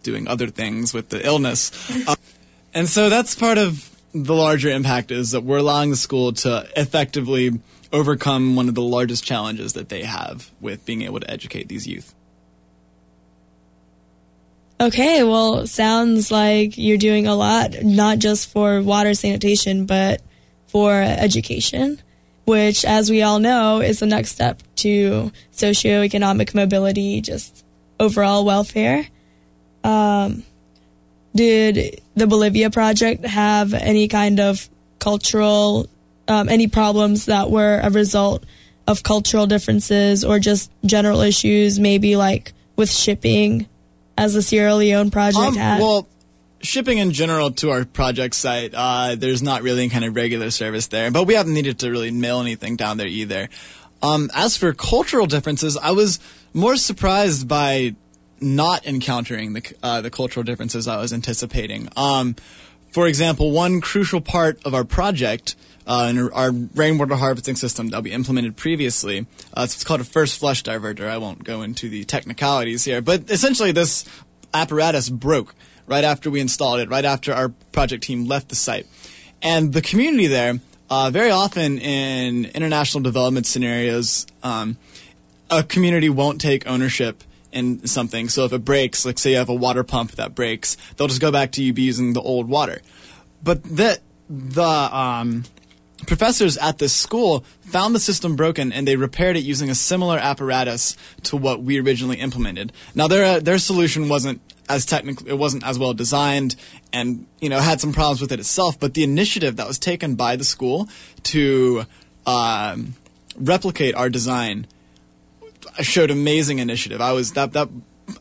doing 0.03 0.27
other 0.27 0.47
things 0.47 0.95
with 0.95 1.11
the 1.11 1.25
illness. 1.27 1.71
Uh, 2.09 2.15
and 2.75 2.89
so 2.89 3.11
that's 3.11 3.35
part 3.35 3.59
of 3.59 3.91
the 4.15 4.35
larger 4.35 4.69
impact 4.69 5.11
is 5.11 5.31
that 5.31 5.43
we're 5.43 5.59
allowing 5.59 5.91
the 5.91 5.97
school 5.97 6.33
to 6.33 6.69
effectively 6.77 7.61
overcome 7.93 8.57
one 8.57 8.69
of 8.69 8.75
the 8.75 8.83
largest 8.83 9.25
challenges 9.25 9.75
that 9.75 9.89
they 9.89 10.03
have 10.03 10.51
with 10.61 10.85
being 10.85 11.03
able 11.03 11.21
to 11.21 11.31
educate 11.31 11.69
these 11.69 11.87
youth. 11.87 12.15
Okay, 14.81 15.23
well, 15.23 15.67
sounds 15.67 16.33
like 16.33 16.77
you're 16.77 16.99
doing 16.99 17.27
a 17.27 17.37
lot, 17.37 17.83
not 17.83 18.19
just 18.19 18.51
for 18.51 18.83
water 18.83 19.15
sanitation, 19.15 19.87
but 19.87 20.21
for 20.67 20.93
education, 20.93 22.03
which, 22.47 22.85
as 22.85 23.09
we 23.09 23.23
all 23.23 23.39
know, 23.39 23.81
is 23.81 24.01
the 24.01 24.07
next 24.07 24.33
step 24.33 24.61
to 24.77 25.31
socioeconomic 25.53 26.55
mobility, 26.55 27.21
just 27.21 27.65
overall 28.01 28.45
welfare. 28.45 29.07
Um, 29.85 30.43
did 31.35 32.01
the 32.15 32.27
Bolivia 32.27 32.71
project 32.71 33.25
have 33.25 33.73
any 33.75 34.09
kind 34.09 34.39
of 34.41 34.69
cultural, 34.99 35.89
um, 36.29 36.49
any 36.49 36.67
problems 36.69 37.27
that 37.27 37.51
were 37.51 37.81
a 37.83 37.91
result 37.91 38.45
of 38.87 39.03
cultural 39.03 39.47
differences 39.47 40.25
or 40.25 40.39
just 40.39 40.71
general 40.85 41.21
issues, 41.21 41.79
maybe 41.79 42.17
like 42.17 42.53
with 42.77 42.91
shipping, 42.91 43.67
as 44.19 44.35
the 44.35 44.43
Sierra 44.43 44.75
Leone 44.75 45.11
project 45.11 45.39
Um, 45.45 45.55
had? 45.57 45.81
well, 45.81 46.07
shipping 46.61 46.99
in 46.99 47.13
general 47.13 47.51
to 47.53 47.71
our 47.71 47.85
project 47.85 48.35
site, 48.35 48.73
uh, 48.75 49.15
there's 49.17 49.43
not 49.43 49.63
really 49.63 49.83
any 49.83 49.89
kind 49.91 50.05
of 50.05 50.15
regular 50.15 50.51
service 50.51 50.89
there, 50.89 51.11
but 51.11 51.25
we 51.27 51.35
haven't 51.35 51.55
needed 51.55 51.79
to 51.81 51.91
really 51.91 52.11
mail 52.11 52.41
anything 52.41 52.77
down 52.77 52.99
there 52.99 53.07
either. 53.07 53.49
Um, 54.03 54.31
as 54.35 54.57
for 54.57 54.73
cultural 54.73 55.27
differences, 55.27 55.77
I 55.77 55.93
was 55.93 56.19
more 56.53 56.77
surprised 56.77 57.47
by 57.49 57.95
not 58.43 58.87
encountering 58.87 59.53
the 59.53 59.75
uh, 59.83 60.01
the 60.01 60.11
cultural 60.11 60.45
differences 60.45 60.89
I 60.89 60.99
was 60.99 61.13
anticipating. 61.13 61.89
Um, 61.97 62.37
for 62.91 63.07
example, 63.07 63.51
one 63.51 63.81
crucial 63.81 64.21
part 64.21 64.63
of 64.67 64.75
our 64.75 64.85
project, 64.85 65.57
uh, 65.87 66.09
in 66.11 66.31
our 66.31 66.53
rainwater 66.53 67.17
harvesting 67.17 67.57
system 67.57 67.89
that 67.89 68.03
we 68.03 68.13
implemented 68.13 68.57
previously, 68.57 69.27
uh, 69.55 69.63
it's 69.65 69.83
called 69.83 70.01
a 70.01 70.05
first 70.05 70.39
flush 70.39 70.63
diverter. 70.63 71.09
I 71.09 71.19
won't 71.19 71.43
go 71.43 71.63
into 71.63 71.89
the 71.89 72.05
technicalities 72.05 72.85
here, 72.85 73.01
but 73.01 73.31
essentially 73.31 73.73
this 73.73 74.05
apparatus 74.53 75.09
broke 75.09 75.55
right 75.87 76.05
after 76.05 76.31
we 76.31 76.41
installed 76.41 76.81
it, 76.81 76.89
right 76.89 77.05
after 77.05 77.33
our 77.33 77.49
project 77.73 78.05
team 78.05 78.27
left 78.27 78.49
the 78.51 78.55
site. 78.55 78.87
And 79.41 79.73
the 79.73 79.83
community 79.83 80.27
there, 80.27 80.61
uh, 80.91 81.11
very 81.11 81.31
often 81.31 81.79
in 81.79 82.45
international 82.47 83.03
development 83.03 83.47
scenarios, 83.47 84.27
um, 84.43 84.77
a 85.51 85.63
community 85.63 86.09
won't 86.09 86.41
take 86.41 86.67
ownership 86.67 87.25
in 87.53 87.87
something. 87.87 88.29
So 88.29 88.45
if 88.45 88.53
it 88.53 88.65
breaks, 88.65 89.05
like 89.05 89.19
say 89.19 89.33
you 89.33 89.37
have 89.37 89.49
a 89.49 89.55
water 89.55 89.85
pump 89.85 90.13
that 90.13 90.35
breaks, 90.35 90.77
they'll 90.97 91.09
just 91.09 91.21
go 91.21 91.31
back 91.31 91.53
to 91.53 91.63
you 91.63 91.73
using 91.73 92.13
the 92.13 92.21
old 92.21 92.49
water. 92.49 92.81
But 93.43 93.63
the 93.63 94.01
the 94.29 94.63
um, 94.63 95.45
professors 96.07 96.57
at 96.59 96.79
this 96.79 96.93
school 96.93 97.45
found 97.61 97.95
the 97.95 98.01
system 98.01 98.37
broken 98.37 98.73
and 98.73 98.87
they 98.87 98.97
repaired 98.97 99.37
it 99.37 99.41
using 99.41 99.71
a 99.71 99.75
similar 99.75 100.19
apparatus 100.19 100.97
to 101.25 101.37
what 101.37 101.63
we 101.63 101.79
originally 101.81 102.19
implemented. 102.19 102.73
Now 102.95 103.09
their 103.09 103.41
their 103.41 103.59
solution 103.59 104.09
wasn't 104.09 104.41
as 104.69 104.87
technical, 104.87 105.27
it 105.29 105.39
wasn't 105.39 105.65
as 105.65 105.79
well 105.79 105.93
designed, 105.93 106.57
and 106.93 107.27
you 107.41 107.49
know 107.49 107.59
had 107.59 107.81
some 107.81 107.93
problems 107.93 108.21
with 108.21 108.33
it 108.33 108.41
itself. 108.41 108.79
But 108.79 108.95
the 108.95 109.03
initiative 109.03 109.57
that 109.57 109.67
was 109.67 109.79
taken 109.79 110.15
by 110.15 110.37
the 110.37 110.45
school 110.45 110.89
to 111.25 111.85
um, 112.27 112.95
replicate 113.37 113.95
our 113.95 114.09
design 114.09 114.67
showed 115.81 116.11
amazing 116.11 116.59
initiative. 116.59 117.01
I 117.01 117.13
was 117.13 117.33
that 117.33 117.53
that 117.53 117.69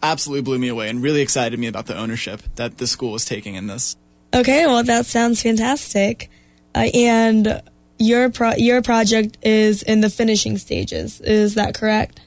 absolutely 0.01 0.41
blew 0.43 0.59
me 0.59 0.67
away 0.67 0.89
and 0.89 1.01
really 1.01 1.21
excited 1.21 1.59
me 1.59 1.67
about 1.67 1.87
the 1.87 1.97
ownership 1.97 2.41
that 2.55 2.77
the 2.77 2.87
school 2.87 3.11
was 3.11 3.25
taking 3.25 3.55
in 3.55 3.67
this. 3.67 3.95
Okay, 4.33 4.65
well 4.65 4.83
that 4.83 5.05
sounds 5.05 5.41
fantastic. 5.41 6.29
Uh, 6.73 6.87
and 6.93 7.61
your 7.97 8.29
pro- 8.29 8.55
your 8.55 8.81
project 8.81 9.37
is 9.41 9.83
in 9.83 10.01
the 10.01 10.09
finishing 10.09 10.57
stages. 10.57 11.21
Is 11.21 11.55
that 11.55 11.75
correct? 11.75 12.21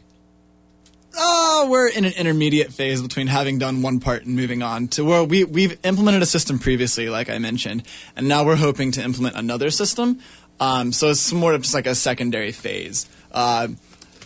Oh, 1.17 1.69
we're 1.71 1.89
in 1.89 2.05
an 2.05 2.13
intermediate 2.17 2.73
phase 2.73 3.01
between 3.01 3.29
having 3.29 3.59
done 3.59 3.83
one 3.83 4.01
part 4.01 4.25
and 4.25 4.35
moving 4.35 4.63
on 4.63 4.89
to 4.89 5.05
where 5.05 5.23
we 5.23 5.45
we've 5.45 5.79
implemented 5.85 6.23
a 6.23 6.27
system 6.27 6.59
previously, 6.59 7.09
like 7.09 7.31
I 7.31 7.39
mentioned, 7.39 7.85
and 8.17 8.29
now 8.29 8.45
we're 8.45 8.57
hoping 8.57 8.91
to 8.93 9.03
implement 9.03 9.37
another 9.37 9.71
system. 9.71 10.21
Um, 10.61 10.93
so 10.93 11.11
it's 11.11 11.33
more 11.33 11.53
of 11.53 11.63
just 11.63 11.75
like 11.75 11.87
a 11.87 11.95
secondary 11.95 12.53
phase. 12.53 13.09
Uh, 13.33 13.69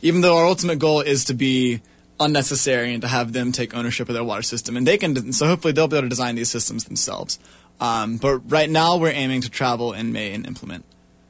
even 0.03 0.21
though 0.21 0.37
our 0.37 0.47
ultimate 0.47 0.79
goal 0.79 1.01
is 1.01 1.25
to 1.27 1.35
be 1.35 1.81
unnecessary 2.21 2.93
and 2.93 3.03
to 3.03 3.09
have 3.09 3.33
them 3.33 3.53
take 3.53 3.75
ownership 3.75 4.09
of 4.09 4.15
their 4.15 4.25
water 4.25 4.43
system, 4.43 4.77
and 4.77 4.87
they 4.87 4.99
can. 4.99 5.33
So 5.33 5.47
hopefully 5.47 5.73
they'll 5.73 5.89
be 5.89 5.97
able 5.97 6.07
to 6.07 6.09
design 6.09 6.35
these 6.35 6.51
systems 6.51 6.85
themselves. 6.85 7.39
Um, 7.81 8.17
but 8.17 8.39
right 8.51 8.69
now 8.69 8.97
we're 8.97 9.13
aiming 9.13 9.43
to 9.43 9.51
travel 9.51 9.93
in 9.93 10.13
May 10.13 10.35
and 10.35 10.47
implement 10.47 10.85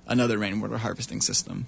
another 0.07 0.39
rainwater 0.39 0.79
harvesting 0.79 1.21
system. 1.21 1.66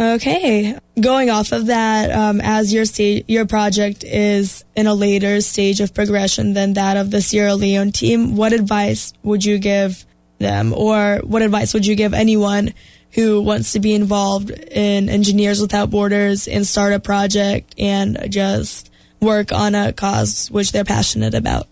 Okay. 0.00 0.78
Going 1.00 1.28
off 1.28 1.52
of 1.52 1.66
that, 1.66 2.12
um, 2.12 2.40
as 2.40 2.72
your 2.72 2.84
sta- 2.84 3.24
your 3.26 3.46
project 3.46 4.04
is 4.04 4.64
in 4.76 4.86
a 4.86 4.94
later 4.94 5.40
stage 5.40 5.80
of 5.80 5.92
progression 5.92 6.54
than 6.54 6.74
that 6.74 6.96
of 6.96 7.10
the 7.10 7.20
Sierra 7.20 7.56
Leone 7.56 7.90
team, 7.90 8.36
what 8.36 8.52
advice 8.52 9.12
would 9.22 9.44
you 9.44 9.58
give 9.58 10.06
them, 10.38 10.72
or 10.72 11.20
what 11.24 11.42
advice 11.42 11.74
would 11.74 11.84
you 11.84 11.96
give 11.96 12.14
anyone 12.14 12.72
who 13.12 13.40
wants 13.40 13.72
to 13.72 13.80
be 13.80 13.94
involved 13.94 14.50
in 14.50 15.08
Engineers 15.08 15.60
Without 15.60 15.90
Borders 15.90 16.46
and 16.46 16.66
start 16.66 16.92
a 16.92 17.00
project 17.00 17.74
and 17.78 18.18
just 18.30 18.90
work 19.20 19.52
on 19.52 19.74
a 19.74 19.92
cause 19.92 20.50
which 20.50 20.72
they're 20.72 20.84
passionate 20.84 21.34
about? 21.34 21.66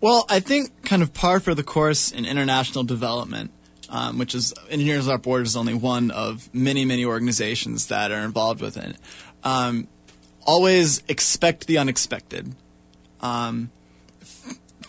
Well, 0.00 0.26
I 0.28 0.40
think 0.40 0.84
kind 0.84 1.02
of 1.02 1.14
par 1.14 1.40
for 1.40 1.54
the 1.54 1.62
course 1.62 2.10
in 2.10 2.24
international 2.24 2.84
development, 2.84 3.52
um, 3.88 4.18
which 4.18 4.34
is 4.34 4.52
Engineers 4.68 5.04
Without 5.04 5.22
Borders 5.22 5.50
is 5.50 5.56
only 5.56 5.74
one 5.74 6.10
of 6.10 6.52
many, 6.52 6.84
many 6.84 7.04
organizations 7.04 7.86
that 7.86 8.10
are 8.10 8.24
involved 8.24 8.60
with 8.60 8.76
it. 8.76 8.96
Um, 9.44 9.86
always 10.44 11.02
expect 11.08 11.66
the 11.66 11.78
unexpected. 11.78 12.54
Um, 13.20 13.70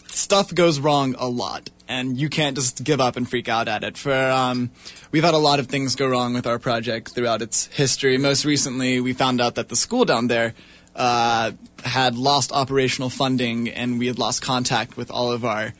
stuff 0.07 0.53
goes 0.53 0.79
wrong 0.79 1.15
a 1.17 1.27
lot, 1.27 1.69
and 1.87 2.17
you 2.17 2.29
can't 2.29 2.55
just 2.55 2.83
give 2.83 3.01
up 3.01 3.15
and 3.15 3.29
freak 3.29 3.49
out 3.49 3.67
at 3.67 3.83
it. 3.83 3.97
For 3.97 4.13
um, 4.13 4.71
we've 5.11 5.23
had 5.23 5.33
a 5.33 5.39
lot 5.39 5.59
of 5.59 5.67
things 5.67 5.95
go 5.95 6.07
wrong 6.07 6.33
with 6.33 6.47
our 6.47 6.59
project 6.59 7.09
throughout 7.09 7.41
its 7.41 7.67
history. 7.67 8.17
Most 8.17 8.45
recently, 8.45 8.99
we 8.99 9.13
found 9.13 9.41
out 9.41 9.55
that 9.55 9.69
the 9.69 9.75
school 9.75 10.05
down 10.05 10.27
there 10.27 10.53
uh, 10.95 11.51
had 11.83 12.15
lost 12.15 12.51
operational 12.51 13.09
funding, 13.09 13.69
and 13.69 13.99
we 13.99 14.07
had 14.07 14.19
lost 14.19 14.41
contact 14.41 14.95
with 14.97 15.11
all 15.11 15.31
of 15.31 15.43
our 15.43 15.73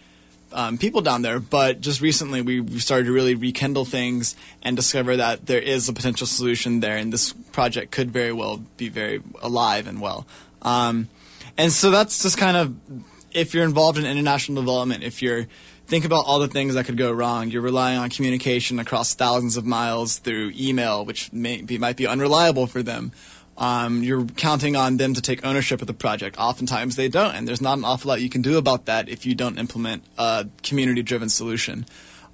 um, 0.51 0.77
people 0.77 1.01
down 1.01 1.21
there. 1.21 1.39
But 1.39 1.81
just 1.81 2.01
recently, 2.01 2.41
we, 2.41 2.79
started 2.79 3.05
to 3.05 3.11
really 3.11 3.35
rekindle 3.35 3.85
things 3.85 4.35
and 4.61 4.75
discover 4.75 5.17
that 5.17 5.45
there 5.45 5.61
is 5.61 5.87
a 5.89 5.93
potential 5.93 6.27
solution 6.27 6.79
there, 6.79 6.97
and 6.97 7.13
this 7.13 7.33
project 7.51 7.91
could 7.91 8.11
very 8.11 8.31
well 8.31 8.63
be 8.77 8.89
very 8.89 9.21
alive 9.41 9.87
and 9.87 10.01
well. 10.01 10.25
Um, 10.61 11.09
and 11.57 11.71
so 11.71 11.91
that's 11.91 12.23
just 12.23 12.37
kind 12.37 12.57
of 12.57 12.75
if 13.33 13.53
you're 13.53 13.63
involved 13.63 13.97
in 13.97 14.05
international 14.05 14.61
development, 14.61 15.03
if 15.03 15.21
you're 15.21 15.47
think 15.93 16.05
about 16.05 16.25
all 16.25 16.39
the 16.39 16.47
things 16.47 16.73
that 16.73 16.87
could 16.87 16.97
go 16.97 17.11
wrong. 17.11 17.51
You're 17.51 17.61
relying 17.61 17.99
on 17.99 18.09
communication 18.09 18.79
across 18.79 19.13
thousands 19.13 19.57
of 19.57 19.63
miles 19.63 20.17
through 20.17 20.51
email, 20.59 21.05
which 21.05 21.31
may 21.31 21.61
be, 21.61 21.77
might 21.77 21.97
be 21.97 22.07
unreliable 22.07 22.65
for 22.65 22.81
them. 22.81 23.11
Um, 23.59 24.01
you're 24.01 24.25
counting 24.25 24.75
on 24.75 24.97
them 24.97 25.13
to 25.13 25.21
take 25.21 25.45
ownership 25.45 25.81
of 25.81 25.85
the 25.85 25.93
project. 25.93 26.35
Oftentimes 26.39 26.95
they 26.95 27.09
don't, 27.09 27.35
and 27.35 27.47
there's 27.47 27.61
not 27.61 27.77
an 27.77 27.85
awful 27.85 28.09
lot 28.09 28.21
you 28.21 28.29
can 28.31 28.41
do 28.41 28.57
about 28.57 28.85
that 28.85 29.07
if 29.07 29.23
you 29.23 29.35
don't 29.35 29.59
implement 29.59 30.03
a 30.17 30.47
community-driven 30.63 31.29
solution. 31.29 31.85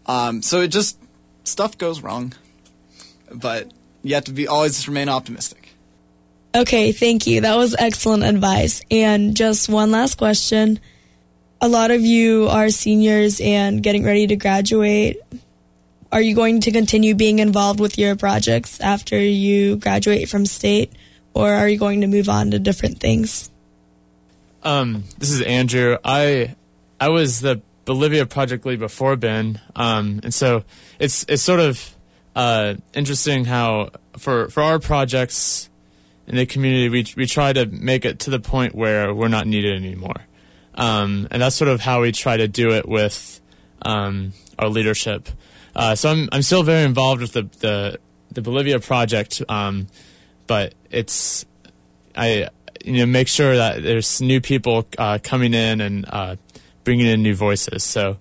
Um, 0.05 0.41
so 0.41 0.61
it 0.61 0.69
just 0.69 0.97
stuff 1.43 1.77
goes 1.77 2.01
wrong, 2.01 2.31
but 3.29 3.73
you 4.03 4.15
have 4.15 4.23
to 4.23 4.31
be 4.31 4.47
always 4.47 4.87
remain 4.87 5.09
optimistic. 5.09 5.75
Okay, 6.55 6.93
thank 6.93 7.27
you. 7.27 7.41
That 7.41 7.57
was 7.57 7.75
excellent 7.77 8.23
advice. 8.23 8.81
And 8.89 9.35
just 9.35 9.67
one 9.67 9.91
last 9.91 10.15
question. 10.17 10.79
A 11.61 11.67
lot 11.67 11.91
of 11.91 12.01
you 12.01 12.47
are 12.47 12.69
seniors 12.69 13.41
and 13.41 13.83
getting 13.83 14.05
ready 14.05 14.27
to 14.27 14.37
graduate. 14.37 15.21
Are 16.09 16.21
you 16.21 16.33
going 16.33 16.61
to 16.61 16.71
continue 16.71 17.15
being 17.15 17.39
involved 17.39 17.81
with 17.81 17.97
your 17.97 18.15
projects 18.15 18.79
after 18.79 19.19
you 19.19 19.75
graduate 19.75 20.29
from 20.29 20.45
state, 20.45 20.93
or 21.33 21.51
are 21.51 21.67
you 21.67 21.77
going 21.77 22.01
to 22.01 22.07
move 22.07 22.29
on 22.29 22.51
to 22.51 22.59
different 22.59 22.99
things? 22.99 23.51
Um, 24.63 25.03
this 25.17 25.31
is 25.31 25.41
Andrew. 25.41 25.97
I 26.03 26.55
I 26.99 27.09
was 27.09 27.41
the 27.41 27.61
Bolivia 27.83 28.25
project 28.25 28.65
lead 28.65 28.79
before 28.79 29.17
Ben, 29.17 29.59
um, 29.75 30.21
and 30.23 30.33
so 30.33 30.63
it's 30.97 31.25
it's 31.27 31.43
sort 31.43 31.59
of 31.59 31.95
uh, 32.35 32.75
interesting 32.93 33.45
how 33.45 33.89
for 34.17 34.47
for 34.49 34.63
our 34.63 34.79
projects 34.79 35.69
in 36.25 36.35
the 36.35 36.45
community 36.45 36.87
we 36.87 37.05
we 37.17 37.25
try 37.25 37.51
to 37.51 37.65
make 37.65 38.05
it 38.05 38.19
to 38.19 38.29
the 38.29 38.39
point 38.39 38.73
where 38.73 39.13
we're 39.13 39.27
not 39.27 39.45
needed 39.45 39.75
anymore, 39.75 40.25
um, 40.79 41.27
and 41.29 41.41
that's 41.41 41.57
sort 41.57 41.69
of 41.69 41.81
how 41.81 42.01
we 42.01 42.11
try 42.13 42.37
to 42.37 42.47
do 42.47 42.71
it 42.71 42.87
with 42.87 43.41
um, 43.81 44.33
our 44.57 44.69
leadership. 44.69 45.27
Uh, 45.75 45.93
so 45.93 46.09
I'm 46.09 46.29
I'm 46.31 46.41
still 46.41 46.63
very 46.63 46.83
involved 46.83 47.21
with 47.21 47.33
the 47.33 47.43
the, 47.59 47.99
the 48.31 48.41
Bolivia 48.41 48.79
project, 48.79 49.43
um, 49.49 49.87
but 50.47 50.73
it's 50.89 51.45
I 52.15 52.47
you 52.83 52.93
know 52.93 53.05
make 53.05 53.27
sure 53.27 53.57
that 53.57 53.83
there's 53.83 54.21
new 54.21 54.39
people 54.39 54.87
uh, 54.97 55.19
coming 55.21 55.53
in 55.53 55.81
and 55.81 56.05
uh, 56.07 56.37
bringing 56.85 57.07
in 57.07 57.21
new 57.21 57.35
voices. 57.35 57.83
So 57.83 58.17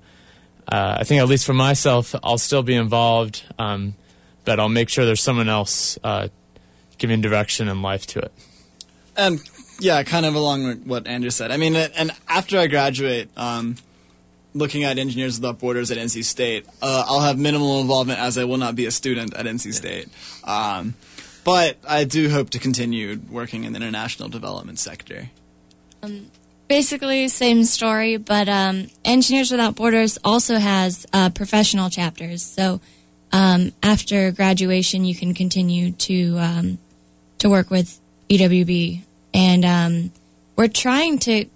uh, 0.67 0.99
I 1.01 1.05
think 1.05 1.23
at 1.23 1.29
least 1.29 1.47
for 1.47 1.55
myself, 1.55 2.15
I'll 2.25 2.39
still 2.39 2.65
be 2.65 2.75
involved, 2.75 3.45
um, 3.59 3.95
but 4.45 4.59
I'll 4.59 4.69
make 4.69 4.89
sure 4.89 5.07
there's 5.07 5.23
someone 5.23 5.49
else 5.49 5.97
uh, 6.03 6.29
giving 6.99 7.21
direction 7.21 7.69
and 7.69 7.83
life 7.83 8.07
to 8.09 8.19
it. 8.19 8.33
And 9.17 9.41
yeah, 9.79 10.03
kind 10.03 10.27
of 10.27 10.35
along 10.35 10.65
with 10.65 10.85
what 10.85 11.07
Andrew 11.07 11.31
said. 11.31 11.51
I 11.51 11.57
mean, 11.57 11.77
and 11.77 12.11
after 12.29 12.59
I 12.59 12.67
graduate, 12.67 13.31
um, 13.37 13.77
looking 14.55 14.85
at 14.85 14.99
Engineers 14.99 15.39
Without 15.39 15.59
Borders 15.59 15.91
at 15.91 15.99
NC 15.99 16.25
State, 16.25 16.67
uh, 16.83 17.05
I'll 17.07 17.21
have 17.21 17.39
minimal 17.39 17.81
involvement 17.81 18.19
as 18.19 18.37
I 18.39 18.45
will 18.45 18.59
not 18.59 18.75
be 18.75 18.87
a 18.87 18.91
student 18.91 19.35
at 19.35 19.47
NC 19.47 19.73
State. 19.75 20.09
Um, 20.45 20.95
but 21.45 21.79
I 21.89 22.05
do 22.05 22.29
hope 22.29 22.51
to 22.51 22.59
continue 22.59 23.21
working 23.31 23.65
in 23.65 23.73
the 23.73 23.79
international 23.79 24.29
development 24.29 24.79
sector. 24.79 25.31
Um, 26.03 26.31
basically, 26.69 27.29
same 27.29 27.65
story, 27.65 28.17
but 28.17 28.49
um, 28.49 28.89
Engineers 29.05 29.51
Without 29.51 29.75
Borders 29.75 30.19
also 30.25 30.57
has 30.59 31.07
uh, 31.13 31.31
professional 31.31 31.89
chapters. 31.89 32.43
So 32.43 32.81
um, 33.33 33.73
after 33.83 34.31
graduation, 34.33 35.05
you 35.05 35.15
can 35.15 35.35
continue 35.35 35.93
to 35.93 36.39
um, 36.39 36.79
to 37.39 37.49
work 37.49 37.71
with 37.71 37.99
EWB, 38.29 39.03
and 39.33 39.65
um, 39.65 40.13
we're 40.57 40.69
trying 40.69 41.19
to 41.21 41.47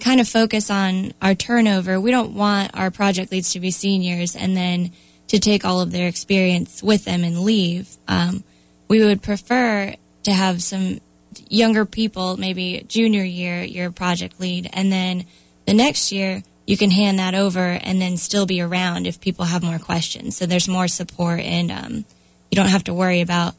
kind 0.00 0.20
of 0.20 0.28
focus 0.28 0.70
on 0.70 1.12
our 1.20 1.34
turnover. 1.34 2.00
We 2.00 2.10
don't 2.10 2.34
want 2.34 2.70
our 2.74 2.90
project 2.90 3.32
leads 3.32 3.52
to 3.52 3.60
be 3.60 3.70
seniors 3.70 4.36
and 4.36 4.56
then 4.56 4.92
to 5.28 5.38
take 5.38 5.64
all 5.64 5.80
of 5.80 5.92
their 5.92 6.08
experience 6.08 6.82
with 6.82 7.04
them 7.04 7.22
and 7.22 7.40
leave. 7.40 7.96
Um, 8.08 8.42
we 8.88 9.04
would 9.04 9.22
prefer 9.22 9.94
to 10.24 10.32
have 10.32 10.62
some 10.62 11.00
younger 11.48 11.84
people, 11.84 12.36
maybe 12.36 12.84
junior 12.88 13.24
year, 13.24 13.62
your 13.62 13.90
project 13.90 14.40
lead, 14.40 14.68
and 14.72 14.90
then 14.90 15.24
the 15.66 15.74
next 15.74 16.10
year 16.10 16.42
you 16.66 16.76
can 16.76 16.90
hand 16.90 17.18
that 17.18 17.34
over 17.34 17.60
and 17.60 18.00
then 18.00 18.16
still 18.16 18.46
be 18.46 18.60
around 18.60 19.06
if 19.06 19.20
people 19.20 19.46
have 19.46 19.62
more 19.62 19.78
questions. 19.78 20.36
So 20.36 20.46
there's 20.46 20.68
more 20.68 20.88
support 20.88 21.40
and 21.40 21.70
um, 21.70 22.04
you 22.50 22.56
don't 22.56 22.68
have 22.68 22.84
to 22.84 22.94
worry 22.94 23.20
about 23.20 23.54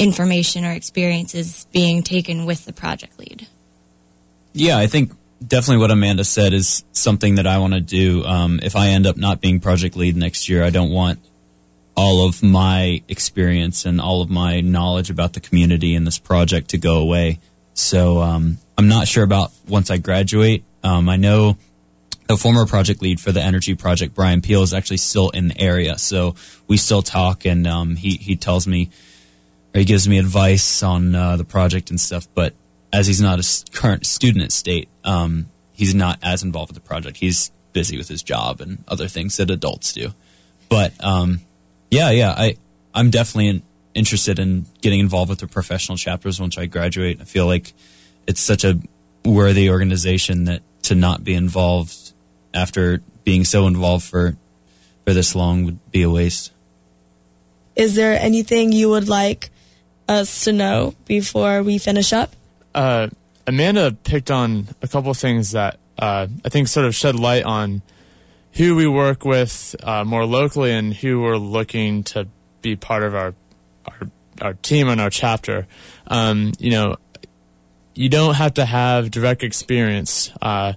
information 0.00 0.64
or 0.64 0.72
experiences 0.72 1.66
being 1.72 2.02
taken 2.02 2.46
with 2.46 2.64
the 2.64 2.72
project 2.72 3.18
lead. 3.18 3.46
Yeah, 4.54 4.78
I 4.78 4.86
think 4.86 5.12
definitely 5.46 5.82
what 5.82 5.90
Amanda 5.90 6.24
said 6.24 6.54
is 6.54 6.84
something 6.92 7.34
that 7.36 7.46
I 7.46 7.58
want 7.58 7.74
to 7.74 7.80
do. 7.80 8.24
Um, 8.24 8.60
if 8.62 8.74
I 8.74 8.88
end 8.88 9.06
up 9.06 9.16
not 9.16 9.40
being 9.40 9.60
project 9.60 9.96
lead 9.96 10.16
next 10.16 10.48
year, 10.48 10.64
I 10.64 10.70
don't 10.70 10.90
want 10.90 11.18
all 11.94 12.26
of 12.26 12.42
my 12.42 13.02
experience 13.08 13.84
and 13.84 14.00
all 14.00 14.22
of 14.22 14.30
my 14.30 14.62
knowledge 14.62 15.10
about 15.10 15.34
the 15.34 15.40
community 15.40 15.94
and 15.94 16.06
this 16.06 16.18
project 16.18 16.70
to 16.70 16.78
go 16.78 16.96
away. 16.98 17.38
So 17.74 18.22
um, 18.22 18.56
I'm 18.78 18.88
not 18.88 19.06
sure 19.06 19.22
about 19.22 19.52
once 19.68 19.90
I 19.90 19.98
graduate. 19.98 20.64
Um, 20.82 21.10
I 21.10 21.16
know 21.16 21.58
the 22.26 22.38
former 22.38 22.64
project 22.64 23.02
lead 23.02 23.20
for 23.20 23.32
the 23.32 23.42
energy 23.42 23.74
project, 23.74 24.14
Brian 24.14 24.40
Peel, 24.40 24.62
is 24.62 24.72
actually 24.72 24.96
still 24.96 25.28
in 25.30 25.48
the 25.48 25.60
area. 25.60 25.98
So 25.98 26.36
we 26.68 26.78
still 26.78 27.02
talk, 27.02 27.44
and 27.44 27.66
um, 27.66 27.96
he 27.96 28.16
he 28.16 28.36
tells 28.36 28.66
me 28.66 28.88
he 29.74 29.84
gives 29.84 30.08
me 30.08 30.18
advice 30.18 30.82
on 30.82 31.14
uh, 31.14 31.36
the 31.36 31.44
project 31.44 31.90
and 31.90 32.00
stuff. 32.00 32.26
But 32.34 32.54
as 32.92 33.06
he's 33.06 33.20
not 33.20 33.38
a 33.38 33.70
current 33.72 34.06
student 34.06 34.44
at 34.44 34.52
state, 34.52 34.88
um, 35.04 35.46
he's 35.72 35.94
not 35.94 36.18
as 36.22 36.42
involved 36.42 36.72
with 36.72 36.82
the 36.82 36.86
project. 36.86 37.18
He's 37.18 37.50
busy 37.72 37.96
with 37.96 38.08
his 38.08 38.22
job 38.22 38.60
and 38.60 38.82
other 38.88 39.08
things 39.08 39.36
that 39.36 39.50
adults 39.50 39.92
do. 39.92 40.12
But 40.68 40.92
um, 41.02 41.40
yeah, 41.90 42.10
yeah, 42.10 42.34
I 42.36 42.56
I'm 42.94 43.10
definitely 43.10 43.48
in, 43.48 43.62
interested 43.94 44.38
in 44.38 44.66
getting 44.80 45.00
involved 45.00 45.30
with 45.30 45.40
the 45.40 45.46
professional 45.46 45.96
chapters 45.96 46.40
once 46.40 46.58
I 46.58 46.66
graduate. 46.66 47.20
I 47.20 47.24
feel 47.24 47.46
like 47.46 47.72
it's 48.26 48.40
such 48.40 48.64
a 48.64 48.78
worthy 49.24 49.70
organization 49.70 50.44
that 50.44 50.62
to 50.82 50.94
not 50.94 51.22
be 51.22 51.34
involved 51.34 52.12
after 52.54 53.00
being 53.24 53.44
so 53.44 53.66
involved 53.66 54.04
for 54.04 54.36
for 55.04 55.14
this 55.14 55.34
long 55.34 55.64
would 55.64 55.90
be 55.90 56.02
a 56.02 56.10
waste. 56.10 56.52
Is 57.76 57.94
there 57.94 58.18
anything 58.18 58.72
you 58.72 58.90
would 58.90 59.08
like 59.08 59.50
us 60.10 60.44
to 60.44 60.52
know 60.52 60.94
before 61.06 61.62
we 61.62 61.78
finish 61.78 62.12
up? 62.12 62.34
Uh, 62.74 63.08
Amanda 63.46 63.92
picked 63.92 64.30
on 64.30 64.68
a 64.82 64.88
couple 64.88 65.14
things 65.14 65.52
that 65.52 65.78
uh, 65.98 66.26
I 66.44 66.48
think 66.48 66.68
sort 66.68 66.86
of 66.86 66.94
shed 66.94 67.14
light 67.14 67.44
on 67.44 67.82
who 68.52 68.74
we 68.74 68.86
work 68.86 69.24
with 69.24 69.76
uh, 69.82 70.04
more 70.04 70.26
locally 70.26 70.72
and 70.72 70.92
who 70.92 71.20
we're 71.20 71.36
looking 71.36 72.02
to 72.02 72.26
be 72.62 72.76
part 72.76 73.02
of 73.02 73.14
our 73.14 73.34
our, 73.86 74.10
our 74.42 74.54
team 74.54 74.88
and 74.88 75.00
our 75.00 75.10
chapter. 75.10 75.66
Um, 76.06 76.52
you 76.58 76.70
know, 76.70 76.96
you 77.94 78.08
don't 78.08 78.34
have 78.34 78.54
to 78.54 78.64
have 78.64 79.10
direct 79.10 79.42
experience. 79.42 80.30
Uh, 80.42 80.74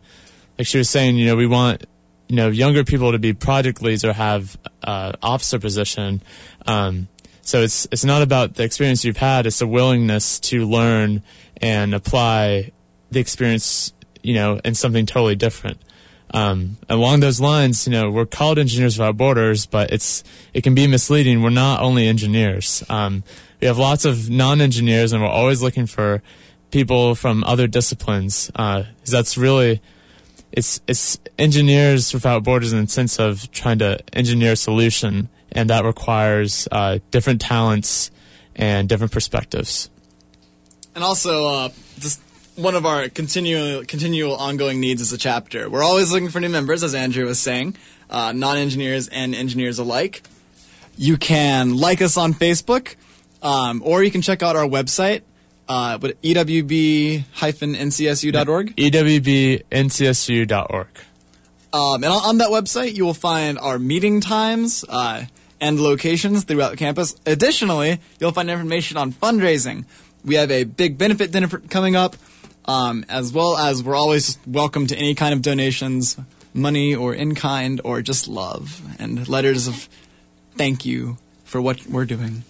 like 0.57 0.67
she 0.67 0.77
was 0.77 0.89
saying, 0.89 1.17
you 1.17 1.25
know, 1.25 1.35
we 1.35 1.47
want 1.47 1.85
you 2.27 2.35
know 2.35 2.49
younger 2.49 2.83
people 2.83 3.11
to 3.11 3.19
be 3.19 3.33
project 3.33 3.81
leads 3.81 4.05
or 4.05 4.13
have 4.13 4.57
uh, 4.83 5.13
officer 5.21 5.59
position. 5.59 6.21
Um, 6.67 7.07
so 7.43 7.61
it's 7.61 7.87
it's 7.91 8.03
not 8.03 8.21
about 8.21 8.55
the 8.55 8.63
experience 8.63 9.05
you've 9.05 9.17
had; 9.17 9.45
it's 9.45 9.61
a 9.61 9.67
willingness 9.67 10.39
to 10.41 10.65
learn 10.65 11.21
and 11.57 11.93
apply 11.93 12.71
the 13.11 13.19
experience, 13.19 13.93
you 14.21 14.33
know, 14.33 14.59
in 14.65 14.73
something 14.75 15.05
totally 15.05 15.35
different. 15.35 15.77
Um, 16.33 16.77
along 16.89 17.19
those 17.19 17.39
lines, 17.39 17.85
you 17.85 17.91
know, 17.91 18.09
we're 18.09 18.25
called 18.25 18.57
Engineers 18.57 18.97
Without 18.97 19.17
Borders, 19.17 19.67
but 19.67 19.91
it's 19.91 20.23
it 20.53 20.63
can 20.63 20.73
be 20.73 20.87
misleading. 20.87 21.43
We're 21.43 21.51
not 21.51 21.81
only 21.81 22.07
engineers. 22.07 22.83
Um, 22.89 23.23
we 23.61 23.67
have 23.67 23.77
lots 23.77 24.03
of 24.03 24.29
non-engineers, 24.29 25.13
and 25.13 25.21
we're 25.21 25.29
always 25.29 25.61
looking 25.61 25.85
for 25.85 26.23
people 26.71 27.13
from 27.13 27.43
other 27.43 27.67
disciplines. 27.67 28.51
Uh, 28.55 28.83
that's 29.05 29.37
really 29.37 29.79
it's 30.51 30.81
it's 30.87 31.19
engineers 31.37 32.13
without 32.13 32.43
borders 32.43 32.73
in 32.73 32.81
the 32.85 32.87
sense 32.87 33.19
of 33.19 33.51
trying 33.51 33.79
to 33.79 33.99
engineer 34.13 34.53
a 34.53 34.55
solution, 34.55 35.29
and 35.53 35.69
that 35.69 35.85
requires 35.85 36.67
uh, 36.71 36.97
different 37.11 37.41
talents 37.41 38.09
and 38.55 38.89
different 38.89 39.11
perspectives. 39.11 39.89
And 40.95 41.03
also, 41.03 41.47
uh, 41.47 41.69
just 41.99 42.19
one 42.55 42.75
of 42.75 42.85
our 42.85 43.09
continual, 43.09 43.83
continual 43.85 44.35
ongoing 44.35 44.79
needs 44.79 45.01
as 45.01 45.11
a 45.11 45.17
chapter. 45.17 45.67
We're 45.69 45.83
always 45.83 46.11
looking 46.11 46.29
for 46.29 46.39
new 46.39 46.49
members, 46.49 46.83
as 46.83 46.93
Andrew 46.93 47.25
was 47.25 47.39
saying, 47.39 47.75
uh, 48.09 48.31
non-engineers 48.31 49.07
and 49.07 49.33
engineers 49.33 49.79
alike. 49.79 50.21
You 50.95 51.17
can 51.17 51.77
like 51.77 51.99
us 52.01 52.17
on 52.17 52.33
Facebook, 52.33 52.95
um, 53.41 53.81
or 53.83 54.03
you 54.03 54.11
can 54.11 54.21
check 54.21 54.43
out 54.43 54.55
our 54.55 54.67
website, 54.67 55.23
uh, 55.67 55.97
what, 55.97 56.21
ewb-ncsu.org. 56.21 57.25
ewbncsu.org. 58.75 60.87
Um, 61.73 62.03
and 62.03 62.13
on, 62.13 62.23
on 62.23 62.37
that 62.37 62.49
website, 62.49 62.93
you 62.93 63.03
will 63.03 63.15
find 63.15 63.57
our 63.57 63.79
meeting 63.79 64.21
times 64.21 64.85
uh, 64.87 65.25
and 65.63 65.79
locations 65.79 66.43
throughout 66.43 66.75
campus. 66.75 67.15
Additionally, 67.25 68.01
you'll 68.19 68.33
find 68.33 68.49
information 68.49 68.97
on 68.97 69.13
fundraising. 69.13 69.85
We 70.25 70.35
have 70.35 70.51
a 70.51 70.65
big 70.65 70.97
benefit 70.97 71.31
dinner 71.31 71.47
coming 71.47 71.95
up, 71.95 72.17
um, 72.65 73.05
as 73.07 73.31
well 73.31 73.55
as 73.57 73.81
we're 73.81 73.95
always 73.95 74.37
welcome 74.45 74.87
to 74.87 74.95
any 74.97 75.15
kind 75.15 75.33
of 75.33 75.41
donations, 75.41 76.17
money 76.53 76.93
or 76.93 77.13
in 77.13 77.33
kind, 77.33 77.79
or 77.85 78.01
just 78.01 78.27
love 78.27 78.81
and 78.99 79.25
letters 79.29 79.69
of 79.69 79.87
thank 80.57 80.85
you 80.85 81.17
for 81.45 81.61
what 81.61 81.87
we're 81.87 82.05
doing. 82.05 82.43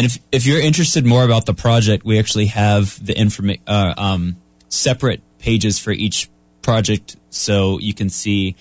And 0.00 0.06
if 0.06 0.18
if 0.32 0.46
you're 0.46 0.58
interested 0.58 1.04
more 1.04 1.24
about 1.24 1.44
the 1.44 1.52
project, 1.52 2.06
we 2.06 2.18
actually 2.18 2.46
have 2.46 3.04
the 3.04 3.12
informa- 3.12 3.60
uh, 3.66 3.92
um, 3.98 4.38
separate 4.70 5.20
pages 5.38 5.78
for 5.78 5.90
each 5.90 6.30
project, 6.62 7.16
so 7.28 7.78
you 7.80 7.92
can 7.92 8.08
see 8.08 8.56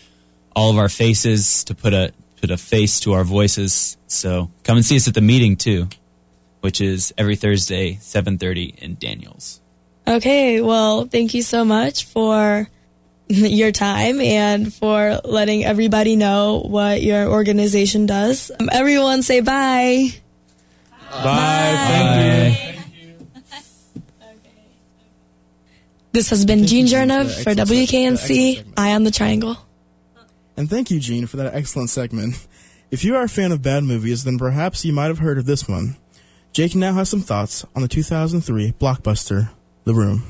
all 0.54 0.70
of 0.70 0.78
our 0.78 0.90
faces 0.90 1.64
to 1.64 1.74
put 1.74 1.94
a 1.94 2.12
put 2.42 2.52
a 2.52 2.58
face 2.58 3.00
to 3.00 3.14
our 3.14 3.24
voices. 3.24 3.96
So 4.08 4.52
come 4.66 4.76
and 4.76 4.86
see 4.86 4.98
us 4.98 5.08
at 5.08 5.14
the 5.14 5.22
meeting 5.22 5.56
too, 5.56 5.88
which 6.60 6.82
is 6.82 7.14
every 7.18 7.38
Thursday, 7.38 8.00
seven 8.02 8.38
thirty 8.38 8.76
in 8.78 8.96
Daniels. 8.96 9.62
Okay, 10.06 10.60
well, 10.60 11.06
thank 11.06 11.34
you 11.34 11.42
so 11.42 11.64
much 11.64 12.04
for 12.04 12.68
your 13.30 13.72
time 13.72 14.20
and 14.20 14.74
for 14.74 15.22
letting 15.24 15.64
everybody 15.64 16.18
know 16.18 16.66
what 16.68 17.02
your 17.02 17.30
organization 17.30 18.08
does. 18.08 18.52
Um, 18.60 18.68
everyone 18.74 19.24
say 19.24 19.40
bye. 19.40 20.12
Bye. 21.12 22.56
Thank 22.58 22.94
you. 22.96 23.16
This 26.12 26.32
has 26.32 26.44
been 26.44 26.60
Thank 26.60 26.72
you, 26.72 26.86
Jean 26.86 26.88
Jean, 26.88 27.08
Jernov 27.10 27.36
for 27.38 27.44
for 27.44 27.56
the 27.56 27.62
excellent 27.62 27.70
seg- 27.70 27.92
the 27.92 28.06
excellent 28.06 28.20
WKNC, 28.20 28.56
segment. 28.56 28.80
Eye 28.80 28.96
on 28.96 29.04
the 29.04 29.12
Triangle. 29.12 29.58
And 30.58 30.70
thank 30.70 30.90
you, 30.92 31.00
Gene, 31.00 31.28
for 31.28 31.38
that 31.38 31.54
excellent 31.54 31.90
segment. 31.92 32.48
If 32.92 33.04
you 33.04 33.16
are 33.16 33.24
a 33.24 33.30
fan 33.30 33.52
of 33.52 33.62
bad 33.62 33.84
movies, 33.84 34.24
then 34.24 34.38
perhaps 34.40 34.84
you 34.84 34.92
might 34.92 35.06
have 35.06 35.20
heard 35.20 35.38
of 35.38 35.46
this 35.46 35.68
one. 35.70 35.98
Jake 36.52 36.74
now 36.76 36.94
has 36.96 37.10
some 37.10 37.22
thoughts 37.22 37.64
on 37.76 37.84
the 37.84 37.88
2003 37.88 38.72
blockbuster, 38.74 39.52
The 39.84 39.94
Room. 39.94 40.24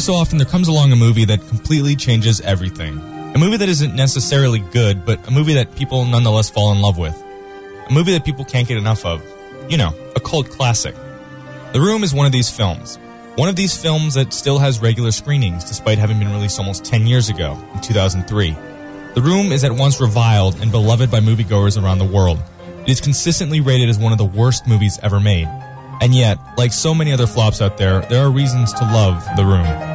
So 0.00 0.14
often, 0.14 0.38
there 0.38 0.46
comes 0.46 0.66
along 0.66 0.92
a 0.92 0.96
movie 0.96 1.26
that 1.26 1.46
completely 1.48 1.94
changes 1.94 2.40
everything. 2.40 2.98
A 3.34 3.38
movie 3.38 3.58
that 3.58 3.68
isn't 3.68 3.94
necessarily 3.94 4.58
good, 4.58 5.04
but 5.04 5.28
a 5.28 5.30
movie 5.30 5.52
that 5.54 5.76
people 5.76 6.06
nonetheless 6.06 6.48
fall 6.48 6.72
in 6.72 6.80
love 6.80 6.96
with. 6.96 7.14
A 7.86 7.92
movie 7.92 8.12
that 8.12 8.24
people 8.24 8.46
can't 8.46 8.66
get 8.66 8.78
enough 8.78 9.04
of. 9.04 9.22
You 9.68 9.76
know, 9.76 9.94
a 10.16 10.20
cult 10.20 10.48
classic. 10.48 10.94
The 11.74 11.80
Room 11.80 12.02
is 12.02 12.14
one 12.14 12.24
of 12.24 12.32
these 12.32 12.48
films. 12.48 12.96
One 13.36 13.50
of 13.50 13.56
these 13.56 13.76
films 13.76 14.14
that 14.14 14.32
still 14.32 14.58
has 14.58 14.80
regular 14.80 15.12
screenings, 15.12 15.64
despite 15.64 15.98
having 15.98 16.18
been 16.18 16.32
released 16.32 16.58
almost 16.58 16.82
10 16.84 17.06
years 17.06 17.28
ago, 17.28 17.58
in 17.74 17.80
2003. 17.82 18.56
The 19.14 19.22
Room 19.22 19.52
is 19.52 19.64
at 19.64 19.72
once 19.72 20.00
reviled 20.00 20.58
and 20.62 20.72
beloved 20.72 21.10
by 21.10 21.20
moviegoers 21.20 21.80
around 21.80 21.98
the 21.98 22.06
world. 22.06 22.38
It 22.84 22.88
is 22.88 23.02
consistently 23.02 23.60
rated 23.60 23.90
as 23.90 23.98
one 23.98 24.12
of 24.12 24.18
the 24.18 24.24
worst 24.24 24.66
movies 24.66 24.98
ever 25.02 25.20
made. 25.20 25.46
And 26.00 26.14
yet, 26.14 26.38
like 26.56 26.72
so 26.72 26.94
many 26.94 27.12
other 27.12 27.26
flops 27.26 27.60
out 27.60 27.76
there, 27.76 28.00
there 28.00 28.24
are 28.24 28.30
reasons 28.30 28.72
to 28.72 28.84
love 28.84 29.22
The 29.36 29.44
Room. 29.44 29.89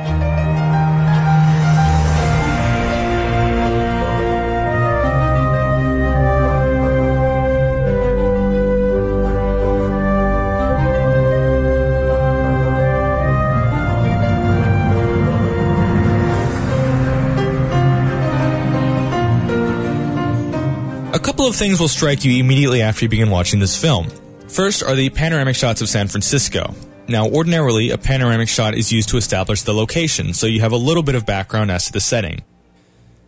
Couple 21.45 21.53
of 21.53 21.59
things 21.59 21.79
will 21.79 21.87
strike 21.87 22.25
you 22.25 22.39
immediately 22.39 22.81
after 22.81 23.05
you 23.05 23.09
begin 23.09 23.29
watching 23.29 23.59
this 23.59 23.79
film. 23.79 24.09
First 24.47 24.81
are 24.81 24.95
the 24.95 25.11
panoramic 25.11 25.55
shots 25.55 25.79
of 25.79 25.87
San 25.87 26.07
Francisco. 26.07 26.73
Now, 27.07 27.27
ordinarily, 27.29 27.91
a 27.91 27.99
panoramic 27.99 28.49
shot 28.49 28.73
is 28.73 28.91
used 28.91 29.09
to 29.09 29.17
establish 29.17 29.61
the 29.61 29.71
location, 29.71 30.33
so 30.33 30.47
you 30.47 30.61
have 30.61 30.71
a 30.71 30.75
little 30.75 31.03
bit 31.03 31.13
of 31.13 31.23
background 31.23 31.69
as 31.69 31.85
to 31.85 31.91
the 31.91 31.99
setting. 31.99 32.41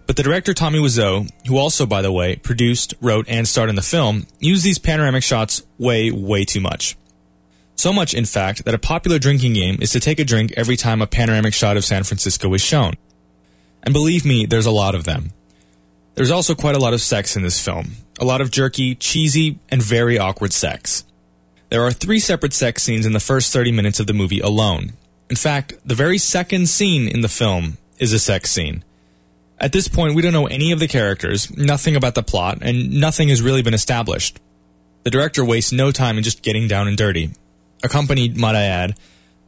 But 0.08 0.16
the 0.16 0.24
director 0.24 0.56
Tommy 0.56 0.80
Wiseau, 0.80 1.30
who 1.46 1.60
also, 1.60 1.86
by 1.86 2.02
the 2.02 2.12
way, 2.12 2.38
produced, 2.38 2.96
wrote, 3.02 3.28
and 3.30 3.48
starred 3.48 3.70
in 3.70 3.76
the 3.76 3.84
film, 3.84 4.26
used 4.40 4.64
these 4.64 4.80
panoramic 4.80 5.22
shots 5.22 5.62
way, 5.78 6.10
way 6.10 6.44
too 6.44 6.60
much. 6.60 6.98
So 7.76 7.94
much, 7.94 8.16
in 8.16 8.26
fact, 8.26 8.66
that 8.66 8.74
a 8.74 8.80
popular 8.80 9.20
drinking 9.20 9.54
game 9.54 9.78
is 9.80 9.92
to 9.92 10.00
take 10.00 10.18
a 10.18 10.26
drink 10.26 10.54
every 10.58 10.76
time 10.76 11.04
a 11.04 11.08
panoramic 11.08 11.54
shot 11.54 11.78
of 11.78 11.86
San 11.86 12.04
Francisco 12.04 12.52
is 12.56 12.62
shown. 12.62 12.96
And 13.84 13.94
believe 13.94 14.26
me, 14.26 14.48
there's 14.48 14.66
a 14.66 14.72
lot 14.72 14.96
of 14.96 15.04
them. 15.04 15.34
There's 16.18 16.32
also 16.32 16.56
quite 16.56 16.76
a 16.76 16.80
lot 16.80 16.96
of 16.96 17.02
sex 17.02 17.36
in 17.36 17.44
this 17.44 17.64
film. 17.64 17.92
A 18.20 18.26
lot 18.26 18.42
of 18.42 18.50
jerky, 18.50 18.96
cheesy, 18.96 19.60
and 19.70 19.84
very 19.84 20.18
awkward 20.18 20.52
sex. 20.52 21.04
There 21.70 21.84
are 21.84 21.92
three 21.92 22.18
separate 22.18 22.54
sex 22.54 22.82
scenes 22.82 23.06
in 23.06 23.14
the 23.14 23.20
first 23.20 23.54
30 23.54 23.72
minutes 23.72 24.00
of 24.00 24.08
the 24.08 24.16
movie 24.16 24.40
alone. 24.40 24.94
In 25.30 25.36
fact, 25.36 25.76
the 25.86 25.94
very 25.94 26.18
second 26.18 26.70
scene 26.70 27.08
in 27.08 27.22
the 27.22 27.30
film 27.30 27.78
is 28.00 28.14
a 28.14 28.20
sex 28.20 28.50
scene. 28.50 28.84
At 29.60 29.74
this 29.74 29.88
point, 29.88 30.16
we 30.16 30.24
don't 30.24 30.34
know 30.34 30.48
any 30.48 30.72
of 30.72 30.80
the 30.80 30.88
characters, 30.88 31.56
nothing 31.56 31.96
about 31.96 32.16
the 32.16 32.24
plot, 32.24 32.58
and 32.62 33.00
nothing 33.00 33.30
has 33.30 33.44
really 33.44 33.62
been 33.62 33.76
established. 33.76 34.40
The 35.04 35.12
director 35.12 35.46
wastes 35.46 35.72
no 35.72 35.92
time 35.92 36.18
in 36.18 36.24
just 36.24 36.42
getting 36.42 36.68
down 36.68 36.88
and 36.88 36.98
dirty. 36.98 37.30
Accompanied, 37.84 38.36
might 38.36 38.56
I 38.56 38.64
add, 38.64 38.98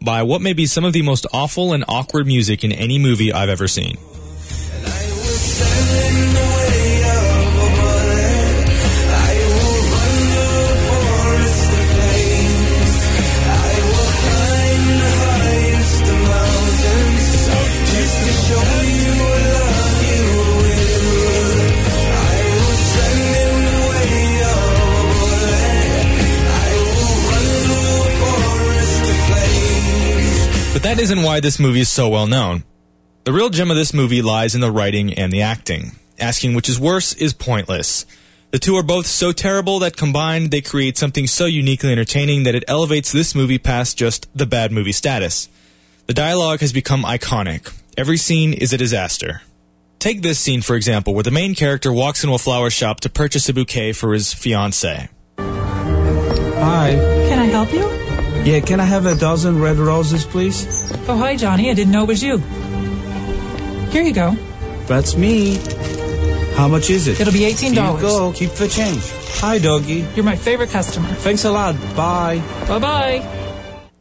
by 0.06 0.22
what 0.22 0.42
may 0.42 0.54
be 0.54 0.68
some 0.68 0.86
of 0.86 0.94
the 0.94 1.02
most 1.02 1.26
awful 1.34 1.74
and 1.74 1.84
awkward 1.88 2.28
music 2.28 2.64
in 2.64 2.72
any 2.72 3.00
movie 3.00 3.34
I've 3.34 3.50
ever 3.50 3.68
seen. 3.68 3.98
But 30.80 30.96
that 30.96 31.02
isn't 31.02 31.24
why 31.24 31.42
this 31.42 31.60
movie 31.60 31.82
is 31.82 31.90
so 31.90 32.08
well 32.08 32.26
known. 32.26 32.64
The 33.26 33.34
real 33.34 33.50
gem 33.50 33.70
of 33.70 33.76
this 33.76 33.94
movie 33.94 34.22
lies 34.22 34.56
in 34.56 34.62
the 34.62 34.72
writing 34.72 35.14
and 35.14 35.30
the 35.30 35.42
acting. 35.42 35.92
Asking 36.18 36.54
which 36.54 36.70
is 36.70 36.80
worse 36.80 37.14
is 37.16 37.34
pointless. 37.34 38.06
The 38.52 38.60
two 38.60 38.78
are 38.78 38.82
both 38.82 39.06
so 39.06 39.34
terrible 39.34 39.80
that 39.80 39.98
combined 39.98 40.52
they 40.52 40.62
create 40.62 40.98
something 40.98 41.28
so 41.28 41.48
uniquely 41.48 41.92
entertaining 41.92 42.44
that 42.44 42.56
it 42.56 42.64
elevates 42.70 43.12
this 43.12 43.36
movie 43.36 43.58
past 43.58 43.98
just 43.98 44.30
the 44.34 44.46
bad 44.46 44.72
movie 44.72 44.94
status. 44.94 45.50
The 46.06 46.14
dialogue 46.14 46.62
has 46.62 46.72
become 46.72 47.04
iconic. 47.04 47.78
Every 47.98 48.16
scene 48.16 48.54
is 48.54 48.72
a 48.72 48.78
disaster. 48.78 49.42
Take 50.00 50.22
this 50.22 50.40
scene, 50.40 50.62
for 50.62 50.78
example, 50.78 51.14
where 51.14 51.24
the 51.24 51.30
main 51.30 51.56
character 51.56 51.92
walks 51.92 52.24
into 52.24 52.36
a 52.36 52.40
flower 52.40 52.70
shop 52.70 53.02
to 53.02 53.10
purchase 53.10 53.50
a 53.50 53.54
bouquet 53.54 53.92
for 53.92 54.14
his 54.14 54.34
fiancée. 54.34 55.10
Hi. 55.40 56.92
Can 57.28 57.38
I 57.38 57.48
help 57.48 57.74
you? 57.74 58.09
Yeah, 58.46 58.62
can 58.62 58.80
I 58.80 58.86
have 58.86 59.06
a 59.06 59.16
dozen 59.16 59.62
red 59.62 59.78
roses, 59.78 60.26
please? 60.26 60.92
Oh, 61.08 61.18
hi, 61.18 61.36
Johnny. 61.36 61.70
I 61.70 61.74
didn't 61.74 61.92
know 61.92 62.04
it 62.04 62.08
was 62.08 62.24
you. 62.24 62.38
Here 63.90 64.02
you 64.02 64.14
go. 64.14 64.32
That's 64.86 65.16
me. 65.16 65.56
How 66.56 66.68
much 66.68 66.90
is 66.90 67.08
it? 67.08 67.20
It'll 67.20 67.34
be 67.34 67.42
$18. 67.42 67.60
Here 67.60 67.72
you 67.72 68.02
go. 68.02 68.34
Keep 68.34 68.52
the 68.52 68.68
change. 68.68 69.04
Hi, 69.42 69.60
doggy. 69.60 70.06
You're 70.16 70.26
my 70.26 70.36
favorite 70.36 70.70
customer. 70.70 71.08
Thanks 71.08 71.46
a 71.46 71.52
lot. 71.52 71.76
Bye. 71.96 72.42
Bye 72.68 72.80
bye. 72.80 73.36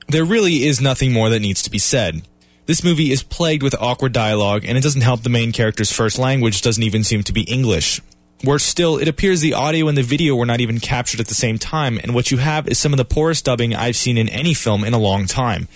There 0.09 0.25
really 0.25 0.65
is 0.65 0.81
nothing 0.81 1.13
more 1.13 1.29
that 1.31 1.41
needs 1.41 1.63
to 1.65 1.71
be 1.71 1.79
said. 1.79 2.23
This 2.67 2.83
movie 2.83 3.13
is 3.13 3.23
plagued 3.23 3.63
with 3.63 3.75
awkward 3.81 4.13
dialogue, 4.13 4.65
and 4.65 4.77
it 4.77 4.83
doesn't 4.83 5.03
help 5.03 5.23
the 5.23 5.31
main 5.31 5.53
character's 5.53 5.93
first 5.93 6.19
language 6.19 6.63
doesn't 6.63 6.83
even 6.83 7.05
seem 7.05 7.23
to 7.25 7.33
be 7.33 7.43
English. 7.43 8.01
Worse 8.45 8.65
still, 8.65 8.99
it 8.99 9.09
appears 9.09 9.41
the 9.41 9.55
audio 9.55 9.89
and 9.89 9.99
the 9.99 10.03
video 10.03 10.37
were 10.37 10.47
not 10.47 10.61
even 10.61 10.79
captured 10.79 11.19
at 11.19 11.27
the 11.27 11.35
same 11.35 11.59
time, 11.59 11.99
and 12.03 12.15
what 12.15 12.31
you 12.31 12.39
have 12.39 12.69
is 12.69 12.79
some 12.79 12.93
of 12.93 12.97
the 12.97 13.05
poorest 13.05 13.45
dubbing 13.45 13.75
I've 13.75 13.97
seen 13.97 14.17
in 14.17 14.29
any 14.29 14.55
film 14.55 14.85
in 14.85 14.95
a 14.95 14.99
long 14.99 15.27
time. 15.27 15.67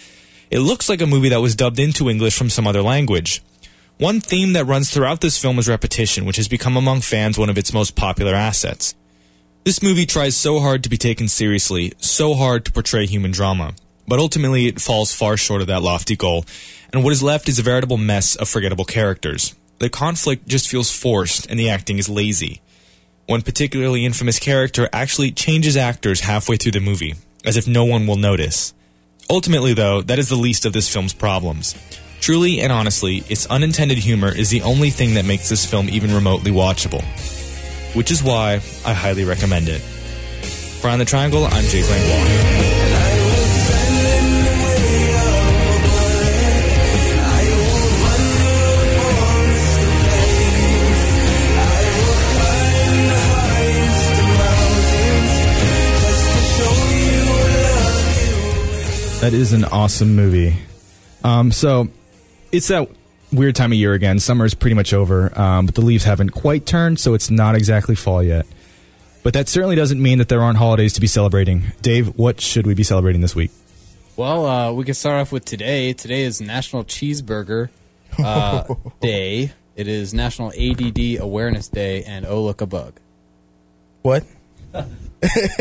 It 0.48 0.60
looks 0.60 0.88
like 0.88 1.00
a 1.00 1.06
movie 1.06 1.30
that 1.30 1.40
was 1.40 1.56
dubbed 1.56 1.80
into 1.80 2.08
English 2.08 2.36
from 2.36 2.50
some 2.50 2.66
other 2.66 2.82
language. 2.82 3.42
One 3.98 4.20
theme 4.20 4.52
that 4.52 4.66
runs 4.66 4.90
throughout 4.90 5.20
this 5.20 5.40
film 5.40 5.58
is 5.58 5.68
repetition, 5.68 6.24
which 6.24 6.36
has 6.36 6.46
become 6.46 6.76
among 6.76 7.00
fans 7.00 7.36
one 7.36 7.50
of 7.50 7.58
its 7.58 7.72
most 7.72 7.96
popular 7.96 8.34
assets. 8.34 8.94
This 9.64 9.82
movie 9.82 10.06
tries 10.06 10.36
so 10.36 10.60
hard 10.60 10.82
to 10.84 10.88
be 10.88 10.96
taken 10.96 11.28
seriously, 11.28 11.94
so 11.98 12.34
hard 12.34 12.64
to 12.64 12.72
portray 12.72 13.06
human 13.06 13.32
drama, 13.32 13.74
but 14.06 14.18
ultimately 14.18 14.66
it 14.66 14.80
falls 14.80 15.14
far 15.14 15.36
short 15.36 15.62
of 15.62 15.66
that 15.68 15.82
lofty 15.82 16.16
goal, 16.16 16.44
and 16.92 17.02
what 17.02 17.12
is 17.12 17.22
left 17.22 17.48
is 17.48 17.58
a 17.58 17.62
veritable 17.62 17.96
mess 17.96 18.36
of 18.36 18.48
forgettable 18.48 18.84
characters. 18.84 19.54
The 19.82 19.90
conflict 19.90 20.46
just 20.46 20.68
feels 20.68 20.92
forced, 20.92 21.50
and 21.50 21.58
the 21.58 21.68
acting 21.68 21.98
is 21.98 22.08
lazy. 22.08 22.62
One 23.26 23.42
particularly 23.42 24.06
infamous 24.06 24.38
character 24.38 24.88
actually 24.92 25.32
changes 25.32 25.76
actors 25.76 26.20
halfway 26.20 26.56
through 26.56 26.70
the 26.70 26.80
movie, 26.80 27.16
as 27.44 27.56
if 27.56 27.66
no 27.66 27.84
one 27.84 28.06
will 28.06 28.14
notice. 28.14 28.74
Ultimately, 29.28 29.74
though, 29.74 30.00
that 30.00 30.20
is 30.20 30.28
the 30.28 30.36
least 30.36 30.66
of 30.66 30.72
this 30.72 30.88
film's 30.88 31.12
problems. 31.12 31.74
Truly 32.20 32.60
and 32.60 32.70
honestly, 32.70 33.24
its 33.28 33.46
unintended 33.46 33.98
humor 33.98 34.32
is 34.32 34.50
the 34.50 34.62
only 34.62 34.90
thing 34.90 35.14
that 35.14 35.24
makes 35.24 35.48
this 35.48 35.66
film 35.66 35.88
even 35.88 36.14
remotely 36.14 36.52
watchable. 36.52 37.02
Which 37.96 38.12
is 38.12 38.22
why 38.22 38.60
I 38.86 38.92
highly 38.92 39.24
recommend 39.24 39.68
it. 39.68 39.80
For 39.80 40.90
On 40.90 41.00
the 41.00 41.04
Triangle, 41.04 41.44
I'm 41.44 41.64
Jake 41.64 41.90
Langlois. 41.90 42.81
That 59.22 59.34
is 59.34 59.52
an 59.52 59.64
awesome 59.64 60.16
movie. 60.16 60.56
Um, 61.22 61.52
so 61.52 61.86
it's 62.50 62.66
that 62.66 62.90
weird 63.32 63.54
time 63.54 63.70
of 63.70 63.78
year 63.78 63.92
again. 63.92 64.18
Summer 64.18 64.44
is 64.44 64.52
pretty 64.52 64.74
much 64.74 64.92
over, 64.92 65.38
um, 65.38 65.66
but 65.66 65.76
the 65.76 65.80
leaves 65.80 66.02
haven't 66.02 66.30
quite 66.30 66.66
turned, 66.66 66.98
so 66.98 67.14
it's 67.14 67.30
not 67.30 67.54
exactly 67.54 67.94
fall 67.94 68.20
yet. 68.20 68.46
But 69.22 69.34
that 69.34 69.48
certainly 69.48 69.76
doesn't 69.76 70.02
mean 70.02 70.18
that 70.18 70.28
there 70.28 70.42
aren't 70.42 70.58
holidays 70.58 70.94
to 70.94 71.00
be 71.00 71.06
celebrating. 71.06 71.70
Dave, 71.82 72.18
what 72.18 72.40
should 72.40 72.66
we 72.66 72.74
be 72.74 72.82
celebrating 72.82 73.20
this 73.20 73.36
week? 73.36 73.52
Well, 74.16 74.44
uh, 74.44 74.72
we 74.72 74.82
can 74.82 74.94
start 74.94 75.20
off 75.20 75.30
with 75.30 75.44
today. 75.44 75.92
Today 75.92 76.22
is 76.22 76.40
National 76.40 76.82
Cheeseburger 76.82 77.68
uh, 78.18 78.74
Day. 79.00 79.52
It 79.76 79.86
is 79.86 80.12
National 80.12 80.48
ADD 80.48 81.20
Awareness 81.20 81.68
Day, 81.68 82.02
and 82.02 82.26
oh 82.26 82.42
look 82.42 82.60
a 82.60 82.66
bug. 82.66 82.98
What? 84.02 84.24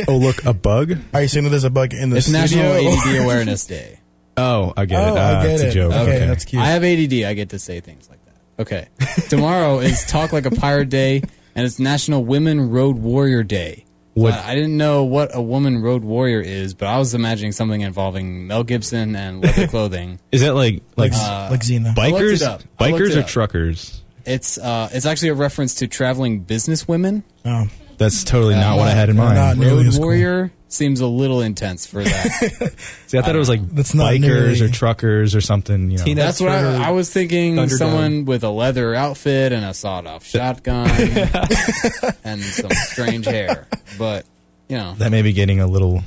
oh, 0.08 0.18
look, 0.18 0.46
a 0.46 0.54
bug? 0.54 0.94
Are 1.14 1.22
you 1.22 1.28
saying 1.28 1.44
that 1.46 1.50
there's 1.52 1.64
a 1.64 1.70
bug 1.70 1.94
in 1.94 2.10
the 2.10 2.18
It's 2.18 2.28
studio? 2.28 2.42
National 2.74 2.94
ADD 3.18 3.22
Awareness 3.24 3.66
Day. 3.66 4.00
Oh, 4.38 4.74
I 4.76 4.86
get 4.86 5.00
Oh, 5.00 5.16
it. 5.16 5.18
I 5.20 5.34
Ah, 5.36 5.42
get 5.44 5.52
it's 5.52 5.64
it. 5.64 5.68
a 5.68 5.72
joke. 5.72 5.94
Okay, 5.94 6.20
that's 6.26 6.46
cute. 6.46 6.62
I 6.62 6.68
have 6.68 6.84
ADD. 6.84 7.24
I 7.26 7.34
get 7.34 7.50
to 7.50 7.60
say 7.60 7.80
things 7.80 8.10
like 8.10 8.20
that. 8.26 8.36
Okay. 8.62 8.88
Tomorrow 9.30 9.80
is 9.80 10.06
Talk 10.06 10.32
Like 10.34 10.46
a 10.46 10.52
Pirate 10.52 10.90
Day, 10.90 11.22
and 11.56 11.66
it's 11.66 11.80
National 11.80 12.24
Women 12.24 12.70
Road 12.70 12.98
Warrior 12.98 13.44
Day. 13.44 13.86
What- 14.14 14.34
Uh, 14.34 14.42
I 14.46 14.56
didn't 14.56 14.76
know 14.78 15.04
what 15.06 15.32
a 15.34 15.42
woman 15.42 15.82
road 15.82 16.04
warrior 16.04 16.42
is, 16.42 16.74
but 16.74 16.88
I 16.88 16.98
was 16.98 17.14
imagining 17.14 17.52
something 17.54 17.80
involving 17.82 18.46
Mel 18.48 18.64
Gibson 18.64 19.16
and 19.16 19.42
leather 19.42 19.68
clothing. 19.70 20.20
Is 20.32 20.42
that 20.42 20.54
like 20.54 20.82
like 20.98 21.14
Uh, 21.14 21.48
like 21.52 21.62
Xena. 21.62 21.98
I 21.98 22.10
looked 22.10 22.22
bikers, 22.24 22.46
up. 22.46 22.62
I 22.80 22.90
looked 22.90 23.02
bikers 23.04 23.10
it 23.12 23.18
or 23.18 23.22
up. 23.22 23.28
truckers? 23.28 24.02
It's 24.26 24.58
uh, 24.58 24.90
it's 24.94 25.06
actually 25.06 25.30
a 25.30 25.34
reference 25.34 25.76
to 25.76 25.88
traveling 25.88 26.42
business 26.42 26.88
women. 26.88 27.24
Oh, 27.46 27.68
That's 28.02 28.24
totally 28.24 28.56
not 28.56 28.78
what 28.78 28.88
I 28.88 28.92
had 28.92 29.10
in 29.10 29.16
Not 29.16 29.36
mind. 29.36 29.60
nearly 29.60 29.78
Road 29.78 29.86
as 29.88 29.96
cool. 29.98 30.06
warrior 30.08 30.52
seems 30.68 31.02
a 31.02 31.08
little 31.08 31.42
intense 31.42 31.86
for 31.86 32.04
that. 32.04 32.74
See, 33.08 33.18
I 33.18 33.22
thought 33.22 33.36
it 33.36 33.40
was 33.40 33.50
like 33.50 33.68
That's 33.70 33.94
not 33.94 34.14
bikers 34.14 34.20
nearly- 34.22 34.62
or 34.62 34.68
truckers 34.70 35.36
or 35.36 35.42
something. 35.42 35.92
You 35.92 35.98
know, 35.98 36.04
Tina- 36.04 36.22
That's 36.22 36.40
what 36.42 36.50
I, 36.52 36.88
I 36.88 36.92
was 36.92 37.12
thinking. 37.12 37.56
Thunderdome. 37.56 37.78
Someone 37.78 38.26
with 38.26 38.44
a 38.44 38.50
leather 38.50 38.96
outfit 38.96 39.52
and 39.52 39.64
a 39.66 39.74
sawed-off 39.74 40.26
shotgun 40.26 40.90
and 42.24 42.42
some 42.42 42.72
strange 42.72 43.26
hair. 43.26 43.68
But 43.98 44.26
you 44.70 44.78
know, 44.78 44.94
that 44.96 45.12
may 45.12 45.22
be 45.22 45.34
getting 45.34 45.60
a 45.60 45.68
little 45.68 46.04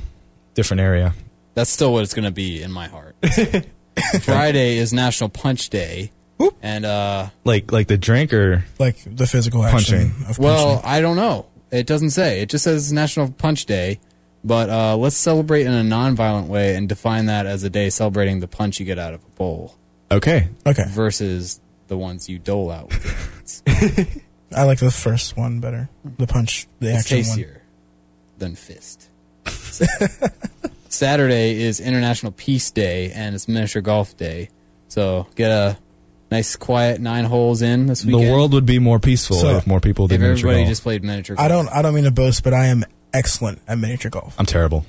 different 0.55 0.81
area. 0.81 1.13
that's 1.53 1.69
still 1.69 1.93
what 1.93 2.03
it's 2.03 2.13
going 2.15 2.25
to 2.25 2.31
be 2.31 2.61
in 2.63 2.71
my 2.71 2.87
heart. 2.87 3.15
Friday 4.21 4.77
is 4.77 4.91
National 4.93 5.29
Punch 5.29 5.69
Day, 5.69 6.11
and 6.61 6.85
uh, 6.85 7.29
Like 7.43 7.71
like 7.71 7.87
the 7.87 7.97
drink 7.97 8.33
or 8.33 8.65
Like 8.79 8.97
the 9.05 9.27
physical 9.27 9.63
action 9.63 10.09
Punching. 10.11 10.29
of 10.29 10.39
well, 10.39 10.73
punching. 10.75 10.89
I 10.89 11.01
don't 11.01 11.15
know. 11.15 11.45
It 11.71 11.87
doesn't 11.87 12.11
say. 12.11 12.41
It 12.41 12.49
just 12.49 12.63
says 12.63 12.91
National 12.93 13.31
Punch 13.31 13.65
Day. 13.65 13.99
But 14.43 14.69
uh, 14.69 14.95
let's 14.95 15.15
celebrate 15.17 15.65
in 15.65 15.73
a 15.73 15.83
non-violent 15.83 16.47
way 16.49 16.75
and 16.75 16.87
define 16.87 17.25
that 17.25 17.47
as 17.47 17.63
a 17.63 17.69
day 17.69 17.89
celebrating 17.89 18.41
the 18.41 18.47
punch 18.47 18.79
you 18.79 18.85
get 18.85 18.99
out 18.99 19.15
of 19.15 19.23
a 19.23 19.29
bowl 19.29 19.75
okay. 20.11 20.49
Okay. 20.67 20.83
versus 20.89 21.59
the 21.87 21.97
ones 21.97 22.29
you 22.29 22.37
dole 22.37 22.69
out 22.69 22.89
with 22.89 23.03
your 23.03 23.13
hands. 23.75 24.19
I 24.55 24.63
like 24.65 24.77
the 24.77 24.91
first 24.91 25.35
one 25.35 25.59
better. 25.61 25.89
The 26.19 26.27
punch, 26.27 26.67
the 26.79 26.89
It's 26.89 26.99
action 26.99 27.17
one. 27.17 27.23
tastier 27.25 27.63
than 28.37 28.53
fist. 28.55 29.09
Saturday 30.89 31.61
is 31.61 31.79
International 31.79 32.31
Peace 32.31 32.69
Day 32.71 33.11
and 33.13 33.33
it's 33.33 33.47
Miniature 33.47 33.81
Golf 33.81 34.15
Day. 34.15 34.49
So 34.89 35.25
get 35.35 35.49
a 35.49 35.77
nice 36.35 36.55
quiet 36.55 36.99
nine 37.01 37.25
holes 37.25 37.61
in 37.61 37.85
this 37.87 38.03
weekend. 38.05 38.25
The 38.25 38.31
world 38.31 38.53
would 38.53 38.65
be 38.65 38.79
more 38.79 38.99
peaceful 38.99 39.37
So, 39.37 39.57
if 39.57 39.65
more 39.67 39.79
people 39.79 40.07
did 40.07 40.15
if 40.15 40.21
miniature 40.21 40.49
everybody 40.49 40.61
golf. 40.63 40.69
just 40.69 40.83
played 40.83 41.03
miniature 41.03 41.35
golf. 41.35 41.45
I 41.45 41.47
don't. 41.47 41.67
I 41.69 41.81
don't 41.81 41.93
mean 41.95 42.03
to 42.05 42.11
boast, 42.11 42.43
but 42.43 42.53
I 42.53 42.65
am 42.67 42.83
excellent 43.13 43.61
at 43.67 43.77
miniature 43.77 44.11
golf. 44.11 44.35
I'm 44.37 44.45
terrible. 44.45 44.85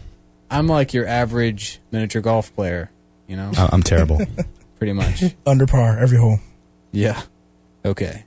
I'm 0.50 0.66
like 0.66 0.92
your 0.94 1.06
average 1.06 1.80
miniature 1.90 2.22
golf 2.22 2.54
player, 2.54 2.90
you 3.26 3.36
know, 3.36 3.50
I- 3.56 3.68
I'm 3.72 3.82
terrible. 3.82 4.20
pretty 4.78 4.92
much. 4.92 5.22
Under 5.46 5.66
par 5.66 5.98
every 5.98 6.18
hole. 6.18 6.38
Yeah. 6.92 7.20
Okay. 7.84 8.24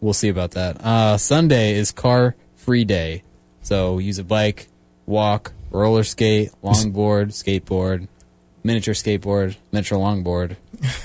We'll 0.00 0.12
see 0.14 0.28
about 0.28 0.52
that. 0.52 0.76
Uh, 0.84 1.16
Sunday 1.18 1.74
is 1.74 1.90
car 1.92 2.36
free 2.56 2.84
day. 2.84 3.22
So 3.62 3.98
use 3.98 4.18
a 4.18 4.24
bike, 4.24 4.68
walk, 5.06 5.52
roller 5.70 6.04
skate, 6.04 6.50
longboard, 6.62 7.28
skateboard, 7.32 8.08
miniature 8.68 8.94
skateboard, 8.94 9.56
miniature 9.72 9.98
longboard, 9.98 10.56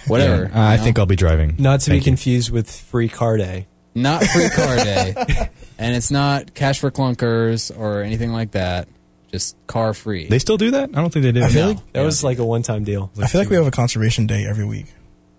whatever. 0.07 0.49
Yeah, 0.53 0.59
uh, 0.59 0.63
I 0.73 0.75
know? 0.77 0.83
think 0.83 0.99
I'll 0.99 1.05
be 1.07 1.15
driving. 1.15 1.55
Not 1.57 1.79
to 1.79 1.85
Thank 1.91 2.03
be 2.03 2.05
you. 2.05 2.11
confused 2.11 2.51
with 2.51 2.69
Free 2.69 3.09
Car 3.09 3.37
Day. 3.37 3.65
not 3.95 4.23
free 4.23 4.49
car 4.49 4.75
day. 4.77 5.13
and 5.77 5.95
it's 5.95 6.11
not 6.11 6.53
cash 6.53 6.79
for 6.79 6.91
clunkers 6.91 7.75
or 7.77 8.01
anything 8.01 8.31
like 8.31 8.51
that. 8.51 8.87
Just 9.31 9.55
car 9.67 9.93
free. 9.93 10.27
They 10.27 10.39
still 10.39 10.57
do 10.57 10.71
that? 10.71 10.89
I 10.91 11.01
don't 11.01 11.11
think 11.11 11.23
they 11.23 11.31
do. 11.31 11.43
I 11.43 11.47
feel 11.49 11.61
No. 11.61 11.67
like 11.73 11.93
That 11.93 12.01
was 12.03 12.23
like 12.23 12.37
a 12.39 12.45
one-time 12.45 12.83
deal. 12.83 13.11
I 13.19 13.27
feel 13.27 13.41
like 13.41 13.49
we 13.49 13.55
have 13.55 13.65
a 13.65 13.71
conservation 13.71 14.27
day 14.27 14.45
every 14.45 14.65
week. 14.65 14.87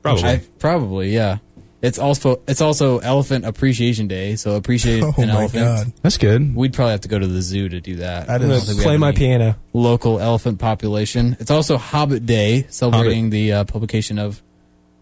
Probably. 0.03 0.25
I, 0.25 0.41
probably, 0.59 1.11
yeah. 1.14 1.39
It's 1.85 1.99
also 1.99 2.41
it's 2.49 2.61
also 2.61 2.99
Elephant 2.99 3.45
Appreciation 3.45 4.09
Day, 4.09 4.37
so 4.37 4.57
appreciate 4.57 5.03
Oh 5.05 5.12
an 5.18 5.28
my 5.28 5.35
elephant. 5.35 5.53
god, 5.64 5.93
That's 6.03 6.16
good. 6.18 6.55
We'd 6.57 6.72
probably 6.72 6.93
have 6.93 7.03
to 7.03 7.09
go 7.09 7.18
to 7.18 7.26
the 7.26 7.43
zoo 7.43 7.68
to 7.68 7.80
do 7.80 7.97
that. 7.97 8.26
That 8.26 8.35
I 8.35 8.39
don't 8.39 8.51
is- 8.51 8.64
think 8.66 8.78
we 8.78 8.85
Play 8.85 8.93
have 8.95 9.01
my 9.01 9.09
any 9.09 9.16
piano. 9.18 9.57
Local 9.72 10.18
elephant 10.18 10.59
population. 10.59 11.37
It's 11.41 11.51
also 11.51 11.76
Hobbit 11.76 12.24
Day, 12.26 12.66
celebrating 12.70 13.30
the 13.30 13.53
uh, 13.53 13.64
publication 13.64 14.18
of 14.18 14.43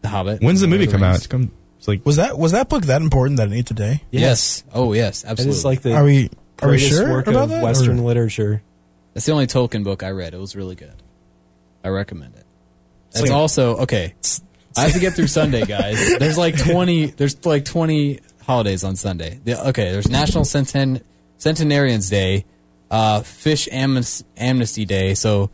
The 0.03 0.09
Hobbit. 0.09 0.43
When's 0.43 0.61
the 0.61 0.67
Lord 0.67 0.81
movie 0.81 0.87
of 0.87 0.93
come 0.93 1.03
out? 1.03 1.11
Rings. 1.13 1.19
It's 1.19 1.27
come. 1.29 1.53
It's 1.79 1.89
like 1.89 2.05
was 2.07 2.17
that 2.17 2.37
was 2.39 2.53
that 2.53 2.69
book 2.69 2.85
that 2.87 3.01
important 3.03 3.39
that 3.39 3.49
it 3.49 3.53
needs 3.53 3.71
a 3.71 3.75
day? 3.75 4.03
Yes. 4.11 4.63
Oh, 4.75 4.93
yes. 4.93 5.25
It 5.25 5.31
Absolutely. 5.31 5.57
is 5.59 5.65
like 5.65 5.83
the 5.83 5.95
Are 5.95 6.05
we 6.05 6.31
are 6.61 6.69
we 6.69 6.77
greatest 6.79 6.91
sure 6.91 7.11
work 7.11 7.27
about 7.27 7.45
of 7.45 7.49
that? 7.51 7.63
Western 7.63 7.99
or- 7.99 8.03
literature. 8.03 8.63
That's 9.15 9.27
the 9.27 9.33
only 9.33 9.47
Tolkien 9.47 9.85
book 9.85 10.03
I 10.03 10.11
read. 10.11 10.33
It 10.35 10.39
was 10.41 10.57
really 10.57 10.75
good. 10.75 10.95
I 11.85 11.89
recommend 11.89 12.35
it. 12.37 12.47
It's 13.11 13.21
like- 13.23 13.31
also 13.31 13.77
okay. 13.79 14.15
I 14.77 14.83
have 14.83 14.93
to 14.93 15.01
get 15.01 15.15
through 15.15 15.27
Sunday, 15.29 15.65
guys. 15.65 15.97
There's 16.19 16.39
like 16.39 16.59
twenty. 16.59 17.07
There's 17.07 17.45
like 17.45 17.65
twenty 17.65 18.21
holidays 18.43 18.85
on 18.85 18.97
Sunday. 18.97 19.41
The, 19.45 19.69
okay, 19.69 19.93
there's 19.93 20.09
National 20.09 20.45
Centen- 20.45 21.03
Centenarians 21.39 22.11
Day, 22.11 22.45
uh, 22.91 23.23
Fish 23.23 23.69
Amnes- 23.73 24.25
Amnesty 24.37 24.85
Day. 24.85 25.15
So 25.15 25.51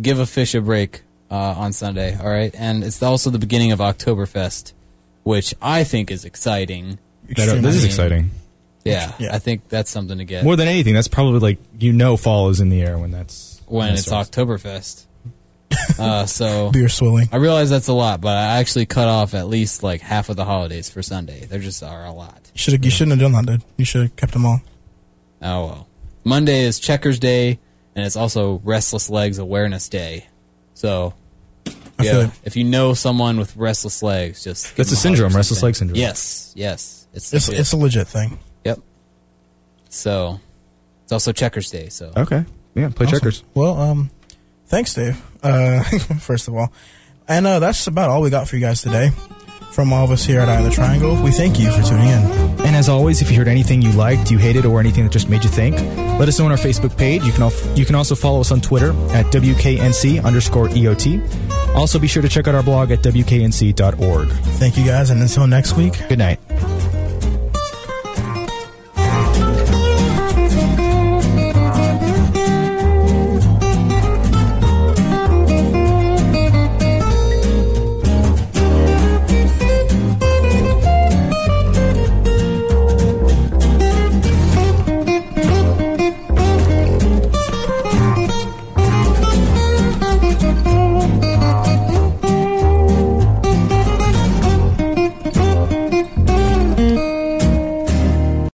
give 0.00 0.18
a 0.20 0.26
fish 0.26 0.54
a 0.54 0.60
break 0.60 1.02
uh, 1.30 1.34
on 1.34 1.72
Sunday. 1.72 2.16
All 2.16 2.28
right, 2.28 2.54
and 2.56 2.84
it's 2.84 3.02
also 3.02 3.30
the 3.30 3.38
beginning 3.38 3.72
of 3.72 3.80
Oktoberfest, 3.80 4.72
which 5.24 5.54
I 5.60 5.84
think 5.84 6.10
is 6.10 6.24
exciting. 6.24 6.98
That- 7.36 7.62
this 7.62 7.76
is 7.76 7.84
exciting. 7.84 8.30
Yeah, 8.84 9.12
yeah, 9.18 9.34
I 9.34 9.38
think 9.38 9.68
that's 9.68 9.90
something 9.90 10.16
to 10.16 10.24
get 10.24 10.44
More 10.44 10.56
than 10.56 10.66
anything, 10.68 10.94
that's 10.94 11.08
probably 11.08 11.40
like 11.40 11.58
you 11.78 11.92
know 11.92 12.16
fall 12.16 12.48
is 12.48 12.60
in 12.60 12.70
the 12.70 12.80
air 12.80 12.96
when 12.96 13.10
that's 13.10 13.60
when 13.66 13.88
that 13.88 13.92
it's 13.98 14.06
starts. 14.06 14.30
Oktoberfest. 14.30 15.04
Uh, 15.98 16.26
so 16.26 16.70
Beer 16.70 16.88
swilling. 16.88 17.28
I 17.32 17.36
realize 17.36 17.70
that's 17.70 17.88
a 17.88 17.92
lot, 17.92 18.20
but 18.20 18.36
I 18.36 18.58
actually 18.58 18.86
cut 18.86 19.08
off 19.08 19.34
at 19.34 19.48
least 19.48 19.82
like 19.82 20.00
half 20.00 20.28
of 20.28 20.36
the 20.36 20.44
holidays 20.44 20.88
for 20.90 21.02
Sunday. 21.02 21.44
There 21.46 21.58
just 21.58 21.82
are 21.82 22.04
a 22.04 22.12
lot. 22.12 22.50
You 22.54 22.58
should 22.58 22.84
you 22.84 22.90
shouldn't 22.90 23.20
have 23.20 23.32
done 23.32 23.44
that, 23.44 23.50
dude. 23.50 23.64
You 23.76 23.84
should 23.84 24.02
have 24.02 24.16
kept 24.16 24.32
them 24.32 24.46
all. 24.46 24.60
Oh 25.42 25.66
well. 25.66 25.88
Monday 26.24 26.60
is 26.64 26.78
Checkers 26.78 27.18
Day, 27.18 27.58
and 27.96 28.04
it's 28.06 28.16
also 28.16 28.60
Restless 28.64 29.08
Legs 29.10 29.38
Awareness 29.38 29.88
Day. 29.88 30.26
So, 30.74 31.14
I 31.66 31.72
yeah, 32.04 32.10
feel 32.12 32.20
like- 32.24 32.32
if 32.44 32.54
you 32.56 32.64
know 32.64 32.94
someone 32.94 33.38
with 33.38 33.56
restless 33.56 34.02
legs, 34.02 34.44
just 34.44 34.66
give 34.68 34.76
That's 34.76 34.90
them 34.90 34.96
a 34.96 35.00
syndrome, 35.00 35.30
hug 35.30 35.34
or 35.34 35.38
restless 35.38 35.58
something. 35.60 35.68
leg 35.68 35.76
syndrome. 35.76 35.96
Yes, 35.98 36.52
yes, 36.54 37.06
it's 37.14 37.32
It's 37.32 37.48
legit. 37.48 37.60
it's 37.60 37.72
a 37.72 37.76
legit 37.76 38.06
thing. 38.08 38.38
Yep. 38.64 38.78
So, 39.88 40.40
it's 41.04 41.12
also 41.12 41.32
Checkers 41.32 41.70
Day. 41.70 41.88
So 41.88 42.12
Okay. 42.16 42.44
Yeah, 42.74 42.90
play 42.90 43.06
Awesome. 43.06 43.18
checkers. 43.18 43.42
Well, 43.54 43.80
um, 43.80 44.10
thanks, 44.68 44.94
Dave. 44.94 45.20
Uh, 45.42 45.82
first 46.20 46.48
of 46.48 46.54
all, 46.54 46.72
and 47.26 47.46
uh, 47.46 47.58
that's 47.58 47.86
about 47.86 48.10
all 48.10 48.22
we 48.22 48.30
got 48.30 48.48
for 48.48 48.56
you 48.56 48.62
guys 48.62 48.82
today. 48.82 49.10
From 49.72 49.92
all 49.92 50.02
of 50.04 50.10
us 50.10 50.24
here 50.24 50.40
at 50.40 50.48
Eye 50.48 50.58
of 50.58 50.64
the 50.64 50.70
Triangle, 50.70 51.22
we 51.22 51.30
thank 51.30 51.60
you 51.60 51.70
for 51.70 51.82
tuning 51.82 52.08
in. 52.08 52.24
And 52.66 52.74
as 52.74 52.88
always, 52.88 53.22
if 53.22 53.30
you 53.30 53.36
heard 53.36 53.46
anything 53.46 53.80
you 53.80 53.92
liked, 53.92 54.28
you 54.28 54.36
hated, 54.38 54.66
or 54.66 54.80
anything 54.80 55.04
that 55.04 55.12
just 55.12 55.28
made 55.28 55.44
you 55.44 55.50
think, 55.50 55.76
let 56.18 56.26
us 56.26 56.38
know 56.38 56.46
on 56.46 56.50
our 56.50 56.56
Facebook 56.58 56.96
page. 56.98 57.22
You 57.22 57.30
can 57.30 57.42
al- 57.44 57.76
you 57.76 57.84
can 57.84 57.94
also 57.94 58.16
follow 58.16 58.40
us 58.40 58.50
on 58.50 58.60
Twitter 58.60 58.90
at 59.12 59.26
WKNC 59.26 60.24
underscore 60.24 60.68
EOT. 60.68 61.76
Also, 61.76 61.98
be 62.00 62.08
sure 62.08 62.22
to 62.22 62.28
check 62.28 62.48
out 62.48 62.56
our 62.56 62.62
blog 62.62 62.90
at 62.90 63.00
WKNC.org. 63.02 64.28
Thank 64.58 64.76
you 64.78 64.84
guys, 64.84 65.10
and 65.10 65.22
until 65.22 65.46
next 65.46 65.74
week, 65.74 65.94
Good 66.08 66.18
night. 66.18 66.40